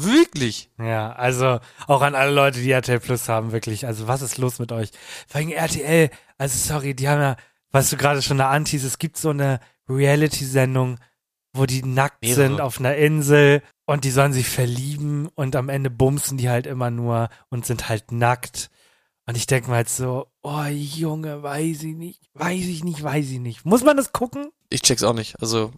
Wirklich? 0.00 0.70
Ja, 0.78 1.12
also 1.12 1.60
auch 1.86 2.00
an 2.00 2.14
alle 2.14 2.32
Leute, 2.32 2.60
die 2.60 2.70
RTL 2.70 2.98
Plus 3.00 3.28
haben, 3.28 3.52
wirklich. 3.52 3.86
Also 3.86 4.08
was 4.08 4.22
ist 4.22 4.38
los 4.38 4.58
mit 4.58 4.72
euch? 4.72 4.90
Vor 5.28 5.40
allem 5.40 5.50
RTL, 5.50 6.10
also 6.38 6.56
sorry, 6.72 6.94
die 6.94 7.08
haben 7.08 7.20
ja, 7.20 7.36
was 7.70 7.90
du 7.90 7.96
gerade 7.98 8.22
schon 8.22 8.38
da 8.38 8.50
antiest, 8.50 8.84
es 8.86 8.98
gibt 8.98 9.18
so 9.18 9.30
eine 9.30 9.60
Reality-Sendung, 9.88 10.98
wo 11.54 11.66
die 11.66 11.82
nackt 11.82 12.22
Mehrere. 12.22 12.36
sind 12.48 12.60
auf 12.60 12.78
einer 12.78 12.96
Insel 12.96 13.62
und 13.92 14.04
die 14.04 14.10
sollen 14.10 14.32
sich 14.32 14.48
verlieben 14.48 15.28
und 15.34 15.54
am 15.56 15.68
Ende 15.68 15.90
bumsen 15.90 16.38
die 16.38 16.48
halt 16.48 16.66
immer 16.66 16.90
nur 16.90 17.28
und 17.50 17.66
sind 17.66 17.88
halt 17.88 18.10
nackt. 18.12 18.70
Und 19.26 19.36
ich 19.36 19.46
denke 19.46 19.70
mal 19.70 19.76
halt 19.76 19.88
so, 19.88 20.26
oh 20.42 20.64
Junge, 20.64 21.42
weiß 21.42 21.82
ich 21.84 21.94
nicht, 21.94 22.20
weiß 22.34 22.64
ich 22.66 22.82
nicht, 22.84 23.02
weiß 23.02 23.30
ich 23.30 23.38
nicht. 23.38 23.64
Muss 23.64 23.84
man 23.84 23.96
das 23.96 24.12
gucken? 24.12 24.50
Ich 24.68 24.82
check's 24.82 25.02
auch 25.04 25.14
nicht. 25.14 25.40
Also, 25.40 25.72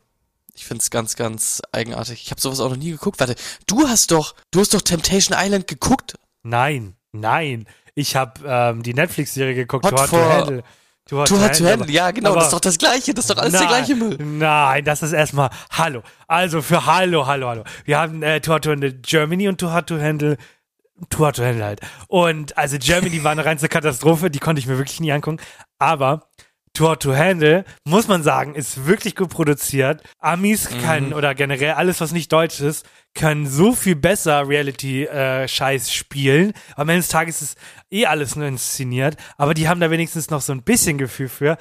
ich 0.55 0.65
find's 0.65 0.91
ganz, 0.91 1.17
ganz 1.17 1.61
eigenartig. 1.73 2.23
Ich 2.23 2.31
habe 2.31 2.41
sowas 2.41 2.61
auch 2.61 2.71
noch 2.71 2.77
nie 2.77 2.93
geguckt. 2.93 3.21
Warte, 3.21 3.35
du 3.67 3.87
hast 3.89 4.13
doch, 4.13 4.35
du 4.51 4.61
hast 4.61 4.73
doch 4.73 4.81
Temptation 4.81 5.37
Island 5.39 5.67
geguckt. 5.67 6.15
Nein, 6.43 6.97
nein. 7.13 7.67
Ich 7.95 8.17
habe 8.17 8.41
ähm, 8.47 8.83
die 8.83 8.95
Netflix-Serie 8.95 9.55
geguckt, 9.55 9.85
Hot 9.85 9.93
Hot 10.01 10.09
for- 10.09 10.33
Handle. 10.33 10.65
Too 11.07 11.19
Hot 11.19 11.31
hast 11.31 11.57
zu 11.57 11.65
aber- 11.65 11.73
Handle. 11.73 11.91
Ja, 11.93 12.11
genau, 12.11 12.35
das 12.35 12.45
ist 12.45 12.53
doch 12.53 12.61
das 12.61 12.79
Gleiche. 12.79 13.13
Das 13.13 13.27
ist 13.27 13.31
doch 13.31 13.41
alles 13.41 13.53
der 13.53 13.61
Nein, 13.63 13.69
gleiche 13.69 13.95
Müll. 13.95 14.17
Nein, 14.19 14.85
das 14.85 15.03
ist 15.03 15.13
erstmal 15.13 15.51
Hallo. 15.71 16.03
Also 16.27 16.63
für 16.63 16.87
Hallo, 16.87 17.27
Hallo, 17.27 17.49
Hallo. 17.49 17.65
Wir 17.85 17.99
haben 17.99 18.23
äh, 18.23 18.41
Too 18.41 18.53
Hot 18.55 18.65
to 18.65 18.71
Handle 18.71 18.93
Germany 18.95 19.49
und 19.49 19.59
Too 19.59 19.73
Hot 19.73 19.87
to 19.89 20.01
Handle 20.01 20.37
Too 21.11 21.27
Hot 21.27 21.37
to 21.37 21.45
Handle 21.45 21.65
halt. 21.65 21.81
Und 22.09 22.57
also 22.57 22.79
Germany 22.79 23.23
war 23.25 23.33
eine 23.33 23.45
reinste 23.45 23.69
Katastrophe, 23.69 24.31
die 24.31 24.39
konnte 24.39 24.61
ich 24.61 24.67
mir 24.67 24.79
wirklich 24.79 25.01
nie 25.01 25.13
angucken. 25.13 25.39
Aber 25.79 26.29
Hot 26.81 27.03
to 27.03 27.15
Handle, 27.15 27.65
muss 27.85 28.09
man 28.09 28.23
sagen, 28.23 28.55
ist 28.55 28.87
wirklich 28.87 29.15
gut 29.15 29.31
produziert. 29.31 30.03
Amis 30.19 30.69
können, 30.83 31.13
oder 31.13 31.35
generell 31.35 31.73
alles, 31.73 32.01
was 32.01 32.13
nicht 32.13 32.33
deutsch 32.33 32.61
ist, 32.61 32.85
können 33.15 33.47
so 33.47 33.75
viel 33.75 33.95
besser 33.95 34.49
Reality-Scheiß 34.49 35.93
spielen. 35.93 36.53
Am 36.75 36.89
Ende 36.89 37.03
des 37.03 37.09
Tages 37.09 37.43
ist 37.43 37.59
eh 37.91 38.07
alles 38.07 38.35
nur 38.35 38.47
inszeniert, 38.47 39.17
aber 39.37 39.55
die 39.55 39.69
haben 39.69 39.81
da 39.81 39.91
wenigstens 39.91 40.31
noch 40.31 40.41
so 40.41 40.53
ein 40.53 40.63
bisschen 40.65 40.99
Gefühl 40.99 41.29
für. 41.29 41.57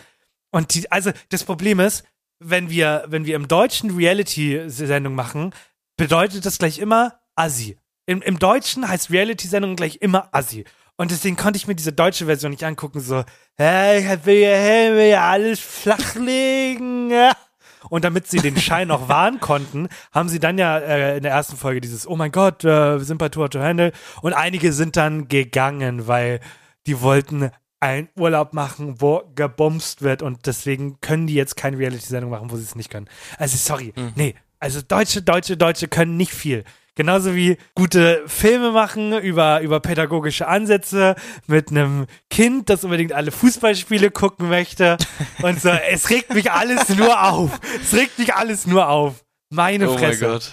Und 0.52 0.74
die, 0.74 0.92
also 0.92 1.12
das 1.30 1.44
Problem 1.44 1.80
ist, 1.80 2.06
wenn 2.40 2.70
wir, 2.70 3.06
wenn 3.08 3.26
wir 3.26 3.36
im 3.36 3.48
Deutschen 3.48 3.96
Reality-Sendung 3.96 5.16
machen, 5.16 5.54
bedeutet 5.96 6.46
das 6.46 6.58
gleich 6.58 6.80
immer 6.80 7.20
Assi. 7.36 7.78
Im, 8.06 8.22
Im 8.22 8.40
Deutschen 8.40 8.88
heißt 8.88 9.12
Reality-Sendung 9.12 9.76
gleich 9.76 9.98
immer 10.02 10.30
Assi. 10.32 10.66
Und 10.96 11.12
deswegen 11.12 11.36
konnte 11.36 11.58
ich 11.58 11.68
mir 11.68 11.76
diese 11.76 11.92
deutsche 11.92 12.26
Version 12.26 12.52
nicht 12.52 12.64
angucken, 12.64 13.00
so, 13.00 13.24
hey, 13.56 14.00
ich 14.00 14.26
will 14.26 14.36
ja, 14.36 14.50
hey, 14.50 14.94
will 14.94 15.10
ja 15.10 15.30
alles 15.30 15.60
flachlegen. 15.60 17.10
ja. 17.10 17.34
Und 17.90 18.06
damit 18.06 18.28
sie 18.28 18.40
den 18.40 18.58
Schein 18.58 18.92
auch 18.92 19.10
wahren 19.10 19.42
konnten, 19.42 19.90
haben 20.14 20.30
sie 20.30 20.40
dann 20.40 20.58
ja 20.58 20.78
äh, 20.78 21.18
in 21.18 21.24
der 21.24 21.34
ersten 21.34 21.58
Folge 21.58 21.82
dieses, 21.82 22.08
oh 22.08 22.16
mein 22.16 22.32
Gott, 22.32 22.64
äh, 22.64 22.98
wir 22.98 23.04
sind 23.06 23.18
bei 23.18 23.28
Tour 23.28 23.50
to 23.50 23.60
Handle. 23.60 23.92
Und 24.22 24.32
einige 24.34 24.72
sind 24.72 24.96
dann 24.96 25.28
gegangen, 25.28 26.08
weil 26.08 26.40
die 26.88 27.02
wollten 27.02 27.52
einen 27.82 28.08
Urlaub 28.16 28.54
machen, 28.54 29.02
wo 29.02 29.24
gebumst 29.36 30.02
wird. 30.02 30.22
Und 30.22 30.46
deswegen 30.46 31.02
können 31.02 31.28
die 31.28 31.34
jetzt 31.34 31.58
keine 31.58 31.78
Reality-Sendung 31.78 32.32
machen, 32.32 32.52
wo 32.52 32.56
sie 32.56 32.64
es 32.64 32.76
nicht 32.76 32.90
können. 32.90 33.10
Also 33.38 33.58
sorry, 33.58 33.94
nee. 34.16 34.36
Also 34.60 34.82
Deutsche, 34.82 35.22
Deutsche, 35.22 35.58
Deutsche 35.58 35.90
können 35.90 36.16
nicht 36.16 36.34
viel. 36.34 36.64
Genauso 36.96 37.34
wie 37.34 37.58
gute 37.76 38.22
Filme 38.28 38.72
machen 38.72 39.14
über, 39.20 39.62
über 39.62 39.80
pädagogische 39.80 40.48
Ansätze 40.48 41.16
mit 41.48 41.72
einem 41.72 42.06
Kind, 42.30 42.70
das 42.70 42.84
unbedingt 42.84 43.14
alle 43.14 43.32
Fußballspiele 43.32 44.12
gucken 44.12 44.50
möchte. 44.50 44.98
Und 45.42 45.60
so, 45.60 45.70
es 45.92 46.10
regt 46.12 46.34
mich 46.36 46.52
alles 46.52 46.90
nur 46.90 47.24
auf. 47.24 47.50
Es 47.82 47.94
regt 47.98 48.20
mich 48.20 48.36
alles 48.36 48.68
nur 48.68 48.88
auf. 48.90 49.24
Meine 49.50 49.90
Oh 49.90 49.94
mein 49.96 50.04
Fresse. 50.04 50.26
Gott. 50.28 50.52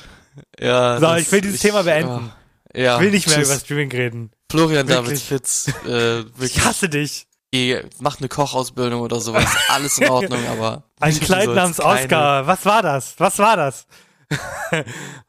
Ja. 0.58 0.94
So, 0.98 1.06
das- 1.06 1.20
ich 1.22 1.32
will 1.32 1.40
dieses 1.42 1.60
Thema 1.60 1.82
beenden. 1.82 2.32
Ja, 2.74 2.96
Ich 2.96 3.02
will 3.02 3.10
nicht 3.10 3.26
mehr 3.26 3.36
tschüss. 3.36 3.48
über 3.50 3.58
Streaming 3.60 3.90
reden. 3.92 4.30
Florian 4.50 4.88
Wirklich? 4.88 5.06
David 5.28 5.42
Fitz, 5.42 5.68
äh, 5.84 5.88
wirklich, 5.88 6.56
Ich 6.56 6.64
hasse 6.64 6.88
dich. 6.88 7.26
geh, 7.52 7.82
mach 7.98 8.18
eine 8.18 8.28
Kochausbildung 8.28 9.00
oder 9.00 9.20
sowas. 9.20 9.44
Alles 9.68 9.98
in 9.98 10.08
Ordnung, 10.08 10.40
aber. 10.48 10.84
Ein 11.00 11.18
Kleid 11.18 11.48
namens 11.48 11.80
Oscar. 11.80 12.46
Was 12.46 12.64
war 12.64 12.80
das? 12.82 13.14
Was 13.18 13.38
war 13.38 13.56
das? 13.56 13.86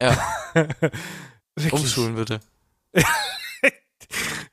Ja, 0.00 0.16
umschulen 1.70 2.14
bitte. 2.16 2.40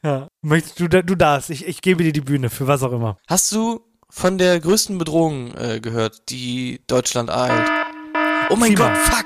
Ja. 0.01 0.29
Möchtest 0.41 0.79
du, 0.79 0.87
du 0.87 1.15
darfst. 1.15 1.49
Ich, 1.49 1.67
ich 1.67 1.81
gebe 1.81 2.03
dir 2.03 2.13
die 2.13 2.21
Bühne 2.21 2.49
für 2.49 2.67
was 2.67 2.83
auch 2.83 2.93
immer. 2.93 3.17
Hast 3.27 3.51
du 3.51 3.81
von 4.09 4.37
der 4.37 4.57
größten 4.61 4.97
Bedrohung 4.97 5.53
äh, 5.57 5.81
gehört, 5.81 6.29
die 6.29 6.81
Deutschland 6.87 7.29
ereilt? 7.29 7.69
Oh 8.49 8.55
mein 8.55 8.75
Klima. 8.75 8.93
Gott, 8.93 8.97
fuck! 8.97 9.25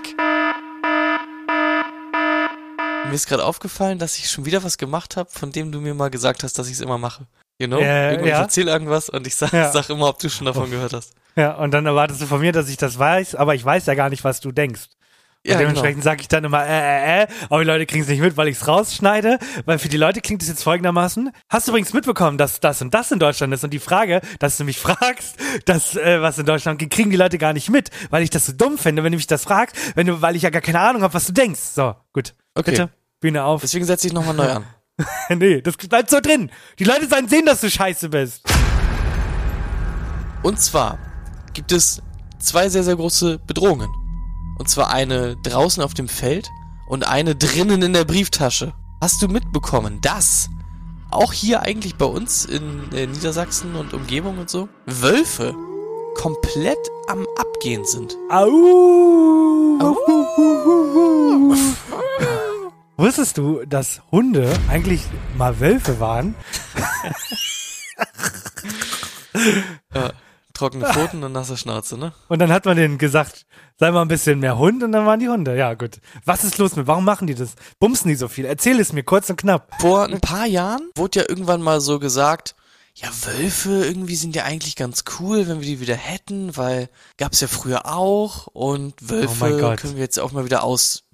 Mir 3.05 3.13
ist 3.13 3.27
gerade 3.27 3.45
aufgefallen, 3.45 3.99
dass 3.99 4.17
ich 4.17 4.31
schon 4.31 4.45
wieder 4.45 4.63
was 4.63 4.79
gemacht 4.79 5.15
habe, 5.17 5.29
von 5.29 5.51
dem 5.51 5.71
du 5.71 5.79
mir 5.79 5.93
mal 5.93 6.09
gesagt 6.09 6.43
hast, 6.43 6.57
dass 6.57 6.67
ich 6.67 6.73
es 6.73 6.81
immer 6.81 6.97
mache. 6.97 7.27
You 7.59 7.67
know? 7.67 7.77
Äh, 7.77 8.11
Irgendwann 8.13 8.29
ja. 8.29 8.35
Ich 8.37 8.41
erzähl 8.41 8.67
irgendwas 8.67 9.09
und 9.09 9.27
ich 9.27 9.35
sag, 9.35 9.53
Ja. 9.53 9.71
sag 9.71 9.89
immer, 9.91 10.07
ob 10.09 10.17
du 10.17 10.29
schon 10.29 10.45
davon 10.47 10.71
gehört 10.71 10.93
hast. 10.93 11.13
Ja, 11.35 11.53
und 11.55 11.69
dann 11.71 11.85
erwartest 11.85 12.21
du 12.21 12.25
von 12.25 12.39
mir, 12.41 12.51
dass 12.51 12.67
ich 12.69 12.77
das 12.77 12.97
weiß, 12.97 13.35
aber 13.35 13.53
ich 13.53 13.63
weiß 13.63 13.85
ja 13.85 13.93
gar 13.93 14.09
nicht, 14.09 14.23
was 14.23 14.39
du 14.39 14.51
denkst. 14.51 14.87
Ja, 15.45 15.55
genau. 15.55 15.59
dementsprechend 15.59 16.03
sage 16.03 16.21
ich 16.21 16.29
dann 16.29 16.45
immer, 16.45 16.65
äh, 16.65 16.69
äh, 16.69 17.23
äh, 17.23 17.27
aber 17.49 17.59
die 17.59 17.67
Leute 17.67 17.85
kriegen 17.85 18.03
es 18.03 18.07
nicht 18.07 18.21
mit, 18.21 18.37
weil 18.37 18.47
ich 18.47 18.57
es 18.61 18.67
rausschneide, 18.67 19.39
weil 19.65 19.77
für 19.77 19.89
die 19.89 19.97
Leute 19.97 20.21
klingt 20.21 20.41
es 20.41 20.47
jetzt 20.47 20.63
folgendermaßen. 20.63 21.31
Hast 21.49 21.67
du 21.67 21.71
übrigens 21.71 21.91
mitbekommen, 21.91 22.37
dass 22.37 22.61
das 22.61 22.81
und 22.81 22.93
das 22.93 23.11
in 23.11 23.19
Deutschland 23.19 23.53
ist? 23.53 23.61
Und 23.65 23.71
die 23.71 23.79
Frage, 23.79 24.21
dass 24.39 24.55
du 24.55 24.63
mich 24.63 24.77
fragst, 24.79 25.35
dass, 25.65 25.97
äh, 25.97 26.21
was 26.21 26.37
in 26.37 26.45
Deutschland 26.45 26.79
geht, 26.79 26.91
kriegen 26.91 27.09
die 27.09 27.17
Leute 27.17 27.37
gar 27.37 27.51
nicht 27.51 27.69
mit, 27.69 27.89
weil 28.09 28.23
ich 28.23 28.29
das 28.29 28.45
so 28.45 28.53
dumm 28.53 28.77
finde, 28.77 29.03
wenn 29.03 29.11
du 29.11 29.17
mich 29.17 29.27
das 29.27 29.43
fragst, 29.43 29.75
wenn 29.95 30.07
du, 30.07 30.21
weil 30.21 30.37
ich 30.37 30.43
ja 30.43 30.49
gar 30.49 30.61
keine 30.61 30.79
Ahnung 30.79 31.01
habe, 31.01 31.13
was 31.13 31.25
du 31.25 31.33
denkst. 31.33 31.59
So, 31.59 31.93
gut. 32.13 32.35
Okay. 32.55 32.71
Bitte, 32.71 32.89
Bühne 33.19 33.43
auf. 33.43 33.61
Deswegen 33.61 33.83
setze 33.83 34.07
ich 34.07 34.13
nochmal 34.13 34.35
neu 34.35 34.49
an. 34.49 34.65
nee, 35.29 35.59
das 35.59 35.75
bleibt 35.75 36.09
so 36.09 36.21
drin. 36.21 36.51
Die 36.79 36.85
Leute 36.85 37.07
sollen 37.09 37.27
sehen, 37.27 37.45
dass 37.45 37.59
du 37.59 37.69
scheiße 37.69 38.07
bist. 38.07 38.47
Und 40.41 40.61
zwar 40.61 40.99
gibt 41.53 41.73
es 41.73 42.01
zwei 42.39 42.69
sehr, 42.69 42.83
sehr 42.83 42.95
große 42.95 43.39
Bedrohungen. 43.39 43.89
Und 44.63 44.69
zwar 44.69 44.91
eine 44.91 45.35
draußen 45.35 45.83
auf 45.83 45.93
dem 45.93 46.07
Feld 46.07 46.49
und 46.87 47.05
eine 47.05 47.35
drinnen 47.35 47.81
in 47.81 47.91
der 47.91 48.05
Brieftasche. 48.05 48.71
Hast 49.01 49.21
du 49.21 49.27
mitbekommen, 49.27 49.99
dass 49.99 50.49
auch 51.11 51.33
hier 51.33 51.63
eigentlich 51.63 51.95
bei 51.95 52.05
uns 52.05 52.45
in 52.45 52.89
äh, 52.93 53.05
Niedersachsen 53.05 53.75
und 53.75 53.93
Umgebung 53.93 54.37
und 54.37 54.49
so 54.49 54.69
Wölfe 54.85 55.53
komplett 56.15 56.77
am 57.09 57.27
Abgehen 57.37 57.83
sind? 57.83 58.15
Au! 58.29 58.47
Wusstest 62.95 63.37
du, 63.37 63.65
dass 63.65 64.01
Hunde 64.13 64.49
eigentlich 64.69 65.01
mal 65.37 65.59
Wölfe 65.59 65.99
waren? 65.99 66.35
Trockene 70.53 70.85
Pfoten 70.85 71.23
und 71.23 71.31
nasse 71.31 71.57
Schnauze, 71.57 71.97
ne? 71.97 72.13
Und 72.27 72.39
dann 72.39 72.51
hat 72.51 72.65
man 72.65 72.77
denen 72.77 72.97
gesagt, 72.99 73.45
sei 73.79 73.89
mal 73.91 74.03
ein 74.03 74.07
bisschen 74.07 74.39
mehr 74.39 74.57
Hund 74.57 74.83
und 74.83 74.91
dann 74.91 75.05
waren 75.05 75.19
die 75.19 75.27
Hunde. 75.29 75.57
Ja, 75.57 75.73
gut. 75.73 75.99
Was 76.25 76.43
ist 76.43 76.57
los 76.59 76.75
mit? 76.75 76.85
Warum 76.85 77.05
machen 77.05 77.25
die 77.27 77.33
das? 77.35 77.55
Bumsen 77.79 78.09
die 78.09 78.15
so 78.15 78.27
viel? 78.27 78.45
Erzähl 78.45 78.79
es 78.79 78.93
mir 78.93 79.03
kurz 79.03 79.29
und 79.31 79.37
knapp. 79.37 79.71
Vor 79.79 80.03
ein 80.05 80.21
paar 80.21 80.45
Jahren 80.45 80.89
wurde 80.95 81.21
ja 81.21 81.25
irgendwann 81.27 81.61
mal 81.63 81.81
so 81.81 81.97
gesagt, 81.97 82.55
ja, 82.95 83.07
Wölfe 83.25 83.83
irgendwie 83.83 84.15
sind 84.15 84.35
ja 84.35 84.43
eigentlich 84.43 84.75
ganz 84.75 85.03
cool, 85.19 85.47
wenn 85.47 85.59
wir 85.59 85.65
die 85.67 85.79
wieder 85.79 85.95
hätten, 85.95 86.55
weil 86.55 86.89
gab's 87.17 87.41
ja 87.41 87.47
früher 87.47 87.87
auch 87.87 88.45
und 88.45 88.93
Oh 89.03 89.09
Wölfe 89.09 89.57
Gott. 89.59 89.79
können 89.79 89.95
wir 89.95 90.03
jetzt 90.03 90.19
auch 90.19 90.31
mal 90.31 90.45
wieder 90.45 90.63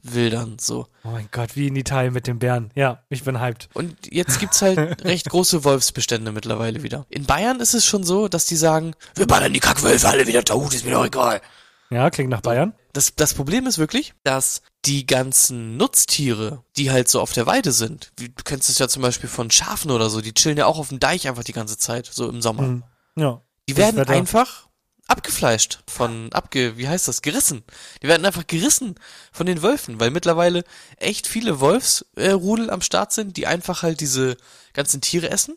auswildern, 0.05 0.57
so. 0.59 0.87
Oh 1.03 1.09
mein 1.09 1.29
Gott, 1.31 1.55
wie 1.55 1.67
in 1.67 1.75
Italien 1.75 2.13
mit 2.13 2.27
den 2.27 2.39
Bären. 2.39 2.71
Ja, 2.75 3.03
ich 3.09 3.23
bin 3.23 3.39
hyped. 3.39 3.69
Und 3.73 3.95
jetzt 4.11 4.39
gibt's 4.39 4.61
halt 4.61 5.03
recht 5.03 5.29
große 5.29 5.63
Wolfsbestände 5.63 6.31
mittlerweile 6.31 6.83
wieder. 6.83 7.05
In 7.09 7.25
Bayern 7.25 7.59
ist 7.59 7.73
es 7.73 7.85
schon 7.85 8.03
so, 8.03 8.27
dass 8.27 8.45
die 8.45 8.55
sagen, 8.55 8.93
wir 9.15 9.27
ballern 9.27 9.53
die 9.53 9.59
Kackwölfe 9.59 10.07
alle 10.07 10.27
wieder 10.27 10.43
tot, 10.43 10.73
ist 10.73 10.85
mir 10.85 10.91
doch 10.91 11.05
egal. 11.05 11.41
Ja, 11.89 12.09
klingt 12.09 12.29
nach 12.29 12.41
Bayern. 12.41 12.73
Das, 12.93 13.15
das 13.15 13.33
Problem 13.33 13.67
ist 13.67 13.77
wirklich, 13.77 14.13
dass 14.23 14.61
die 14.85 15.05
ganzen 15.05 15.77
Nutztiere, 15.77 16.63
die 16.77 16.91
halt 16.91 17.09
so 17.09 17.21
auf 17.21 17.33
der 17.33 17.45
Weide 17.45 17.71
sind, 17.71 18.11
wie, 18.17 18.29
du 18.29 18.43
kennst 18.43 18.69
es 18.69 18.79
ja 18.79 18.87
zum 18.87 19.01
Beispiel 19.01 19.29
von 19.29 19.51
Schafen 19.51 19.91
oder 19.91 20.09
so, 20.09 20.21
die 20.21 20.33
chillen 20.33 20.57
ja 20.57 20.65
auch 20.65 20.79
auf 20.79 20.89
dem 20.89 20.99
Deich 20.99 21.27
einfach 21.27 21.43
die 21.43 21.53
ganze 21.53 21.77
Zeit, 21.77 22.07
so 22.11 22.29
im 22.29 22.41
Sommer. 22.41 22.63
Hm. 22.63 22.83
Ja. 23.15 23.41
Die 23.67 23.77
werden 23.77 23.99
einfach 24.07 24.68
abgefleischt 25.09 25.79
von, 25.87 26.31
abge, 26.31 26.77
wie 26.77 26.87
heißt 26.87 27.07
das, 27.07 27.21
gerissen. 27.21 27.63
Die 28.01 28.07
werden 28.07 28.25
einfach 28.25 28.47
gerissen 28.47 28.95
von 29.31 29.45
den 29.45 29.61
Wölfen, 29.61 29.99
weil 29.99 30.11
mittlerweile 30.11 30.63
echt 30.97 31.27
viele 31.27 31.59
Wolfsrudel 31.59 32.69
äh, 32.69 32.71
am 32.71 32.81
Start 32.81 33.11
sind, 33.11 33.35
die 33.35 33.47
einfach 33.47 33.83
halt 33.83 33.99
diese 34.01 34.37
ganzen 34.73 35.01
Tiere 35.01 35.29
essen. 35.29 35.55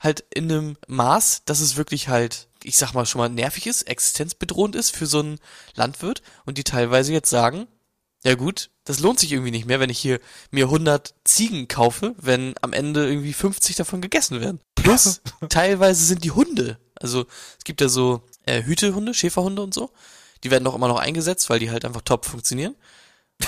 Halt 0.00 0.24
in 0.34 0.50
einem 0.50 0.76
Maß, 0.86 1.42
dass 1.44 1.60
es 1.60 1.76
wirklich 1.76 2.08
halt, 2.08 2.48
ich 2.62 2.76
sag 2.76 2.92
mal 2.92 3.06
schon 3.06 3.20
mal 3.20 3.28
nervig 3.28 3.66
ist, 3.66 3.82
existenzbedrohend 3.82 4.74
ist 4.74 4.94
für 4.94 5.06
so 5.06 5.20
einen 5.20 5.38
Landwirt 5.74 6.22
und 6.46 6.58
die 6.58 6.64
teilweise 6.64 7.12
jetzt 7.12 7.30
sagen, 7.30 7.66
ja 8.24 8.34
gut, 8.34 8.70
das 8.84 9.00
lohnt 9.00 9.20
sich 9.20 9.32
irgendwie 9.32 9.50
nicht 9.50 9.66
mehr, 9.66 9.80
wenn 9.80 9.90
ich 9.90 9.98
hier 9.98 10.18
mir 10.50 10.64
100 10.64 11.14
Ziegen 11.24 11.68
kaufe, 11.68 12.14
wenn 12.18 12.54
am 12.62 12.72
Ende 12.72 13.06
irgendwie 13.06 13.34
50 13.34 13.76
davon 13.76 14.00
gegessen 14.00 14.40
werden. 14.40 14.60
Plus, 14.74 15.20
teilweise 15.50 16.04
sind 16.04 16.24
die 16.24 16.30
Hunde, 16.30 16.78
also 16.96 17.26
es 17.58 17.64
gibt 17.64 17.80
ja 17.80 17.88
so 17.88 18.22
äh, 18.46 18.62
Hütehunde, 18.62 19.14
Schäferhunde 19.14 19.62
und 19.62 19.74
so, 19.74 19.90
die 20.42 20.50
werden 20.50 20.66
auch 20.66 20.74
immer 20.74 20.88
noch 20.88 20.98
eingesetzt, 20.98 21.50
weil 21.50 21.58
die 21.58 21.70
halt 21.70 21.84
einfach 21.84 22.02
top 22.02 22.26
funktionieren. 22.26 22.74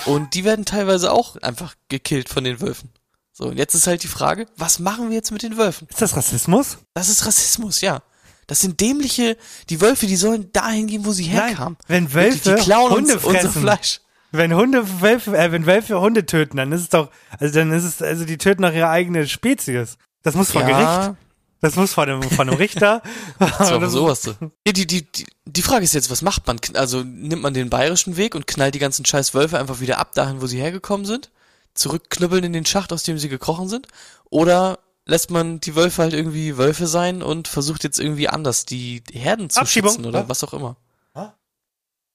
Und 0.04 0.34
die 0.34 0.44
werden 0.44 0.64
teilweise 0.64 1.12
auch 1.12 1.36
einfach 1.36 1.74
gekillt 1.88 2.28
von 2.28 2.44
den 2.44 2.60
Wölfen. 2.60 2.90
So, 3.32 3.44
und 3.44 3.58
jetzt 3.58 3.74
ist 3.74 3.86
halt 3.86 4.02
die 4.02 4.08
Frage, 4.08 4.46
was 4.56 4.78
machen 4.78 5.10
wir 5.10 5.16
jetzt 5.16 5.30
mit 5.30 5.42
den 5.42 5.58
Wölfen? 5.58 5.86
Ist 5.88 6.00
das 6.00 6.16
Rassismus? 6.16 6.78
Das 6.94 7.08
ist 7.08 7.26
Rassismus, 7.26 7.82
ja. 7.82 8.02
Das 8.46 8.60
sind 8.60 8.80
dämliche, 8.80 9.36
die 9.68 9.80
Wölfe, 9.80 10.06
die 10.06 10.16
sollen 10.16 10.50
dahin 10.52 10.86
gehen, 10.86 11.04
wo 11.04 11.12
sie 11.12 11.24
herkamen. 11.24 11.76
wenn 11.86 12.12
Wirklich, 12.12 12.46
Wölfe 12.46 12.58
die 12.58 12.64
klauen 12.64 12.92
Hunde 12.92 13.14
uns 13.14 13.24
unser 13.24 13.40
fressen. 13.40 13.60
Fleisch. 13.60 14.00
Wenn 14.32 14.54
Hunde 14.54 15.00
Wölfe, 15.00 15.36
äh, 15.36 15.52
wenn 15.52 15.66
Wölfe 15.66 16.00
Hunde 16.00 16.26
töten, 16.26 16.56
dann 16.56 16.72
ist 16.72 16.82
es 16.82 16.88
doch, 16.88 17.10
also 17.38 17.54
dann 17.54 17.72
ist 17.72 17.84
es, 17.84 18.02
also 18.02 18.24
die 18.24 18.38
töten 18.38 18.62
doch 18.62 18.72
ihre 18.72 18.88
eigene 18.88 19.26
Spezies. 19.28 19.98
Das 20.22 20.34
muss 20.34 20.50
vor 20.50 20.62
Gericht. 20.62 21.16
Das 21.60 21.74
muss 21.76 21.94
von 21.94 22.08
einem, 22.08 22.22
von 22.22 22.48
einem 22.48 22.58
Richter. 22.58 23.02
Das 23.38 23.70
war 23.70 23.80
Das- 23.80 23.92
sowas. 23.92 24.22
so. 24.22 24.34
Ja, 24.66 24.72
die, 24.72 24.86
die, 24.86 25.10
die, 25.10 25.26
die 25.46 25.62
Frage 25.62 25.84
ist 25.84 25.94
jetzt, 25.94 26.10
was 26.10 26.22
macht 26.22 26.46
man? 26.46 26.58
Also 26.74 27.02
nimmt 27.02 27.42
man 27.42 27.54
den 27.54 27.70
bayerischen 27.70 28.16
Weg 28.16 28.34
und 28.34 28.46
knallt 28.46 28.74
die 28.74 28.78
ganzen 28.78 29.04
scheiß 29.04 29.32
Wölfe 29.34 29.58
einfach 29.58 29.80
wieder 29.80 29.98
ab, 29.98 30.12
dahin, 30.14 30.40
wo 30.42 30.46
sie 30.46 30.58
hergekommen 30.60 31.06
sind? 31.06 31.30
Zurückknüppeln 31.74 32.44
in 32.44 32.52
den 32.52 32.66
Schacht, 32.66 32.92
aus 32.92 33.02
dem 33.02 33.18
sie 33.18 33.28
gekrochen 33.28 33.68
sind? 33.68 33.88
Oder 34.30 34.78
lässt 35.06 35.30
man 35.30 35.60
die 35.60 35.74
Wölfe 35.76 36.02
halt 36.02 36.12
irgendwie 36.14 36.56
Wölfe 36.58 36.86
sein 36.86 37.22
und 37.22 37.48
versucht 37.48 37.84
jetzt 37.84 38.00
irgendwie 38.00 38.28
anders 38.28 38.64
die 38.66 39.02
Herden 39.12 39.50
zu 39.50 39.60
Abschiebung. 39.60 39.90
schützen 39.92 40.06
oder 40.06 40.20
Ja. 40.20 40.28
was 40.28 40.42
auch 40.44 40.52
immer? 40.54 40.76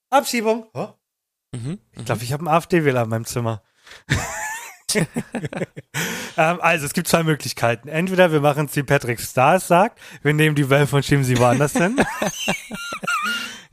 Abschiebung. 0.10 0.66
Mhm. 1.54 1.80
Ich 1.94 2.06
glaube, 2.06 2.24
ich 2.24 2.34
habe 2.34 2.42
einen 2.42 2.54
AfD-Wähler 2.54 3.04
in 3.04 3.10
meinem 3.10 3.26
Zimmer. 3.26 3.62
ähm, 6.38 6.58
also, 6.62 6.86
es 6.86 6.94
gibt 6.94 7.08
zwei 7.08 7.24
Möglichkeiten. 7.24 7.88
Entweder 7.88 8.32
wir 8.32 8.42
machen 8.42 8.66
es, 8.66 8.76
wie 8.76 8.84
Patrick 8.84 9.20
Stars 9.20 9.68
sagt, 9.68 10.00
wir 10.22 10.34
nehmen 10.34 10.56
die 10.56 10.64
und 10.64 11.06
schieben 11.06 11.24
sie 11.24 11.38
woanders 11.38 11.74
hin. 11.74 12.00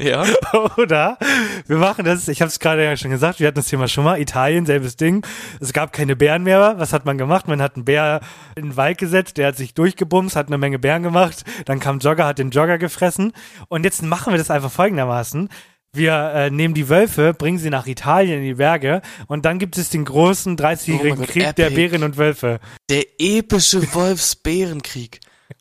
Ja. 0.01 0.25
Oder 0.77 1.19
wir 1.66 1.77
machen 1.77 2.05
das, 2.05 2.29
ich 2.29 2.41
habe 2.41 2.49
es 2.49 2.61
gerade 2.61 2.85
ja 2.85 2.97
schon 2.97 3.11
gesagt, 3.11 3.41
wir 3.41 3.49
hatten 3.49 3.57
das 3.57 3.66
Thema 3.66 3.89
schon 3.89 4.05
mal, 4.05 4.21
Italien, 4.21 4.64
selbes 4.64 4.97
Ding. 4.97 5.27
Es 5.61 5.73
gab 5.73 5.93
keine 5.93 6.14
Bären 6.14 6.45
mehr. 6.45 6.75
Was 6.79 6.93
hat 6.93 7.05
man 7.05 7.19
gemacht? 7.19 7.49
Man 7.49 7.61
hat 7.61 7.75
einen 7.75 7.85
Bär 7.85 8.21
in 8.55 8.66
den 8.66 8.77
Wald 8.77 8.99
gesetzt, 8.99 9.37
der 9.39 9.49
hat 9.49 9.57
sich 9.57 9.75
durchgebumst, 9.75 10.37
hat 10.37 10.47
eine 10.47 10.59
Menge 10.59 10.79
Bären 10.79 11.03
gemacht. 11.03 11.45
Dann 11.64 11.81
kam 11.81 11.99
Jogger, 11.99 12.27
hat 12.27 12.39
den 12.39 12.51
Jogger 12.51 12.79
gefressen. 12.79 13.33
Und 13.69 13.85
jetzt 13.85 14.03
machen 14.03 14.33
wir 14.33 14.39
das 14.39 14.51
einfach 14.51 14.71
folgendermaßen. 14.71 15.49
Wir 15.95 16.12
äh, 16.34 16.51
nehmen 16.51 16.74
die 16.74 16.89
Wölfe, 16.89 17.32
bringen 17.32 17.59
sie 17.59 17.70
nach 17.70 17.86
Italien 17.86 18.39
in 18.39 18.45
die 18.45 18.55
Berge 18.55 19.01
und 19.26 19.45
dann 19.45 19.59
gibt 19.59 19.78
es 19.78 19.89
den 19.89 20.05
großen 20.05 20.57
30-jährigen 20.57 21.12
Oh 21.12 21.16
mein 21.16 21.26
Gott, 21.26 21.28
Krieg 21.28 21.57
der. 21.57 21.70
Bären 21.70 22.03
und 22.03 22.18
Wölfe. 22.18 22.61
Der 22.91 23.05
epische 23.18 23.82
Wolfsbärenkrieg. 23.95 25.20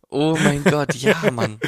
Oh 0.10 0.38
mein 0.42 0.64
Gott, 0.64 0.94
ja, 0.96 1.16
Mann. 1.32 1.60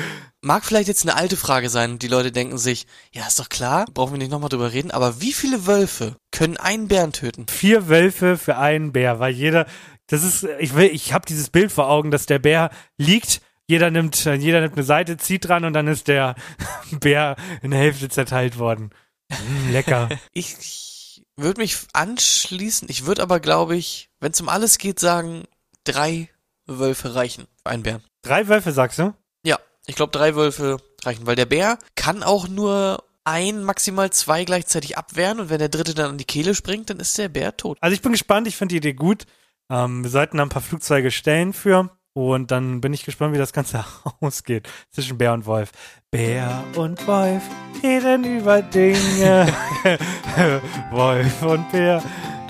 Mag 0.42 0.64
vielleicht 0.66 0.88
jetzt 0.88 1.04
eine 1.04 1.16
alte 1.16 1.36
Frage 1.36 1.70
sein 1.70 1.92
und 1.92 2.04
die 2.04 2.08
Leute 2.08 2.32
denken 2.32 2.58
sich, 2.58 2.86
ja, 3.12 3.28
ist 3.28 3.40
doch 3.40 3.50
klar, 3.50 3.86
brauchen 3.94 4.14
wir 4.14 4.18
nicht 4.18 4.32
nochmal 4.32 4.50
drüber 4.50 4.72
reden, 4.72 4.92
aber 4.92 5.20
wie 5.22 5.34
viele 5.34 5.66
Wölfe 5.68 6.16
können 6.32 6.58
einen 6.58 6.88
Bären 6.88 7.12
töten? 7.12 7.46
Vier 7.50 7.90
Wölfe 7.90 8.38
für 8.38 8.58
einen 8.58 8.94
Bär, 8.94 9.20
weil 9.20 9.34
jeder, 9.34 9.66
das 10.08 10.24
ist, 10.24 10.48
ich 10.60 10.76
will, 10.76 10.90
ich 10.94 11.12
habe 11.12 11.26
dieses 11.26 11.50
Bild 11.50 11.72
vor 11.72 11.90
Augen, 11.90 12.10
dass 12.12 12.26
der 12.26 12.40
Bär 12.40 12.70
liegt, 12.98 13.42
jeder 13.70 13.92
nimmt, 13.92 14.26
jeder 14.26 14.62
nimmt 14.62 14.74
eine 14.74 14.84
Seite, 14.84 15.18
zieht 15.18 15.48
dran 15.48 15.64
und 15.64 15.74
dann 15.74 15.88
ist 15.88 16.08
der 16.08 16.34
Bär 17.00 17.36
in 17.62 17.70
der 17.70 17.80
Hälfte 17.80 18.10
zerteilt 18.10 18.58
worden. 18.58 18.90
Mm, 19.30 19.72
lecker. 19.72 20.10
Ich 20.34 21.24
würde 21.38 21.62
mich 21.62 21.78
anschließen, 21.94 22.90
ich 22.90 23.06
würde 23.06 23.22
aber, 23.22 23.40
glaube 23.40 23.78
ich, 23.78 24.10
wenn 24.20 24.32
es 24.32 24.42
um 24.42 24.50
alles 24.50 24.78
geht, 24.78 25.00
sagen, 25.00 25.44
drei 25.84 26.30
Wölfe 26.66 27.16
reichen 27.16 27.48
für 27.64 27.70
einen 27.70 27.84
Bären. 27.84 28.04
Drei 28.24 28.48
Wölfe, 28.48 28.72
sagst 28.72 29.00
du? 29.00 29.14
Ja, 29.46 29.60
ich 29.86 29.96
glaube, 29.96 30.12
drei 30.12 30.36
Wölfe 30.36 30.78
reichen, 31.04 31.28
weil 31.28 31.36
der 31.36 31.46
Bär 31.46 31.78
kann 31.96 32.24
auch 32.24 32.48
nur 32.48 33.04
ein, 33.24 33.64
maximal 33.64 34.10
zwei 34.10 34.44
gleichzeitig 34.46 34.98
abwehren 34.98 35.40
und 35.40 35.50
wenn 35.50 35.60
der 35.60 35.70
dritte 35.70 35.94
dann 35.94 36.12
an 36.12 36.18
die 36.18 36.26
Kehle 36.26 36.56
springt, 36.56 36.90
dann 36.90 37.00
ist 37.00 37.18
der 37.20 37.30
Bär 37.30 37.56
tot. 37.56 37.78
Also 37.82 37.94
ich 37.94 38.02
bin 38.02 38.12
gespannt, 38.12 38.48
ich 38.48 38.58
finde 38.58 38.74
die 38.74 38.78
Idee 38.78 38.94
gut. 38.94 39.26
Ähm, 39.70 40.04
wir 40.04 40.10
sollten 40.10 40.38
da 40.38 40.44
ein 40.44 40.50
paar 40.50 40.64
Flugzeuge 40.64 41.12
stellen 41.12 41.54
für. 41.54 41.92
Und 42.14 42.52
dann 42.52 42.82
bin 42.82 42.94
ich 42.94 43.06
gespannt, 43.06 43.34
wie 43.34 43.38
das 43.38 43.54
Ganze 43.54 43.86
ausgeht 44.22 44.68
zwischen 44.92 45.18
Bär 45.18 45.34
und 45.34 45.46
Wolf. 45.46 45.72
Bär 46.12 46.64
und 46.76 47.06
Wolf 47.08 47.44
reden 47.84 48.24
über 48.24 48.62
Dinge. 48.62 49.54
Wolf 50.92 51.42
und 51.44 51.72
Bär 51.72 52.04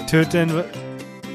töten. 0.09 0.63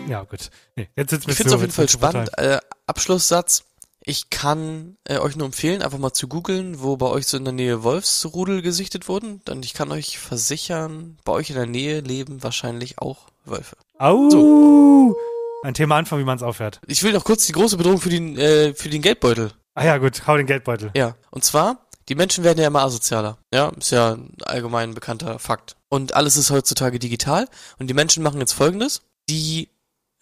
Ja, 0.08 0.22
gut. 0.24 0.50
Nee, 0.76 0.88
jetzt 0.96 1.10
sitzt 1.10 1.28
Ich 1.28 1.36
finde 1.36 1.48
es 1.50 1.54
auf 1.54 1.60
jeden 1.60 1.72
Fall 1.72 1.88
spannend. 1.88 2.30
Äh, 2.38 2.58
Abschlusssatz. 2.86 3.64
Ich 4.06 4.28
kann 4.28 4.98
äh, 5.04 5.18
euch 5.18 5.34
nur 5.34 5.46
empfehlen, 5.46 5.80
einfach 5.80 5.98
mal 5.98 6.12
zu 6.12 6.28
googeln, 6.28 6.82
wo 6.82 6.98
bei 6.98 7.06
euch 7.06 7.26
so 7.26 7.38
in 7.38 7.44
der 7.44 7.54
Nähe 7.54 7.84
Wolfsrudel 7.84 8.60
gesichtet 8.60 9.08
wurden. 9.08 9.42
Denn 9.46 9.62
ich 9.62 9.72
kann 9.72 9.90
euch 9.92 10.18
versichern, 10.18 11.16
bei 11.24 11.32
euch 11.32 11.48
in 11.48 11.56
der 11.56 11.66
Nähe 11.66 12.00
leben 12.00 12.42
wahrscheinlich 12.42 12.98
auch 12.98 13.28
Wölfe. 13.46 13.76
Au! 13.98 14.28
So. 14.28 15.16
Ein 15.64 15.72
Thema 15.72 15.96
anfangen, 15.96 16.20
wie 16.20 16.26
man 16.26 16.36
es 16.36 16.42
aufhört. 16.42 16.78
Ich 16.86 17.02
will 17.02 17.14
noch 17.14 17.24
kurz 17.24 17.46
die 17.46 17.52
große 17.52 17.78
Bedrohung 17.78 17.98
für 17.98 18.10
den, 18.10 18.36
äh, 18.36 18.74
für 18.74 18.90
den 18.90 19.00
Geldbeutel. 19.00 19.50
Ah 19.74 19.86
ja, 19.86 19.96
gut, 19.96 20.26
hau 20.26 20.36
den 20.36 20.44
Geldbeutel. 20.44 20.90
Ja. 20.94 21.16
Und 21.30 21.42
zwar, 21.42 21.86
die 22.10 22.14
Menschen 22.14 22.44
werden 22.44 22.58
ja 22.60 22.66
immer 22.66 22.82
asozialer. 22.82 23.38
Ja, 23.52 23.70
ist 23.70 23.90
ja 23.90 24.12
ein 24.12 24.36
allgemein 24.44 24.92
bekannter 24.92 25.38
Fakt. 25.38 25.76
Und 25.88 26.14
alles 26.14 26.36
ist 26.36 26.50
heutzutage 26.50 26.98
digital. 26.98 27.48
Und 27.78 27.86
die 27.86 27.94
Menschen 27.94 28.22
machen 28.22 28.40
jetzt 28.40 28.52
folgendes. 28.52 29.00
Die 29.30 29.70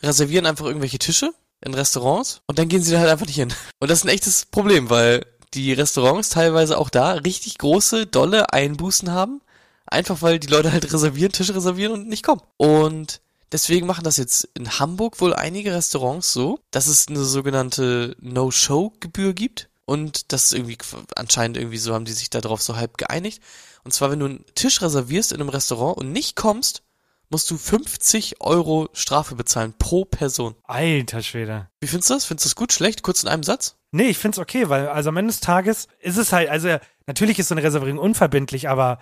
reservieren 0.01 0.47
einfach 0.47 0.64
irgendwelche 0.64 1.01
Tische 1.01 1.32
in 1.61 1.74
Restaurants 1.74 2.43
und 2.47 2.61
dann 2.61 2.68
gehen 2.68 2.82
sie 2.82 2.93
da 2.93 3.01
halt 3.01 3.11
einfach 3.11 3.26
nicht 3.26 3.34
hin. 3.34 3.53
Und 3.80 3.90
das 3.90 3.99
ist 3.99 4.05
ein 4.05 4.11
echtes 4.11 4.47
Problem, 4.47 4.90
weil 4.90 5.26
die 5.55 5.72
Restaurants 5.72 6.28
teilweise 6.28 6.78
auch 6.78 6.88
da 6.88 7.14
richtig 7.14 7.59
große, 7.59 8.07
dolle 8.07 8.53
Einbußen 8.53 9.11
haben. 9.11 9.40
Einfach 9.86 10.22
weil 10.22 10.38
die 10.38 10.47
Leute 10.47 10.70
halt 10.70 10.93
reservieren, 10.93 11.32
Tische 11.32 11.57
reservieren 11.57 11.93
und 11.93 12.09
nicht 12.09 12.22
kommen. 12.24 12.43
Und 12.59 13.20
deswegen 13.53 13.86
machen 13.86 14.05
das 14.05 14.16
jetzt 14.16 14.48
in 14.55 14.78
Hamburg 14.78 15.20
wohl 15.20 15.34
einige 15.34 15.74
Restaurants 15.74 16.32
so, 16.32 16.59
dass 16.70 16.86
es 16.86 17.09
eine 17.09 17.22
sogenannte 17.24 18.16
No-Show-Gebühr 18.20 19.34
gibt. 19.34 19.68
Und 19.84 20.32
das 20.32 20.46
ist 20.46 20.53
irgendwie 20.53 20.78
anscheinend 21.16 21.57
irgendwie 21.57 21.78
so 21.78 21.94
haben 21.94 22.05
die 22.05 22.12
sich 22.12 22.30
darauf 22.30 22.62
so 22.62 22.76
halb 22.76 22.98
geeinigt. 22.98 23.42
Und 23.84 23.92
zwar, 23.92 24.11
wenn 24.11 24.20
du 24.20 24.26
einen 24.26 24.44
Tisch 24.55 24.80
reservierst 24.80 25.32
in 25.32 25.40
einem 25.40 25.50
Restaurant 25.50 25.98
und 25.98 26.12
nicht 26.12 26.36
kommst, 26.36 26.82
musst 27.30 27.50
du 27.50 27.57
50 27.57 28.40
Euro 28.40 28.88
Strafe 28.92 29.34
bezahlen 29.34 29.74
pro 29.78 30.05
Person. 30.05 30.55
Alter 30.64 31.22
Schwede. 31.22 31.68
Wie 31.80 31.88
findest 31.88 32.11
du 32.11 32.14
das? 32.14 32.24
Findest 32.24 32.44
du 32.44 32.48
das 32.50 32.57
gut, 32.57 32.72
schlecht? 32.72 33.03
Kurz 33.03 33.22
in 33.22 33.28
einem 33.28 33.42
Satz? 33.42 33.76
Nee, 33.90 34.09
ich 34.09 34.18
find's 34.18 34.38
okay, 34.38 34.68
weil 34.68 34.88
also 34.88 35.09
am 35.09 35.16
Ende 35.16 35.32
des 35.32 35.40
Tages 35.40 35.88
ist 36.00 36.18
es 36.18 36.32
halt, 36.32 36.48
also 36.48 36.76
natürlich 37.07 37.38
ist 37.38 37.48
so 37.48 37.55
eine 37.55 37.62
Reservierung 37.62 37.98
unverbindlich, 37.98 38.68
aber 38.68 39.00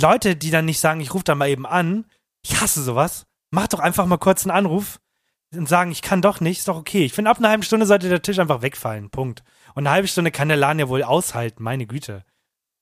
Leute, 0.00 0.36
die 0.36 0.50
dann 0.50 0.64
nicht 0.64 0.80
sagen, 0.80 1.00
ich 1.00 1.12
rufe 1.12 1.24
da 1.24 1.34
mal 1.34 1.48
eben 1.48 1.66
an, 1.66 2.06
ich 2.42 2.60
hasse 2.60 2.82
sowas. 2.82 3.26
Mach 3.50 3.68
doch 3.68 3.80
einfach 3.80 4.06
mal 4.06 4.18
kurz 4.18 4.44
einen 4.44 4.56
Anruf 4.56 5.00
und 5.54 5.68
sagen, 5.68 5.90
ich 5.90 6.02
kann 6.02 6.22
doch 6.22 6.40
nicht, 6.40 6.58
ist 6.58 6.68
doch 6.68 6.76
okay. 6.76 7.04
Ich 7.04 7.12
finde, 7.12 7.30
ab 7.30 7.38
einer 7.38 7.48
halben 7.48 7.62
Stunde 7.62 7.86
sollte 7.86 8.08
der 8.08 8.22
Tisch 8.22 8.38
einfach 8.38 8.62
wegfallen. 8.62 9.10
Punkt. 9.10 9.42
Und 9.74 9.86
eine 9.86 9.94
halbe 9.94 10.08
Stunde 10.08 10.30
kann 10.30 10.48
der 10.48 10.56
Laden 10.56 10.78
ja 10.78 10.88
wohl 10.88 11.02
aushalten, 11.02 11.62
meine 11.62 11.86
Güte. 11.86 12.24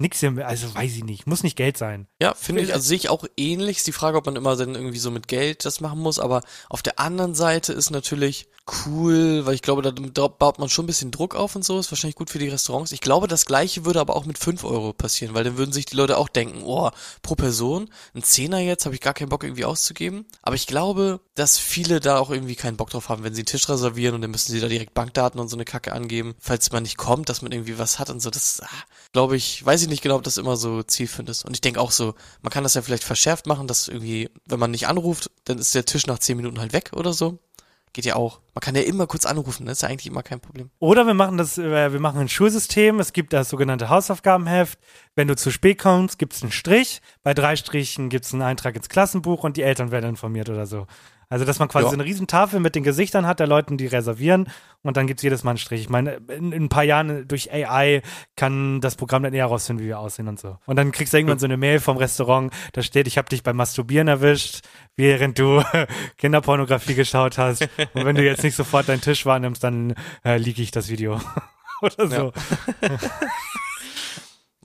Nix 0.00 0.20
hier, 0.20 0.46
also 0.46 0.72
weiß 0.74 0.94
ich 0.94 1.02
nicht, 1.02 1.26
muss 1.26 1.42
nicht 1.42 1.56
Geld 1.56 1.76
sein. 1.76 2.06
Ja, 2.22 2.34
finde 2.34 2.62
ich, 2.62 2.72
also 2.72 2.86
sehe 2.86 2.96
ich 2.96 3.08
auch 3.08 3.24
ähnlich. 3.36 3.78
Ist 3.78 3.86
die 3.86 3.92
Frage, 3.92 4.16
ob 4.16 4.26
man 4.26 4.36
immer 4.36 4.54
dann 4.54 4.76
irgendwie 4.76 4.98
so 4.98 5.10
mit 5.10 5.26
Geld 5.26 5.64
das 5.64 5.80
machen 5.80 5.98
muss, 5.98 6.20
aber 6.20 6.42
auf 6.68 6.82
der 6.82 7.00
anderen 7.00 7.34
Seite 7.34 7.72
ist 7.72 7.90
natürlich 7.90 8.48
cool, 8.86 9.46
weil 9.46 9.54
ich 9.54 9.62
glaube, 9.62 9.82
da, 9.82 10.28
baut 10.28 10.58
man 10.58 10.68
schon 10.68 10.84
ein 10.84 10.86
bisschen 10.86 11.10
Druck 11.10 11.34
auf 11.34 11.56
und 11.56 11.64
so, 11.64 11.78
ist 11.78 11.90
wahrscheinlich 11.90 12.16
gut 12.16 12.30
für 12.30 12.38
die 12.38 12.48
Restaurants. 12.48 12.92
Ich 12.92 13.00
glaube, 13.00 13.28
das 13.28 13.46
gleiche 13.46 13.84
würde 13.84 14.00
aber 14.00 14.16
auch 14.16 14.24
mit 14.24 14.38
5 14.38 14.64
Euro 14.64 14.92
passieren, 14.92 15.34
weil 15.34 15.44
dann 15.44 15.56
würden 15.56 15.72
sich 15.72 15.86
die 15.86 15.96
Leute 15.96 16.16
auch 16.16 16.28
denken, 16.28 16.62
oh, 16.64 16.90
pro 17.22 17.34
Person, 17.34 17.90
ein 18.14 18.22
Zehner 18.22 18.58
jetzt, 18.58 18.84
habe 18.84 18.94
ich 18.94 19.00
gar 19.00 19.14
keinen 19.14 19.28
Bock 19.28 19.44
irgendwie 19.44 19.64
auszugeben. 19.64 20.26
Aber 20.42 20.56
ich 20.56 20.66
glaube, 20.66 21.20
dass 21.34 21.58
viele 21.58 22.00
da 22.00 22.18
auch 22.18 22.30
irgendwie 22.30 22.56
keinen 22.56 22.76
Bock 22.76 22.90
drauf 22.90 23.08
haben, 23.08 23.24
wenn 23.24 23.34
sie 23.34 23.40
einen 23.40 23.46
Tisch 23.46 23.68
reservieren 23.68 24.14
und 24.14 24.22
dann 24.22 24.30
müssen 24.30 24.52
sie 24.52 24.60
da 24.60 24.68
direkt 24.68 24.94
Bankdaten 24.94 25.40
und 25.40 25.48
so 25.48 25.56
eine 25.56 25.64
Kacke 25.64 25.92
angeben, 25.92 26.34
falls 26.38 26.70
man 26.72 26.82
nicht 26.82 26.96
kommt, 26.96 27.28
dass 27.28 27.42
man 27.42 27.52
irgendwie 27.52 27.78
was 27.78 27.98
hat 27.98 28.10
und 28.10 28.20
so. 28.20 28.30
Das, 28.30 28.60
ah, 28.62 28.68
glaube 29.12 29.36
ich, 29.36 29.64
weiß 29.64 29.82
ich 29.82 29.88
nicht 29.88 30.02
genau, 30.02 30.16
ob 30.16 30.22
das 30.22 30.36
immer 30.36 30.56
so 30.56 30.82
zielführend 30.82 31.30
ist. 31.30 31.44
Und 31.44 31.54
ich 31.54 31.60
denke 31.60 31.80
auch 31.80 31.90
so, 31.90 32.14
man 32.42 32.50
kann 32.50 32.64
das 32.64 32.74
ja 32.74 32.82
vielleicht 32.82 33.04
verschärft 33.04 33.46
machen, 33.46 33.66
dass 33.66 33.88
irgendwie, 33.88 34.30
wenn 34.46 34.58
man 34.60 34.70
nicht 34.70 34.88
anruft, 34.88 35.30
dann 35.44 35.58
ist 35.58 35.74
der 35.74 35.84
Tisch 35.84 36.06
nach 36.06 36.18
10 36.18 36.36
Minuten 36.36 36.60
halt 36.60 36.72
weg 36.72 36.90
oder 36.94 37.12
so. 37.12 37.38
Geht 37.92 38.04
ja 38.04 38.16
auch. 38.16 38.40
Man 38.54 38.60
kann 38.60 38.74
ja 38.74 38.82
immer 38.82 39.06
kurz 39.06 39.24
anrufen, 39.26 39.66
das 39.66 39.78
ist 39.78 39.82
ja 39.82 39.88
eigentlich 39.88 40.06
immer 40.06 40.22
kein 40.22 40.40
Problem. 40.40 40.70
Oder 40.78 41.06
wir 41.06 41.14
machen 41.14 41.38
das, 41.38 41.58
äh, 41.58 41.92
wir 41.92 42.00
machen 42.00 42.20
ein 42.20 42.28
Schulsystem, 42.28 43.00
es 43.00 43.12
gibt 43.12 43.32
das 43.32 43.48
sogenannte 43.48 43.88
Hausaufgabenheft. 43.88 44.78
Wenn 45.14 45.28
du 45.28 45.36
zu 45.36 45.50
spät 45.50 45.78
kommst, 45.78 46.18
gibt 46.18 46.34
es 46.34 46.42
einen 46.42 46.52
Strich. 46.52 47.00
Bei 47.22 47.34
drei 47.34 47.56
Strichen 47.56 48.08
gibt 48.08 48.24
es 48.24 48.32
einen 48.32 48.42
Eintrag 48.42 48.76
ins 48.76 48.88
Klassenbuch 48.88 49.44
und 49.44 49.56
die 49.56 49.62
Eltern 49.62 49.90
werden 49.90 50.10
informiert 50.10 50.48
oder 50.48 50.66
so. 50.66 50.86
Also, 51.30 51.44
dass 51.44 51.58
man 51.58 51.68
quasi 51.68 51.84
Ja. 51.84 51.90
so 51.90 51.96
eine 51.96 52.04
Riesentafel 52.04 52.58
mit 52.58 52.74
den 52.74 52.82
Gesichtern 52.82 53.26
hat 53.26 53.38
der 53.40 53.46
Leuten, 53.46 53.76
die 53.76 53.86
reservieren 53.86 54.48
und 54.82 54.96
dann 54.96 55.06
gibt's 55.06 55.22
jedes 55.22 55.44
Mal 55.44 55.50
einen 55.52 55.58
Strich. 55.58 55.82
Ich 55.82 55.88
meine, 55.90 56.20
in, 56.28 56.52
in 56.52 56.64
ein 56.64 56.68
paar 56.70 56.84
Jahren 56.84 57.28
durch 57.28 57.52
AI 57.52 58.00
kann 58.36 58.80
das 58.80 58.96
Programm 58.96 59.22
dann 59.22 59.34
eher 59.34 59.46
rausfinden, 59.46 59.84
wie 59.84 59.88
wir 59.88 59.98
aussehen 59.98 60.26
und 60.28 60.40
so. 60.40 60.56
Und 60.66 60.76
dann 60.76 60.90
kriegst 60.90 61.12
du 61.12 61.18
irgendwann 61.18 61.38
so 61.38 61.44
eine 61.46 61.56
Mail 61.58 61.80
vom 61.80 61.98
Restaurant, 61.98 62.52
da 62.72 62.82
steht, 62.82 63.06
ich 63.06 63.18
habe 63.18 63.28
dich 63.28 63.42
beim 63.42 63.56
Masturbieren 63.56 64.08
erwischt, 64.08 64.60
während 64.96 65.38
du 65.38 65.62
Kinderpornografie 66.16 66.94
geschaut 66.94 67.36
hast. 67.38 67.62
Und 67.92 68.04
wenn 68.06 68.16
du 68.16 68.24
jetzt 68.24 68.42
nicht 68.42 68.56
sofort 68.56 68.88
deinen 68.88 69.00
Tisch 69.02 69.26
wahrnimmst, 69.26 69.62
dann 69.62 69.94
äh, 70.24 70.38
liege 70.38 70.62
ich 70.62 70.70
das 70.70 70.88
Video. 70.88 71.20
Oder 71.82 72.08
so. 72.08 72.32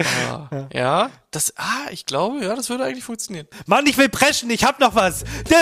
Ah, 0.02 0.66
ja, 0.74 1.12
das, 1.30 1.54
ah, 1.56 1.90
ich 1.92 2.08
glaube, 2.08 2.44
ja, 2.44 2.56
das 2.56 2.70
würde 2.70 2.84
eigentlich 2.84 3.04
funktionieren. 3.04 3.48
Mann, 3.68 3.86
ich 3.86 3.96
will 3.98 4.10
preschen, 4.10 4.50
ich 4.50 4.64
hab 4.64 4.80
noch 4.80 4.96
was. 4.96 5.24
Dö, 5.24 5.56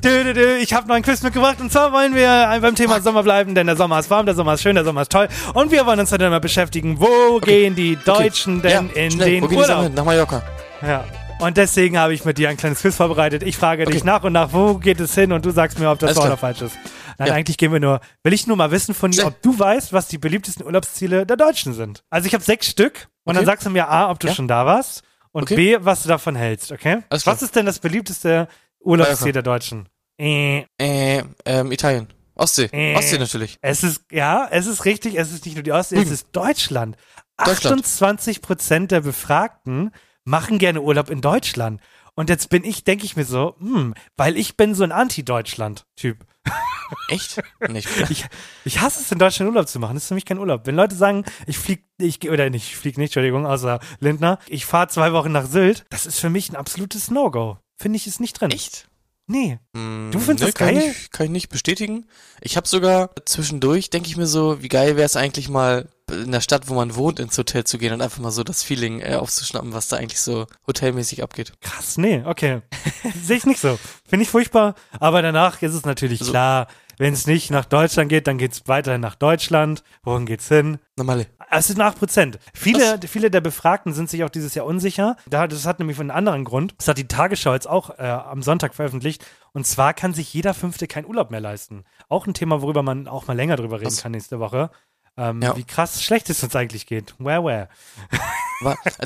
dö, 0.00 0.32
dö. 0.32 0.56
Ich 0.58 0.72
hab 0.72 0.86
noch 0.86 0.94
ein 0.94 1.02
Quiz 1.02 1.22
mitgebracht 1.22 1.60
und 1.60 1.72
zwar 1.72 1.92
wollen 1.92 2.14
wir 2.14 2.56
beim 2.62 2.76
Thema 2.76 3.00
Sommer 3.00 3.24
bleiben, 3.24 3.56
denn 3.56 3.66
der 3.66 3.76
Sommer 3.76 3.98
ist 3.98 4.10
warm, 4.10 4.26
der 4.26 4.36
Sommer 4.36 4.54
ist 4.54 4.62
schön, 4.62 4.76
der 4.76 4.84
Sommer 4.84 5.02
ist 5.02 5.10
toll 5.10 5.28
und 5.54 5.72
wir 5.72 5.86
wollen 5.86 5.98
uns 5.98 6.10
dann 6.10 6.30
mal 6.30 6.38
beschäftigen, 6.38 7.00
wo 7.00 7.40
gehen 7.40 7.74
die 7.74 7.96
Deutschen 7.96 8.62
denn 8.62 8.90
ja, 8.94 9.02
in 9.02 9.10
schnell, 9.10 9.30
den 9.30 9.42
wo 9.42 9.48
gehen 9.48 9.58
die 9.58 9.64
Sachen 9.64 9.78
Urlaub? 9.78 9.96
Nach 9.96 10.04
Mallorca. 10.04 10.42
Ja. 10.82 11.04
Und 11.40 11.56
deswegen 11.56 11.96
habe 11.98 12.12
ich 12.14 12.24
mit 12.24 12.36
dir 12.36 12.48
ein 12.48 12.56
kleines 12.56 12.80
Quiz 12.80 12.96
vorbereitet. 12.96 13.44
Ich 13.44 13.56
frage 13.56 13.84
dich 13.84 13.96
Okay. 13.98 14.06
nach 14.06 14.24
und 14.24 14.32
nach, 14.32 14.52
wo 14.52 14.74
geht 14.74 14.98
es 14.98 15.14
hin 15.14 15.30
und 15.32 15.44
du 15.44 15.50
sagst 15.52 15.78
mir, 15.78 15.88
ob 15.90 15.98
das 16.00 16.16
wahr 16.16 16.26
oder 16.26 16.36
falsch 16.36 16.62
ist. 16.62 16.76
Nein, 17.16 17.28
Ja. 17.28 17.34
eigentlich 17.34 17.56
gehen 17.58 17.72
wir 17.72 17.78
nur, 17.78 18.00
will 18.24 18.32
ich 18.32 18.48
nur 18.48 18.56
mal 18.56 18.72
wissen 18.72 18.92
von 18.92 19.12
dir, 19.12 19.24
ob 19.26 19.40
du 19.42 19.56
weißt, 19.56 19.92
was 19.92 20.08
die 20.08 20.18
beliebtesten 20.18 20.66
Urlaubsziele 20.66 21.26
der 21.26 21.36
Deutschen 21.36 21.74
sind. 21.74 22.02
Also 22.10 22.26
ich 22.26 22.34
habe 22.34 22.42
sechs 22.42 22.66
Stück 22.66 23.08
und 23.24 23.34
dann 23.34 23.42
Okay. 23.44 23.46
sagst 23.52 23.66
du 23.66 23.70
mir 23.70 23.88
A, 23.88 24.10
ob 24.10 24.18
du 24.18 24.26
Ja. 24.26 24.34
schon 24.34 24.48
da 24.48 24.66
warst 24.66 25.02
und 25.30 25.44
Okay. 25.44 25.54
B, 25.54 25.76
was 25.80 26.02
du 26.02 26.08
davon 26.08 26.34
hältst, 26.34 26.72
okay? 26.72 27.02
Alles. 27.08 27.24
Was 27.26 27.40
ist 27.42 27.54
denn 27.54 27.66
das 27.66 27.78
beliebteste 27.78 28.48
Urlaubsziel 28.80 29.32
der 29.32 29.42
Deutschen? 29.42 29.88
Äh, 30.20 30.64
Äh, 30.80 31.22
ähm, 31.44 31.70
Italien. 31.70 32.08
Ostsee. 32.34 32.68
Äh. 32.72 32.96
Ostsee 32.96 33.18
natürlich. 33.18 33.58
es 33.62 33.84
ist, 33.84 34.02
ja, 34.10 34.48
es 34.50 34.66
ist 34.66 34.84
richtig, 34.84 35.14
es 35.16 35.32
ist 35.32 35.44
nicht 35.44 35.54
nur 35.54 35.62
die 35.62 35.72
Ostsee, 35.72 35.96
es 35.96 36.02
Rügen. 36.02 36.12
ist 36.14 36.26
Deutschland. 36.32 36.96
Deutschland. 37.36 37.84
28 37.84 38.42
Prozent 38.42 38.90
der 38.90 39.00
Befragten 39.02 39.92
machen 40.28 40.58
gerne 40.58 40.82
Urlaub 40.82 41.10
in 41.10 41.20
Deutschland. 41.20 41.80
Und 42.14 42.30
jetzt 42.30 42.50
bin 42.50 42.64
ich, 42.64 42.84
denke 42.84 43.04
ich 43.04 43.16
mir 43.16 43.24
so, 43.24 43.54
hm, 43.58 43.94
weil 44.16 44.36
ich 44.36 44.56
bin 44.56 44.74
so 44.74 44.84
ein 44.84 44.92
Anti-Deutschland-Typ. 44.92 46.18
Echt? 47.08 47.40
Nicht. 47.68 47.88
Ich, 48.10 48.24
ich 48.64 48.80
hasse 48.80 49.00
es, 49.00 49.12
in 49.12 49.18
Deutschland 49.18 49.50
Urlaub 49.50 49.68
zu 49.68 49.78
machen. 49.78 49.94
Das 49.94 50.04
ist 50.04 50.08
für 50.08 50.14
mich 50.14 50.24
kein 50.24 50.38
Urlaub. 50.38 50.66
Wenn 50.66 50.74
Leute 50.74 50.94
sagen, 50.94 51.24
ich 51.46 51.58
flieg, 51.58 51.84
ich 51.98 52.28
oder 52.28 52.50
nicht, 52.50 52.68
ich 52.68 52.76
flieg 52.76 52.98
nicht, 52.98 53.10
Entschuldigung, 53.10 53.46
außer 53.46 53.78
Lindner, 54.00 54.38
ich 54.48 54.66
fahre 54.66 54.88
zwei 54.88 55.12
Wochen 55.12 55.32
nach 55.32 55.46
Sylt, 55.46 55.84
das 55.90 56.06
ist 56.06 56.18
für 56.18 56.30
mich 56.30 56.50
ein 56.50 56.56
absolutes 56.56 57.10
No-Go. 57.10 57.58
Finde 57.76 57.96
ich 57.96 58.06
ist 58.06 58.20
nicht 58.20 58.40
drin. 58.40 58.50
Echt? 58.50 58.87
Nee. 59.30 59.58
Mm, 59.74 60.10
Du 60.10 60.18
findest 60.18 60.48
das 60.48 60.54
kann 60.54 60.68
geil? 60.74 60.78
Ich, 60.78 60.86
nicht- 60.86 61.12
kann 61.12 61.26
ich 61.26 61.32
nicht 61.32 61.48
bestätigen. 61.50 62.06
Ich 62.40 62.56
habe 62.56 62.66
sogar 62.66 63.10
zwischendurch, 63.26 63.90
denke 63.90 64.08
ich 64.08 64.16
mir 64.16 64.26
so, 64.26 64.62
wie 64.62 64.68
geil 64.68 64.96
wäre 64.96 65.04
es 65.06 65.16
eigentlich 65.16 65.48
mal 65.48 65.86
in 66.10 66.32
der 66.32 66.40
Stadt, 66.40 66.68
wo 66.68 66.74
man 66.74 66.96
wohnt, 66.96 67.20
ins 67.20 67.36
Hotel 67.36 67.64
zu 67.64 67.76
gehen 67.76 67.92
und 67.92 68.00
einfach 68.00 68.20
mal 68.20 68.30
so 68.30 68.42
das 68.42 68.62
Feeling 68.62 69.00
äh, 69.00 69.16
aufzuschnappen, 69.16 69.74
was 69.74 69.88
da 69.88 69.98
eigentlich 69.98 70.20
so 70.22 70.46
hotelmäßig 70.66 71.22
abgeht. 71.22 71.52
Krass, 71.60 71.98
nee, 71.98 72.22
okay. 72.24 72.62
Sehe 73.22 73.36
ich 73.36 73.44
nicht 73.46 73.60
so. 73.60 73.78
Finde 74.08 74.22
ich 74.22 74.30
furchtbar. 74.30 74.74
Aber 74.98 75.20
danach 75.20 75.60
ist 75.60 75.74
es 75.74 75.84
natürlich 75.84 76.20
Also- 76.22 76.32
klar, 76.32 76.66
wenn 76.96 77.12
es 77.12 77.26
nicht 77.26 77.50
nach 77.50 77.66
Deutschland 77.66 78.08
geht, 78.08 78.26
dann 78.26 78.38
geht 78.38 78.52
es 78.52 78.62
weiterhin 78.66 79.00
nach 79.02 79.14
Deutschland. 79.14 79.84
Wohin 80.02 80.24
geht's 80.26 80.48
hin? 80.48 80.78
Normale. 80.96 81.26
Es 81.50 81.66
sind 81.68 81.80
8 81.80 81.98
Prozent. 81.98 82.38
Viele, 82.54 82.98
viele 83.06 83.30
der 83.30 83.40
Befragten 83.40 83.92
sind 83.94 84.10
sich 84.10 84.22
auch 84.24 84.28
dieses 84.30 84.54
Jahr 84.54 84.66
unsicher. 84.66 85.16
Da- 85.28 85.46
Das 85.46 85.64
hat 85.66 85.78
nämlich 85.78 85.98
einen 85.98 86.10
anderen 86.10 86.44
Grund. 86.44 86.74
Das 86.78 86.88
hat 86.88 86.98
die 86.98 87.08
Tagesschau 87.08 87.54
jetzt 87.54 87.68
auch 87.68 87.98
äh, 87.98 88.02
am 88.02 88.42
Sonntag 88.42 88.74
veröffentlicht. 88.74 89.24
Und 89.52 89.66
zwar 89.66 89.94
kann 89.94 90.12
sich 90.14 90.32
jeder 90.34 90.52
Fünfte 90.54 90.86
keinen 90.86 91.06
Urlaub 91.06 91.30
mehr 91.30 91.40
leisten. 91.40 91.84
Auch 92.08 92.26
ein 92.26 92.34
Thema, 92.34 92.60
worüber 92.62 92.82
man 92.82 93.08
auch 93.08 93.26
mal 93.26 93.36
länger 93.36 93.56
drüber 93.56 93.80
reden 93.80 93.90
Was? 93.90 94.02
kann 94.02 94.12
nächste 94.12 94.38
Woche. 94.40 94.70
Ähm, 95.16 95.40
Ja. 95.42 95.56
Wie 95.56 95.64
krass 95.64 96.02
schlecht 96.02 96.28
es 96.30 96.42
uns 96.44 96.54
eigentlich 96.54 96.86
geht. 96.86 97.14
Where, 97.18 97.42
where? 97.42 97.68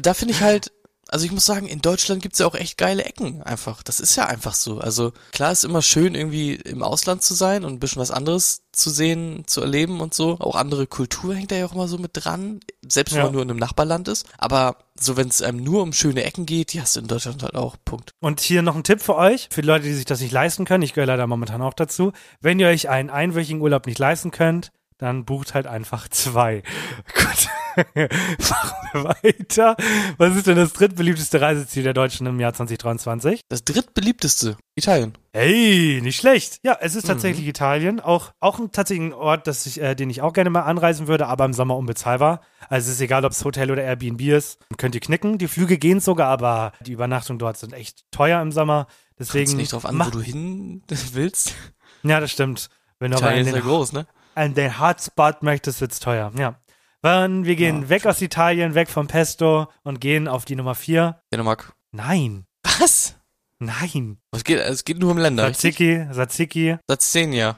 Da 0.01 0.14
finde 0.14 0.34
ich 0.34 0.40
halt, 0.43 0.72
Also 1.12 1.26
ich 1.26 1.32
muss 1.32 1.44
sagen, 1.44 1.66
in 1.66 1.80
Deutschland 1.82 2.22
gibt's 2.22 2.38
ja 2.38 2.46
auch 2.46 2.54
echt 2.54 2.78
geile 2.78 3.04
Ecken 3.04 3.42
einfach. 3.42 3.82
Das 3.82 4.00
ist 4.00 4.16
ja 4.16 4.26
einfach 4.26 4.54
so. 4.54 4.78
Also 4.78 5.12
klar 5.32 5.52
ist 5.52 5.62
immer 5.62 5.82
schön, 5.82 6.14
irgendwie 6.14 6.54
im 6.54 6.82
Ausland 6.82 7.22
zu 7.22 7.34
sein 7.34 7.64
und 7.64 7.72
ein 7.74 7.80
bisschen 7.80 8.00
was 8.00 8.10
anderes 8.10 8.62
zu 8.72 8.88
sehen, 8.88 9.44
zu 9.46 9.60
erleben 9.60 10.00
und 10.00 10.14
so. 10.14 10.38
Auch 10.40 10.56
andere 10.56 10.86
Kultur 10.86 11.34
hängt 11.34 11.50
da 11.52 11.56
ja 11.56 11.66
auch 11.66 11.74
immer 11.74 11.86
so 11.86 11.98
mit 11.98 12.12
dran, 12.14 12.60
selbst 12.88 13.12
wenn 13.12 13.18
Ja. 13.18 13.24
man 13.24 13.34
nur 13.34 13.42
in 13.42 13.50
einem 13.50 13.58
Nachbarland 13.58 14.08
ist. 14.08 14.24
Aber 14.38 14.76
so, 14.98 15.16
wenn 15.18 15.28
es 15.28 15.42
einem 15.42 15.62
nur 15.62 15.82
um 15.82 15.92
schöne 15.92 16.24
Ecken 16.24 16.46
geht, 16.46 16.72
die 16.72 16.80
hast 16.80 16.96
du 16.96 17.00
in 17.00 17.08
Deutschland 17.08 17.42
halt 17.42 17.56
auch. 17.56 17.76
Punkt. 17.84 18.14
Und 18.20 18.40
hier 18.40 18.62
noch 18.62 18.74
ein 18.74 18.84
Tipp 18.84 19.02
für 19.02 19.16
euch, 19.16 19.48
für 19.50 19.60
die 19.60 19.66
Leute, 19.68 19.84
die 19.84 19.92
sich 19.94 20.06
das 20.06 20.20
nicht 20.22 20.32
leisten 20.32 20.64
können. 20.64 20.82
Ich 20.82 20.94
gehöre 20.94 21.06
leider 21.08 21.26
momentan 21.26 21.60
auch 21.60 21.74
dazu. 21.74 22.12
Wenn 22.40 22.58
ihr 22.58 22.68
euch 22.68 22.88
einen 22.88 23.10
einwöchigen 23.10 23.60
Urlaub 23.60 23.86
nicht 23.86 23.98
leisten 23.98 24.30
könnt, 24.30 24.72
dann 24.96 25.26
bucht 25.26 25.52
halt 25.52 25.66
einfach 25.66 26.08
zwei. 26.08 26.62
Gut. 27.14 27.48
Machen 27.94 28.76
wir 28.92 29.04
weiter. 29.04 29.76
Was 30.18 30.36
ist 30.36 30.46
denn 30.46 30.56
das 30.56 30.72
drittbeliebteste 30.72 31.40
Reiseziel 31.40 31.82
der 31.82 31.94
Deutschen 31.94 32.26
im 32.26 32.38
Jahr 32.40 32.52
2023? 32.52 33.40
Das 33.48 33.64
drittbeliebteste, 33.64 34.56
Italien. 34.74 35.14
Hey, 35.32 36.00
nicht 36.02 36.16
schlecht. 36.16 36.58
Ja, 36.62 36.76
es 36.80 36.94
ist 36.94 37.06
tatsächlich 37.06 37.46
Italien. 37.46 38.00
Auch, 38.00 38.32
auch 38.40 38.58
ein 38.58 38.72
tatsächlich 38.72 39.08
ein 39.08 39.14
Ort, 39.14 39.46
das 39.46 39.64
ich, 39.66 39.80
äh, 39.80 39.94
den 39.94 40.10
ich 40.10 40.22
auch 40.22 40.32
gerne 40.32 40.50
mal 40.50 40.62
anreisen 40.62 41.08
würde, 41.08 41.26
aber 41.26 41.44
im 41.44 41.54
Sommer 41.54 41.76
unbezahlbar. 41.76 42.40
Also 42.68 42.88
es 42.88 42.96
ist 42.96 43.00
egal, 43.00 43.24
ob 43.24 43.32
es 43.32 43.44
Hotel 43.44 43.70
oder 43.70 43.82
Airbnb 43.82 44.20
ist. 44.20 44.58
Könnt 44.76 44.94
ihr 44.94 45.00
knicken. 45.00 45.38
Die 45.38 45.48
Flüge 45.48 45.78
gehen 45.78 46.00
sogar, 46.00 46.28
aber 46.28 46.72
die 46.80 46.92
Übernachtungen 46.92 47.38
dort 47.38 47.56
sind 47.56 47.72
echt 47.72 48.04
teuer 48.10 48.42
im 48.42 48.52
Sommer. 48.52 48.86
Deswegen 49.18 49.46
Kommt 49.46 49.58
nicht 49.58 49.72
drauf 49.72 49.86
an, 49.86 49.98
wo 49.98 50.10
du 50.10 50.20
hin 50.20 50.82
willst. 51.12 51.54
Ja, 52.02 52.20
das 52.20 52.30
stimmt. 52.30 52.68
Wenn 52.98 53.10
du 53.10 53.16
aber 53.16 53.26
Italien 53.26 53.46
in 53.46 53.48
ist 53.48 53.54
ja 53.54 53.60
den, 53.60 53.68
groß, 53.68 53.92
ne? 53.92 54.06
an 54.34 54.54
den 54.54 54.80
Hotspot 54.80 55.42
möchtest, 55.42 55.80
wird's 55.80 56.00
teuer. 56.00 56.32
Ja. 56.36 56.56
Dann, 57.03 57.44
wir 57.44 57.57
gehen 57.57 57.88
weg 57.88 58.07
aus 58.07 58.22
Italien, 58.22 58.74
weg 58.74 58.88
vom 58.88 59.09
Pesto 59.09 59.66
und 59.82 60.00
gehen 60.00 60.28
auf 60.28 60.44
die 60.44 60.55
Nummer 60.55 60.76
vier. 60.76 61.20
Dänemark. 61.32 61.72
Nein, 61.90 62.44
Was? 62.78 63.16
nein. 63.59 64.18
Es 64.30 64.44
geht, 64.44 64.61
es 64.61 64.84
geht 64.84 64.98
nur 64.98 65.11
um 65.11 65.18
Länder, 65.18 65.48
richtig? 65.48 65.74
Tzatziki, 65.76 66.09
Tzatziki. 66.12 66.78
Satzenia. 66.86 67.57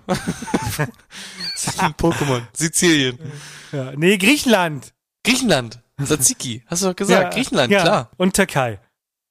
Pokémon. 1.99 2.43
Sizilien. 2.55 3.19
Ja. 3.71 3.93
Nee, 3.95 4.17
Griechenland. 4.17 4.95
Griechenland. 5.25 5.81
Tzatziki. 6.03 6.65
Hast 6.67 6.83
du 6.83 6.87
doch 6.89 6.97
gesagt. 6.97 7.35
Griechenland, 7.35 7.71
ja. 7.71 7.83
klar. 7.83 8.11
Und 8.17 8.35
Türkei 8.35 8.81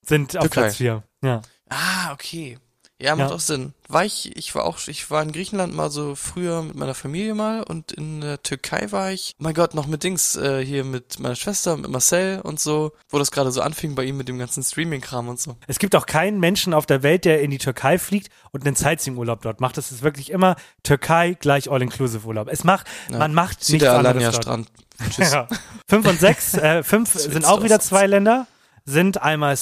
sind 0.05 0.37
auf 0.37 0.43
Türkei. 0.43 0.61
Platz 0.61 0.75
vier. 0.77 1.03
Ja. 1.23 1.41
Ah, 1.69 2.13
okay. 2.13 2.59
Ja, 3.01 3.15
macht 3.17 3.31
Ja. 3.31 3.35
auch 3.35 3.39
Sinn. 3.41 3.73
War 3.89 4.05
ich, 4.05 4.35
ich 4.37 4.55
war 4.55 4.63
auch, 4.63 4.77
ich 4.87 5.11
war 5.11 5.21
in 5.23 5.33
Griechenland 5.33 5.73
mal 5.75 5.89
so 5.91 6.15
früher 6.15 6.61
mit 6.61 6.75
meiner 6.75 6.93
Familie 6.93 7.33
mal 7.35 7.61
und 7.63 7.91
in 7.91 8.21
der 8.21 8.41
Türkei 8.43 8.91
war 8.91 9.11
ich, 9.11 9.33
oh 9.39 9.43
mein 9.43 9.53
Gott, 9.53 9.73
noch 9.73 9.87
mit 9.87 10.03
Dings, 10.03 10.35
äh, 10.37 10.63
hier 10.63 10.85
mit 10.85 11.19
meiner 11.19 11.35
Schwester, 11.35 11.75
mit 11.75 11.89
Marcel 11.91 12.39
und 12.41 12.59
so, 12.61 12.93
wo 13.09 13.19
das 13.19 13.31
gerade 13.31 13.51
so 13.51 13.61
anfing 13.61 13.95
bei 13.95 14.03
ihm 14.05 14.15
mit 14.15 14.29
dem 14.29 14.37
ganzen 14.39 14.63
Streaming-Kram 14.63 15.27
und 15.27 15.39
so. 15.39 15.57
Es 15.67 15.79
gibt 15.79 15.95
auch 15.95 16.05
keinen 16.05 16.39
Menschen 16.39 16.73
auf 16.73 16.85
der 16.85 17.03
Welt, 17.03 17.25
der 17.25 17.41
in 17.41 17.51
die 17.51 17.57
Türkei 17.57 17.97
fliegt 17.99 18.29
und 18.51 18.65
einen 18.65 18.75
Sightseeing-Urlaub 18.75 19.41
dort 19.41 19.59
macht. 19.59 19.75
Das 19.77 19.91
ist 19.91 20.01
wirklich 20.01 20.29
immer 20.29 20.55
Türkei 20.83 21.33
gleich 21.37 21.69
All-Inclusive-Urlaub. 21.69 22.47
Es 22.49 22.63
macht, 22.63 22.87
Ja. 23.09 23.17
man 23.17 23.33
macht 23.33 23.57
nichts 23.57 23.67
Sida 23.67 23.97
anderes 23.97 24.15
Alanya 24.15 24.31
dort. 24.31 24.43
Strand. 24.43 24.67
Tschüss. 25.09 25.31
Ja. 25.33 25.47
Fünf 25.89 26.07
und 26.07 26.19
sechs, 26.21 26.53
äh, 26.53 26.83
fünf 26.83 27.11
sind 27.19 27.43
auch 27.45 27.63
wieder 27.63 27.79
zwei. 27.81 28.07
Länder, 28.07 28.47
sind 28.85 29.21
einmal 29.21 29.57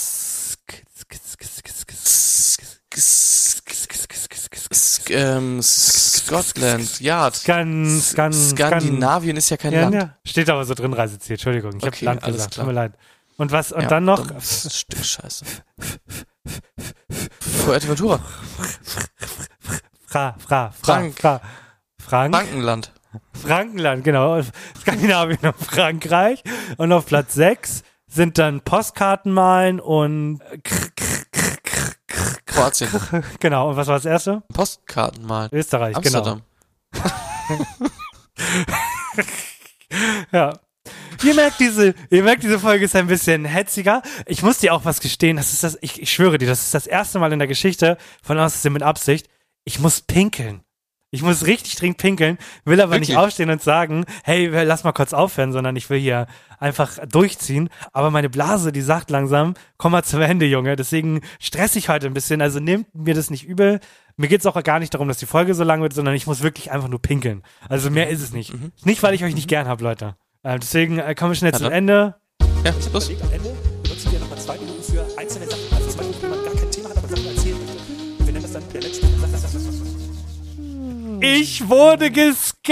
ähm, 5.11 5.61
Scotland, 5.61 6.99
Yard. 7.01 7.35
Skan, 7.35 7.99
Skan, 8.01 8.33
Skandinavien 8.33 9.37
ist 9.37 9.49
ja 9.49 9.57
kein 9.57 9.73
Ja, 9.73 9.81
Land. 9.81 9.95
ja. 9.95 10.15
Steht 10.25 10.49
aber 10.49 10.65
so 10.65 10.73
drin, 10.73 10.93
Reiseziel. 10.93 11.33
Entschuldigung, 11.35 11.73
ich 11.77 11.83
Okay, 11.83 12.05
habe 12.07 12.19
Land 12.19 12.23
gesagt. 12.23 12.53
klar. 12.53 12.65
Tut 12.65 12.73
mir 12.73 12.79
leid. 12.79 12.93
Und 13.37 13.51
was? 13.51 13.71
Und 13.71 13.81
Ja, 13.83 13.87
dann 13.87 14.05
noch 14.05 14.27
Stück 14.41 15.03
Scheiße. 15.03 15.45
Fuerteventura. 17.39 18.19
Fra, 20.05 20.35
Fra, 20.39 20.71
Fra, 20.71 20.73
Frank. 20.83 21.19
Fra, 21.19 21.41
Frank, 21.99 22.35
Frankenland. 22.35 22.91
Frankenland, 23.33 24.03
genau. 24.03 24.41
Skandinavien 24.81 25.39
und 25.41 25.55
Frankreich. 25.57 26.43
Und 26.77 26.91
auf 26.91 27.05
Platz 27.05 27.33
6 27.33 27.83
sind 28.07 28.37
dann 28.37 28.61
Postkarten 28.61 29.31
malen 29.31 29.79
und 29.79 30.41
Kroatien. 32.51 32.89
genau. 33.39 33.69
Und 33.69 33.75
was 33.75 33.87
war 33.87 33.95
das 33.95 34.05
erste? 34.05 34.43
Postkarten 34.53 35.25
malen. 35.25 35.49
Österreich, 35.51 35.95
Amsterdam. 35.95 36.41
genau. 36.91 37.09
Ja. 40.31 40.53
Ihr 41.23 41.35
merkt, 41.35 41.59
diese, 41.59 41.93
ihr 42.09 42.23
merkt, 42.23 42.41
diese 42.43 42.57
Folge 42.57 42.85
ist 42.85 42.95
ein 42.95 43.07
bisschen 43.07 43.45
hetziger. 43.45 44.01
Ich 44.25 44.41
muss 44.41 44.57
dir 44.57 44.73
auch 44.73 44.85
was 44.85 45.01
gestehen. 45.01 45.37
Das 45.37 45.53
ist 45.53 45.63
das, 45.63 45.77
ich, 45.81 46.01
ich 46.01 46.11
schwöre 46.11 46.37
dir, 46.37 46.47
das 46.47 46.63
ist 46.63 46.73
das 46.73 46.87
erste 46.87 47.19
Mal 47.19 47.31
in 47.31 47.39
der 47.39 47.47
Geschichte 47.47 47.97
von 48.23 48.39
Außerdem 48.39 48.73
mit 48.73 48.81
Absicht. 48.83 49.27
Ich 49.63 49.79
muss 49.79 50.01
pinkeln. 50.01 50.63
Ich 51.13 51.21
muss 51.23 51.45
richtig 51.45 51.75
dringend 51.75 51.97
pinkeln, 51.97 52.37
will 52.63 52.79
aber 52.79 52.97
nicht 52.97 53.09
Wirklich? 53.09 53.17
aufstehen 53.17 53.49
und 53.49 53.61
sagen, 53.61 54.05
hey, 54.23 54.47
lass 54.47 54.85
mal 54.85 54.93
kurz 54.93 55.11
aufhören, 55.11 55.51
sondern 55.51 55.75
ich 55.75 55.89
will 55.89 55.99
hier 55.99 56.25
einfach 56.57 57.05
durchziehen. 57.05 57.69
Aber 57.91 58.11
meine 58.11 58.29
Blase, 58.29 58.71
die 58.71 58.79
sagt 58.79 59.09
langsam, 59.09 59.55
komm 59.75 59.91
mal 59.91 60.03
zum 60.03 60.21
Ende, 60.21 60.45
Junge. 60.45 60.77
Deswegen 60.77 61.19
stress 61.37 61.75
ich 61.75 61.89
heute 61.89 62.07
ein 62.07 62.13
bisschen. 62.13 62.41
Also 62.41 62.61
nehmt 62.61 62.95
mir 62.95 63.13
das 63.13 63.29
nicht 63.29 63.45
übel. 63.45 63.81
Mir 64.15 64.29
geht's 64.29 64.45
auch 64.45 64.61
gar 64.63 64.79
nicht 64.79 64.93
darum, 64.93 65.09
dass 65.09 65.17
die 65.17 65.25
Folge 65.25 65.53
so 65.53 65.65
lang 65.65 65.81
wird, 65.81 65.91
sondern 65.91 66.15
ich 66.15 66.27
muss 66.27 66.43
wirklich 66.43 66.71
einfach 66.71 66.87
nur 66.87 67.01
pinkeln. 67.01 67.43
Also 67.67 67.91
mehr 67.91 68.07
ist 68.07 68.21
es 68.21 68.31
nicht. 68.31 68.53
Nicht, 68.85 69.03
weil 69.03 69.13
ich 69.13 69.25
euch 69.25 69.35
nicht 69.35 69.49
gern 69.49 69.67
hab, 69.67 69.81
Leute. 69.81 70.15
Äh, 70.43 70.59
deswegen 70.59 70.97
äh, 70.97 71.13
kommen 71.13 71.31
wir 71.31 71.35
schnell 71.35 71.53
zum. 71.53 71.71
Ende. 71.71 72.15
Ja, 72.63 72.73
los. 72.93 73.09
am 73.21 73.33
Ende 73.33 73.50
Ich 81.23 81.69
wurde 81.69 82.09
gescannt! 82.09 82.71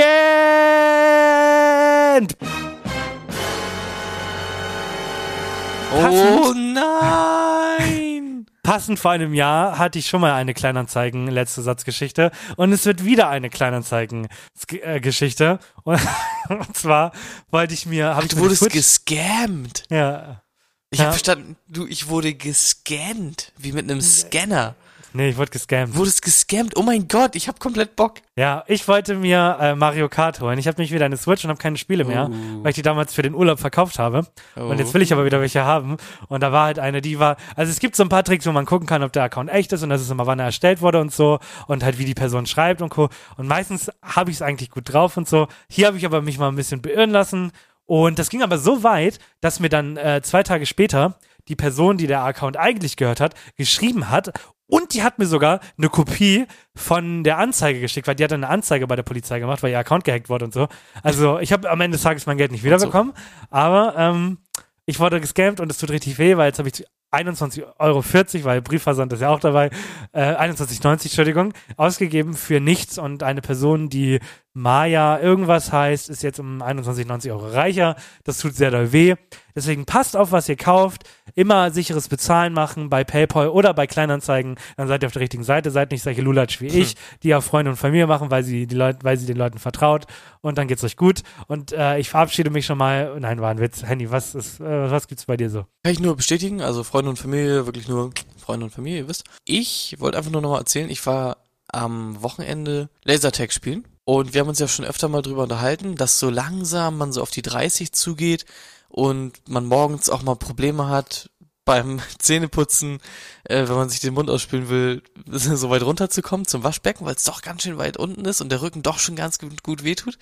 Oh 5.93 6.53
nein! 6.55 8.45
Passend 8.63 8.99
vor 8.99 9.11
einem 9.11 9.33
Jahr 9.33 9.77
hatte 9.79 9.97
ich 9.99 10.07
schon 10.07 10.21
mal 10.21 10.33
eine 10.33 10.53
Kleinanzeigen 10.53 11.27
letzte 11.27 11.61
Satzgeschichte 11.61 12.31
und 12.55 12.71
es 12.71 12.85
wird 12.85 13.03
wieder 13.05 13.29
eine 13.29 13.49
Kleinanzeigen 13.49 14.27
äh, 14.71 14.99
Geschichte 14.99 15.59
und, 15.83 15.99
und 16.49 16.75
zwar 16.77 17.11
wollte 17.49 17.73
ich 17.73 17.85
mir 17.87 18.15
habe 18.15 18.25
ich 18.25 18.31
Du 18.31 18.37
wurdest 18.39 18.69
gescammt. 18.71 19.85
ja 19.89 20.43
Ich 20.91 20.99
Ja. 20.99 21.05
hab 21.05 21.13
verstanden, 21.13 21.55
du, 21.67 21.87
ich 21.87 22.09
wurde 22.09 22.33
gescannt. 22.35 23.53
Wie 23.57 23.71
mit 23.71 23.85
einem 23.89 24.01
Scanner. 24.01 24.75
Nee 25.13 25.29
ich 25.29 25.37
wurde 25.37 25.51
gescammt. 25.51 25.95
Wurdest 25.95 26.21
gescammt. 26.21 26.75
Oh 26.77 26.81
mein 26.81 27.07
Gott, 27.07 27.35
ich 27.35 27.47
hab 27.47 27.59
komplett 27.59 27.95
Bock. 27.95 28.15
ja 28.35 28.63
ich 28.67 28.87
wollte 28.87 29.15
mir 29.15 29.57
äh, 29.59 29.75
Mario 29.75 30.09
Kart 30.09 30.41
holen. 30.41 30.57
Ich 30.59 30.67
habe 30.67 30.77
nämlich 30.77 30.91
wieder 30.93 31.05
eine 31.05 31.17
Switch 31.17 31.43
und 31.43 31.49
habe 31.49 31.59
keine 31.61 31.77
Spiele 31.77 32.03
mehr 32.05 32.29
Oh. 32.31 32.63
weil 32.63 32.69
ich 32.71 32.75
die 32.75 32.81
damals 32.81 33.13
für 33.13 33.21
den 33.21 33.33
Urlaub 33.33 33.59
verkauft 33.59 33.99
habe. 33.99 34.25
Und 34.55 34.77
jetzt 34.79 34.93
will 34.93 35.01
ich 35.01 35.11
aber 35.13 35.25
wieder 35.25 35.39
welche 35.41 35.63
haben. 35.63 35.97
Und 36.27 36.41
da 36.41 36.51
war 36.51 36.65
halt 36.65 36.79
eine 36.79 37.01
die 37.01 37.19
war 37.19 37.37
also 37.55 37.71
es 37.71 37.79
gibt 37.79 37.95
so 37.95 38.03
ein 38.03 38.09
paar 38.09 38.23
Tricks 38.23 38.45
wo 38.45 38.51
man 38.51 38.65
gucken 38.65 38.87
kann 38.87 39.03
ob 39.03 39.11
der 39.11 39.23
Account 39.23 39.49
echt 39.49 39.71
ist 39.73 39.83
und 39.83 39.89
das 39.89 40.01
ist 40.01 40.09
immer 40.11 40.27
wann 40.27 40.39
er 40.39 40.45
erstellt 40.45 40.81
wurde 40.81 40.99
und 40.99 41.11
so 41.13 41.39
und 41.67 41.83
halt 41.83 41.97
wie 41.97 42.05
die 42.05 42.13
Person 42.13 42.45
schreibt 42.45 42.81
und 42.81 42.89
co. 42.89 43.09
Und 43.37 43.47
meistens 43.47 43.91
habe 44.03 44.31
ich 44.31 44.37
es 44.37 44.41
eigentlich 44.41 44.69
gut 44.69 44.91
drauf 44.93 45.17
und 45.17 45.27
so. 45.27 45.47
Hier 45.69 45.87
habe 45.87 45.97
ich 45.97 46.05
aber 46.05 46.21
mich 46.21 46.37
mal 46.37 46.47
ein 46.49 46.55
bisschen 46.55 46.81
beirren 46.81 47.09
lassen. 47.11 47.51
Und 47.85 48.19
das 48.19 48.29
ging 48.29 48.43
aber 48.43 48.59
so 48.59 48.83
weit 48.83 49.17
dass 49.41 49.59
mir 49.59 49.69
dann 49.69 49.97
äh, 49.97 50.21
zwei 50.21 50.43
Tage 50.43 50.65
später 50.67 51.15
die 51.49 51.55
Person, 51.55 51.97
die 51.97 52.07
der 52.07 52.23
Account 52.23 52.57
eigentlich 52.57 52.95
gehört 52.95 53.19
hat, 53.19 53.33
geschrieben 53.57 54.09
hat. 54.09 54.31
Und 54.67 54.93
die 54.93 55.01
hat 55.01 55.17
mir 55.17 55.25
sogar 55.25 55.61
eine 55.77 55.89
Kopie 55.89 56.45
von 56.75 57.23
der 57.23 57.39
Anzeige 57.39 57.81
geschickt, 57.81 58.07
weil 58.07 58.15
die 58.15 58.23
hat 58.23 58.31
dann 58.31 58.43
eine 58.43 58.53
Anzeige 58.53 58.85
bei 58.85 58.95
der 58.95 59.03
Polizei 59.03 59.39
gemacht, 59.39 59.63
weil 59.63 59.71
ihr 59.71 59.79
Account 59.79 60.03
gehackt 60.03 60.29
wurde 60.29 60.45
und 60.45 60.53
so. 60.53 60.67
Also 61.01 61.39
ich 61.39 61.51
habe 61.51 61.69
am 61.69 61.81
Ende 61.81 61.95
des 61.95 62.03
Tages 62.03 62.27
mein 62.27 62.37
Geld 62.37 62.51
nicht 62.51 62.63
wiederbekommen, 62.63 63.13
aber 63.49 63.95
ähm, 63.97 64.37
ich 64.85 64.99
wurde 64.99 65.19
gescammt 65.19 65.59
und 65.59 65.71
es 65.71 65.79
tut 65.79 65.89
richtig 65.89 66.19
weh, 66.19 66.37
weil 66.37 66.47
jetzt 66.47 66.59
habe 66.59 66.69
ich 66.69 66.85
21,40 67.11 67.63
Euro, 67.79 68.45
weil 68.45 68.61
Briefversand 68.61 69.11
ist 69.13 69.21
ja 69.21 69.29
auch 69.29 69.39
dabei, 69.39 69.71
äh, 70.11 70.35
21,90, 70.35 71.05
Entschuldigung, 71.05 71.53
ausgegeben 71.75 72.35
für 72.35 72.59
nichts 72.59 72.99
und 72.99 73.23
eine 73.23 73.41
Person, 73.41 73.89
die 73.89 74.19
Maya 74.53 75.19
irgendwas 75.19 75.71
heißt, 75.71 76.09
ist 76.09 76.23
jetzt 76.23 76.39
um 76.39 76.61
21,90 76.61 77.31
Euro 77.31 77.47
reicher. 77.47 77.95
Das 78.23 78.39
tut 78.39 78.55
sehr 78.55 78.71
doll 78.71 78.91
weh. 78.91 79.15
Deswegen 79.55 79.85
passt 79.85 80.17
auf, 80.17 80.31
was 80.31 80.49
ihr 80.49 80.55
kauft. 80.55 81.03
Immer 81.35 81.69
sicheres 81.71 82.07
Bezahlen 82.07 82.53
machen 82.53 82.89
bei 82.89 83.03
PayPal 83.03 83.49
oder 83.49 83.73
bei 83.73 83.85
Kleinanzeigen. 83.85 84.55
Dann 84.75 84.87
seid 84.87 85.03
ihr 85.03 85.07
auf 85.07 85.13
der 85.13 85.21
richtigen 85.21 85.43
Seite. 85.43 85.69
Seid 85.69 85.91
nicht 85.91 86.01
solche 86.01 86.21
Lulatsch 86.21 86.61
wie 86.61 86.67
ich, 86.67 86.95
die 87.21 87.35
auf 87.35 87.45
Freunde 87.45 87.71
und 87.71 87.77
Familie 87.77 88.07
machen, 88.07 88.31
weil 88.31 88.43
sie, 88.43 88.65
die 88.65 88.75
Leute, 88.75 88.99
weil 89.03 89.17
sie 89.17 89.27
den 89.27 89.37
Leuten 89.37 89.59
vertraut. 89.59 90.05
Und 90.41 90.57
dann 90.57 90.67
geht's 90.67 90.83
euch 90.83 90.97
gut. 90.97 91.21
Und 91.47 91.71
äh, 91.71 91.99
ich 91.99 92.09
verabschiede 92.09 92.49
mich 92.49 92.65
schon 92.65 92.77
mal. 92.77 93.19
Nein, 93.19 93.41
war 93.41 93.51
ein 93.51 93.59
Witz. 93.59 93.83
Handy, 93.83 94.09
was 94.09 94.33
ist, 94.33 94.59
äh, 94.59 94.91
was 94.91 95.07
gibt's 95.07 95.25
bei 95.25 95.37
dir 95.37 95.49
so? 95.49 95.65
Kann 95.83 95.93
ich 95.93 95.99
nur 95.99 96.15
bestätigen, 96.15 96.61
also 96.61 96.83
Freunde 96.83 97.11
und 97.11 97.17
Familie, 97.17 97.65
wirklich 97.65 97.87
nur 97.87 98.11
Freunde 98.37 98.65
und 98.65 98.71
Familie, 98.71 98.99
ihr 98.99 99.07
wisst. 99.07 99.25
Ich 99.45 99.95
wollte 99.99 100.17
einfach 100.17 100.31
nur 100.31 100.41
nochmal 100.41 100.59
erzählen, 100.59 100.89
ich 100.89 101.05
war 101.05 101.37
am 101.71 102.21
Wochenende 102.23 102.89
Lasertag 103.03 103.53
spielen 103.53 103.85
und 104.05 104.33
wir 104.33 104.41
haben 104.41 104.49
uns 104.49 104.59
ja 104.59 104.67
schon 104.67 104.85
öfter 104.85 105.07
mal 105.07 105.21
drüber 105.21 105.43
unterhalten, 105.43 105.95
dass 105.95 106.19
so 106.19 106.29
langsam 106.29 106.97
man 106.97 107.11
so 107.11 107.21
auf 107.21 107.31
die 107.31 107.41
30 107.41 107.91
zugeht 107.91 108.45
und 108.87 109.47
man 109.47 109.65
morgens 109.65 110.09
auch 110.09 110.23
mal 110.23 110.35
Probleme 110.35 110.87
hat 110.87 111.29
beim 111.65 112.01
Zähneputzen, 112.17 112.99
äh, 113.43 113.67
wenn 113.67 113.75
man 113.75 113.89
sich 113.89 113.99
den 113.99 114.15
Mund 114.15 114.29
ausspülen 114.29 114.69
will, 114.69 115.03
so 115.27 115.69
weit 115.69 115.83
runterzukommen 115.83 116.47
zum 116.47 116.63
Waschbecken, 116.63 117.05
weil 117.05 117.15
es 117.15 117.23
doch 117.23 117.41
ganz 117.43 117.63
schön 117.63 117.77
weit 117.77 117.97
unten 117.97 118.25
ist 118.25 118.41
und 118.41 118.49
der 118.49 118.61
Rücken 118.61 118.81
doch 118.81 118.97
schon 118.97 119.15
ganz 119.15 119.37
gut, 119.37 119.61
gut 119.63 119.83
wehtut. 119.83 120.17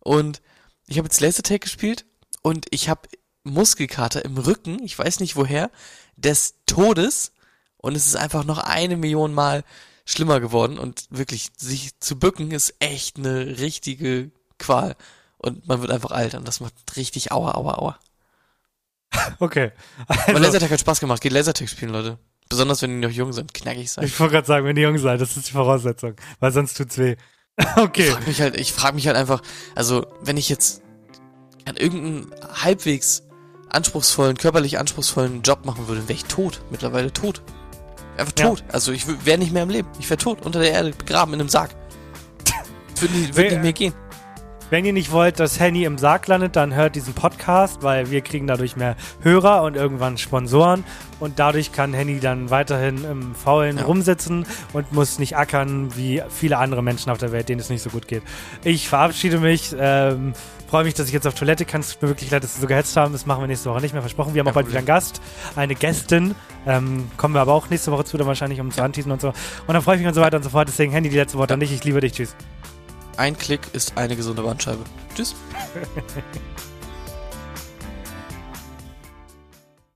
Und 0.00 0.40
ich 0.86 0.96
habe 0.96 1.06
jetzt 1.06 1.20
Lasertag 1.20 1.60
gespielt 1.60 2.06
und 2.40 2.66
ich 2.70 2.88
habe 2.88 3.08
Muskelkater 3.44 4.24
im 4.24 4.38
Rücken, 4.38 4.82
ich 4.82 4.98
weiß 4.98 5.20
nicht 5.20 5.36
woher, 5.36 5.70
des 6.16 6.54
Todes 6.66 7.32
und 7.76 7.94
es 7.94 8.06
ist 8.06 8.16
einfach 8.16 8.44
noch 8.44 8.58
eine 8.58 8.96
Million 8.96 9.34
Mal 9.34 9.64
schlimmer 10.10 10.40
geworden 10.40 10.78
und 10.78 11.04
wirklich 11.10 11.50
sich 11.56 11.90
zu 12.00 12.18
bücken 12.18 12.50
ist 12.50 12.74
echt 12.78 13.18
eine 13.18 13.58
richtige 13.58 14.30
Qual 14.58 14.96
und 15.36 15.68
man 15.68 15.82
wird 15.82 15.90
einfach 15.90 16.10
alt 16.12 16.34
und 16.34 16.48
das 16.48 16.60
macht 16.60 16.72
richtig 16.96 17.30
aua, 17.30 17.52
aua, 17.54 17.74
aua. 17.78 17.98
Okay. 19.38 19.72
Aber 20.06 20.18
Also, 20.28 20.42
Lasertag 20.42 20.70
hat 20.70 20.80
Spaß 20.80 21.00
gemacht, 21.00 21.20
geht 21.22 21.32
Lasertag 21.32 21.68
spielen, 21.68 21.92
Leute. 21.92 22.18
Besonders 22.48 22.80
wenn 22.80 23.00
die 23.00 23.06
noch 23.06 23.12
jung 23.14 23.32
sind, 23.34 23.52
knackig 23.52 23.92
sein. 23.92 24.04
ich 24.04 24.18
wollte 24.18 24.32
gerade 24.32 24.46
sagen, 24.46 24.64
wenn 24.66 24.76
die 24.76 24.82
jung 24.82 24.96
seid, 24.96 25.20
das 25.20 25.36
ist 25.36 25.48
die 25.48 25.52
Voraussetzung, 25.52 26.14
weil 26.40 26.52
sonst 26.52 26.76
tut's 26.76 26.96
weh. 26.98 27.16
Ich 27.60 27.76
Okay. 27.76 28.10
frage 28.10 28.26
mich 28.26 28.40
halt, 28.40 28.56
ich 28.58 28.72
frage 28.72 28.94
mich 28.94 29.06
halt 29.08 29.16
einfach, 29.16 29.42
also 29.74 30.06
wenn 30.22 30.36
ich 30.36 30.48
jetzt 30.48 30.80
an 31.66 31.76
irgendeinen 31.76 32.32
halbwegs 32.62 33.24
anspruchsvollen, 33.68 34.38
körperlich 34.38 34.78
anspruchsvollen 34.78 35.42
Job 35.42 35.66
machen 35.66 35.88
würde, 35.88 36.02
wäre 36.04 36.12
ich 36.14 36.24
tot, 36.24 36.62
mittlerweile 36.70 37.12
tot. 37.12 37.42
Einfach 38.18 38.32
Ja. 38.38 38.48
tot. 38.48 38.64
Also 38.72 38.92
ich 38.92 39.06
wäre 39.24 39.38
nicht 39.38 39.52
mehr 39.52 39.62
im 39.62 39.70
Leben. 39.70 39.88
Ich 39.98 40.10
wäre 40.10 40.18
tot, 40.18 40.44
unter 40.44 40.60
der 40.60 40.72
Erde, 40.72 40.90
begraben 40.90 41.32
in 41.34 41.40
einem 41.40 41.48
Sarg. 41.48 41.70
Das 42.92 43.02
würde 43.02 43.14
nicht, 43.14 43.36
würd 43.36 43.50
nicht 43.52 43.62
mehr 43.62 43.72
gehen. 43.72 43.94
Wenn 44.70 44.84
ihr 44.84 44.92
nicht 44.92 45.12
wollt, 45.12 45.40
dass 45.40 45.58
Henny 45.58 45.84
im 45.84 45.96
Sarg 45.96 46.26
landet, 46.26 46.54
dann 46.54 46.74
hört 46.74 46.94
diesen 46.94 47.14
Podcast, 47.14 47.82
weil 47.82 48.10
wir 48.10 48.20
kriegen 48.20 48.46
dadurch 48.46 48.76
mehr 48.76 48.96
Hörer 49.22 49.62
und 49.62 49.76
irgendwann 49.76 50.18
Sponsoren 50.18 50.84
und 51.20 51.38
dadurch 51.38 51.72
kann 51.72 51.94
Henny 51.94 52.20
dann 52.20 52.50
weiterhin 52.50 53.02
im 53.04 53.34
Faulen 53.34 53.78
Ja. 53.78 53.84
rumsitzen 53.84 54.44
und 54.74 54.92
muss 54.92 55.18
nicht 55.18 55.38
ackern 55.38 55.96
wie 55.96 56.22
viele 56.28 56.58
andere 56.58 56.82
Menschen 56.82 57.10
auf 57.10 57.16
der 57.16 57.32
Welt, 57.32 57.48
denen 57.48 57.62
es 57.62 57.70
nicht 57.70 57.82
so 57.82 57.88
gut 57.88 58.08
geht. 58.08 58.22
Ich 58.62 58.90
verabschiede 58.90 59.38
mich, 59.38 59.74
ähm, 59.78 60.34
freue 60.68 60.84
mich, 60.84 60.94
dass 60.94 61.06
ich 61.08 61.12
jetzt 61.12 61.26
auf 61.26 61.34
Toilette 61.34 61.64
kann. 61.64 61.80
Es 61.80 61.92
tut 61.94 62.02
mir 62.02 62.08
wirklich 62.08 62.30
leid, 62.30 62.44
dass 62.44 62.56
wir 62.56 62.60
so 62.62 62.66
gehetzt 62.66 62.96
haben. 62.96 63.12
Das 63.12 63.26
machen 63.26 63.42
wir 63.42 63.46
nächste 63.48 63.70
Woche 63.70 63.80
nicht 63.80 63.92
mehr 63.92 64.02
versprochen. 64.02 64.34
Wir 64.34 64.40
haben 64.40 64.48
auch 64.48 64.52
Kein 64.52 64.64
bald 64.64 64.68
wieder 64.68 64.78
einen 64.78 64.86
Gast, 64.86 65.20
eine 65.56 65.74
Gästin. 65.74 66.34
Ähm, 66.66 67.10
kommen 67.16 67.34
wir 67.34 67.40
aber 67.40 67.54
auch 67.54 67.70
nächste 67.70 67.90
Woche 67.92 68.04
zu, 68.04 68.16
dann 68.18 68.26
wahrscheinlich 68.26 68.60
um 68.60 68.70
zu 68.70 68.82
anteasen 68.82 69.10
und 69.12 69.20
so. 69.20 69.28
Und 69.28 69.34
dann 69.74 69.82
freue 69.82 69.96
ich 69.96 70.00
mich 70.00 70.08
und 70.08 70.14
so 70.14 70.20
weiter 70.20 70.36
und 70.36 70.42
so 70.42 70.50
fort. 70.50 70.68
Deswegen 70.68 70.92
Handy 70.92 71.08
die 71.10 71.16
letzte 71.16 71.38
Worte 71.38 71.52
Ja. 71.52 71.54
an 71.54 71.60
dich. 71.60 71.72
Ich 71.72 71.84
liebe 71.84 72.00
dich. 72.00 72.12
Tschüss. 72.12 72.36
Ein 73.16 73.36
Klick 73.36 73.60
ist 73.72 73.96
eine 73.96 74.14
gesunde 74.14 74.42
Bandscheibe. 74.42 74.84
Tschüss. 75.14 75.34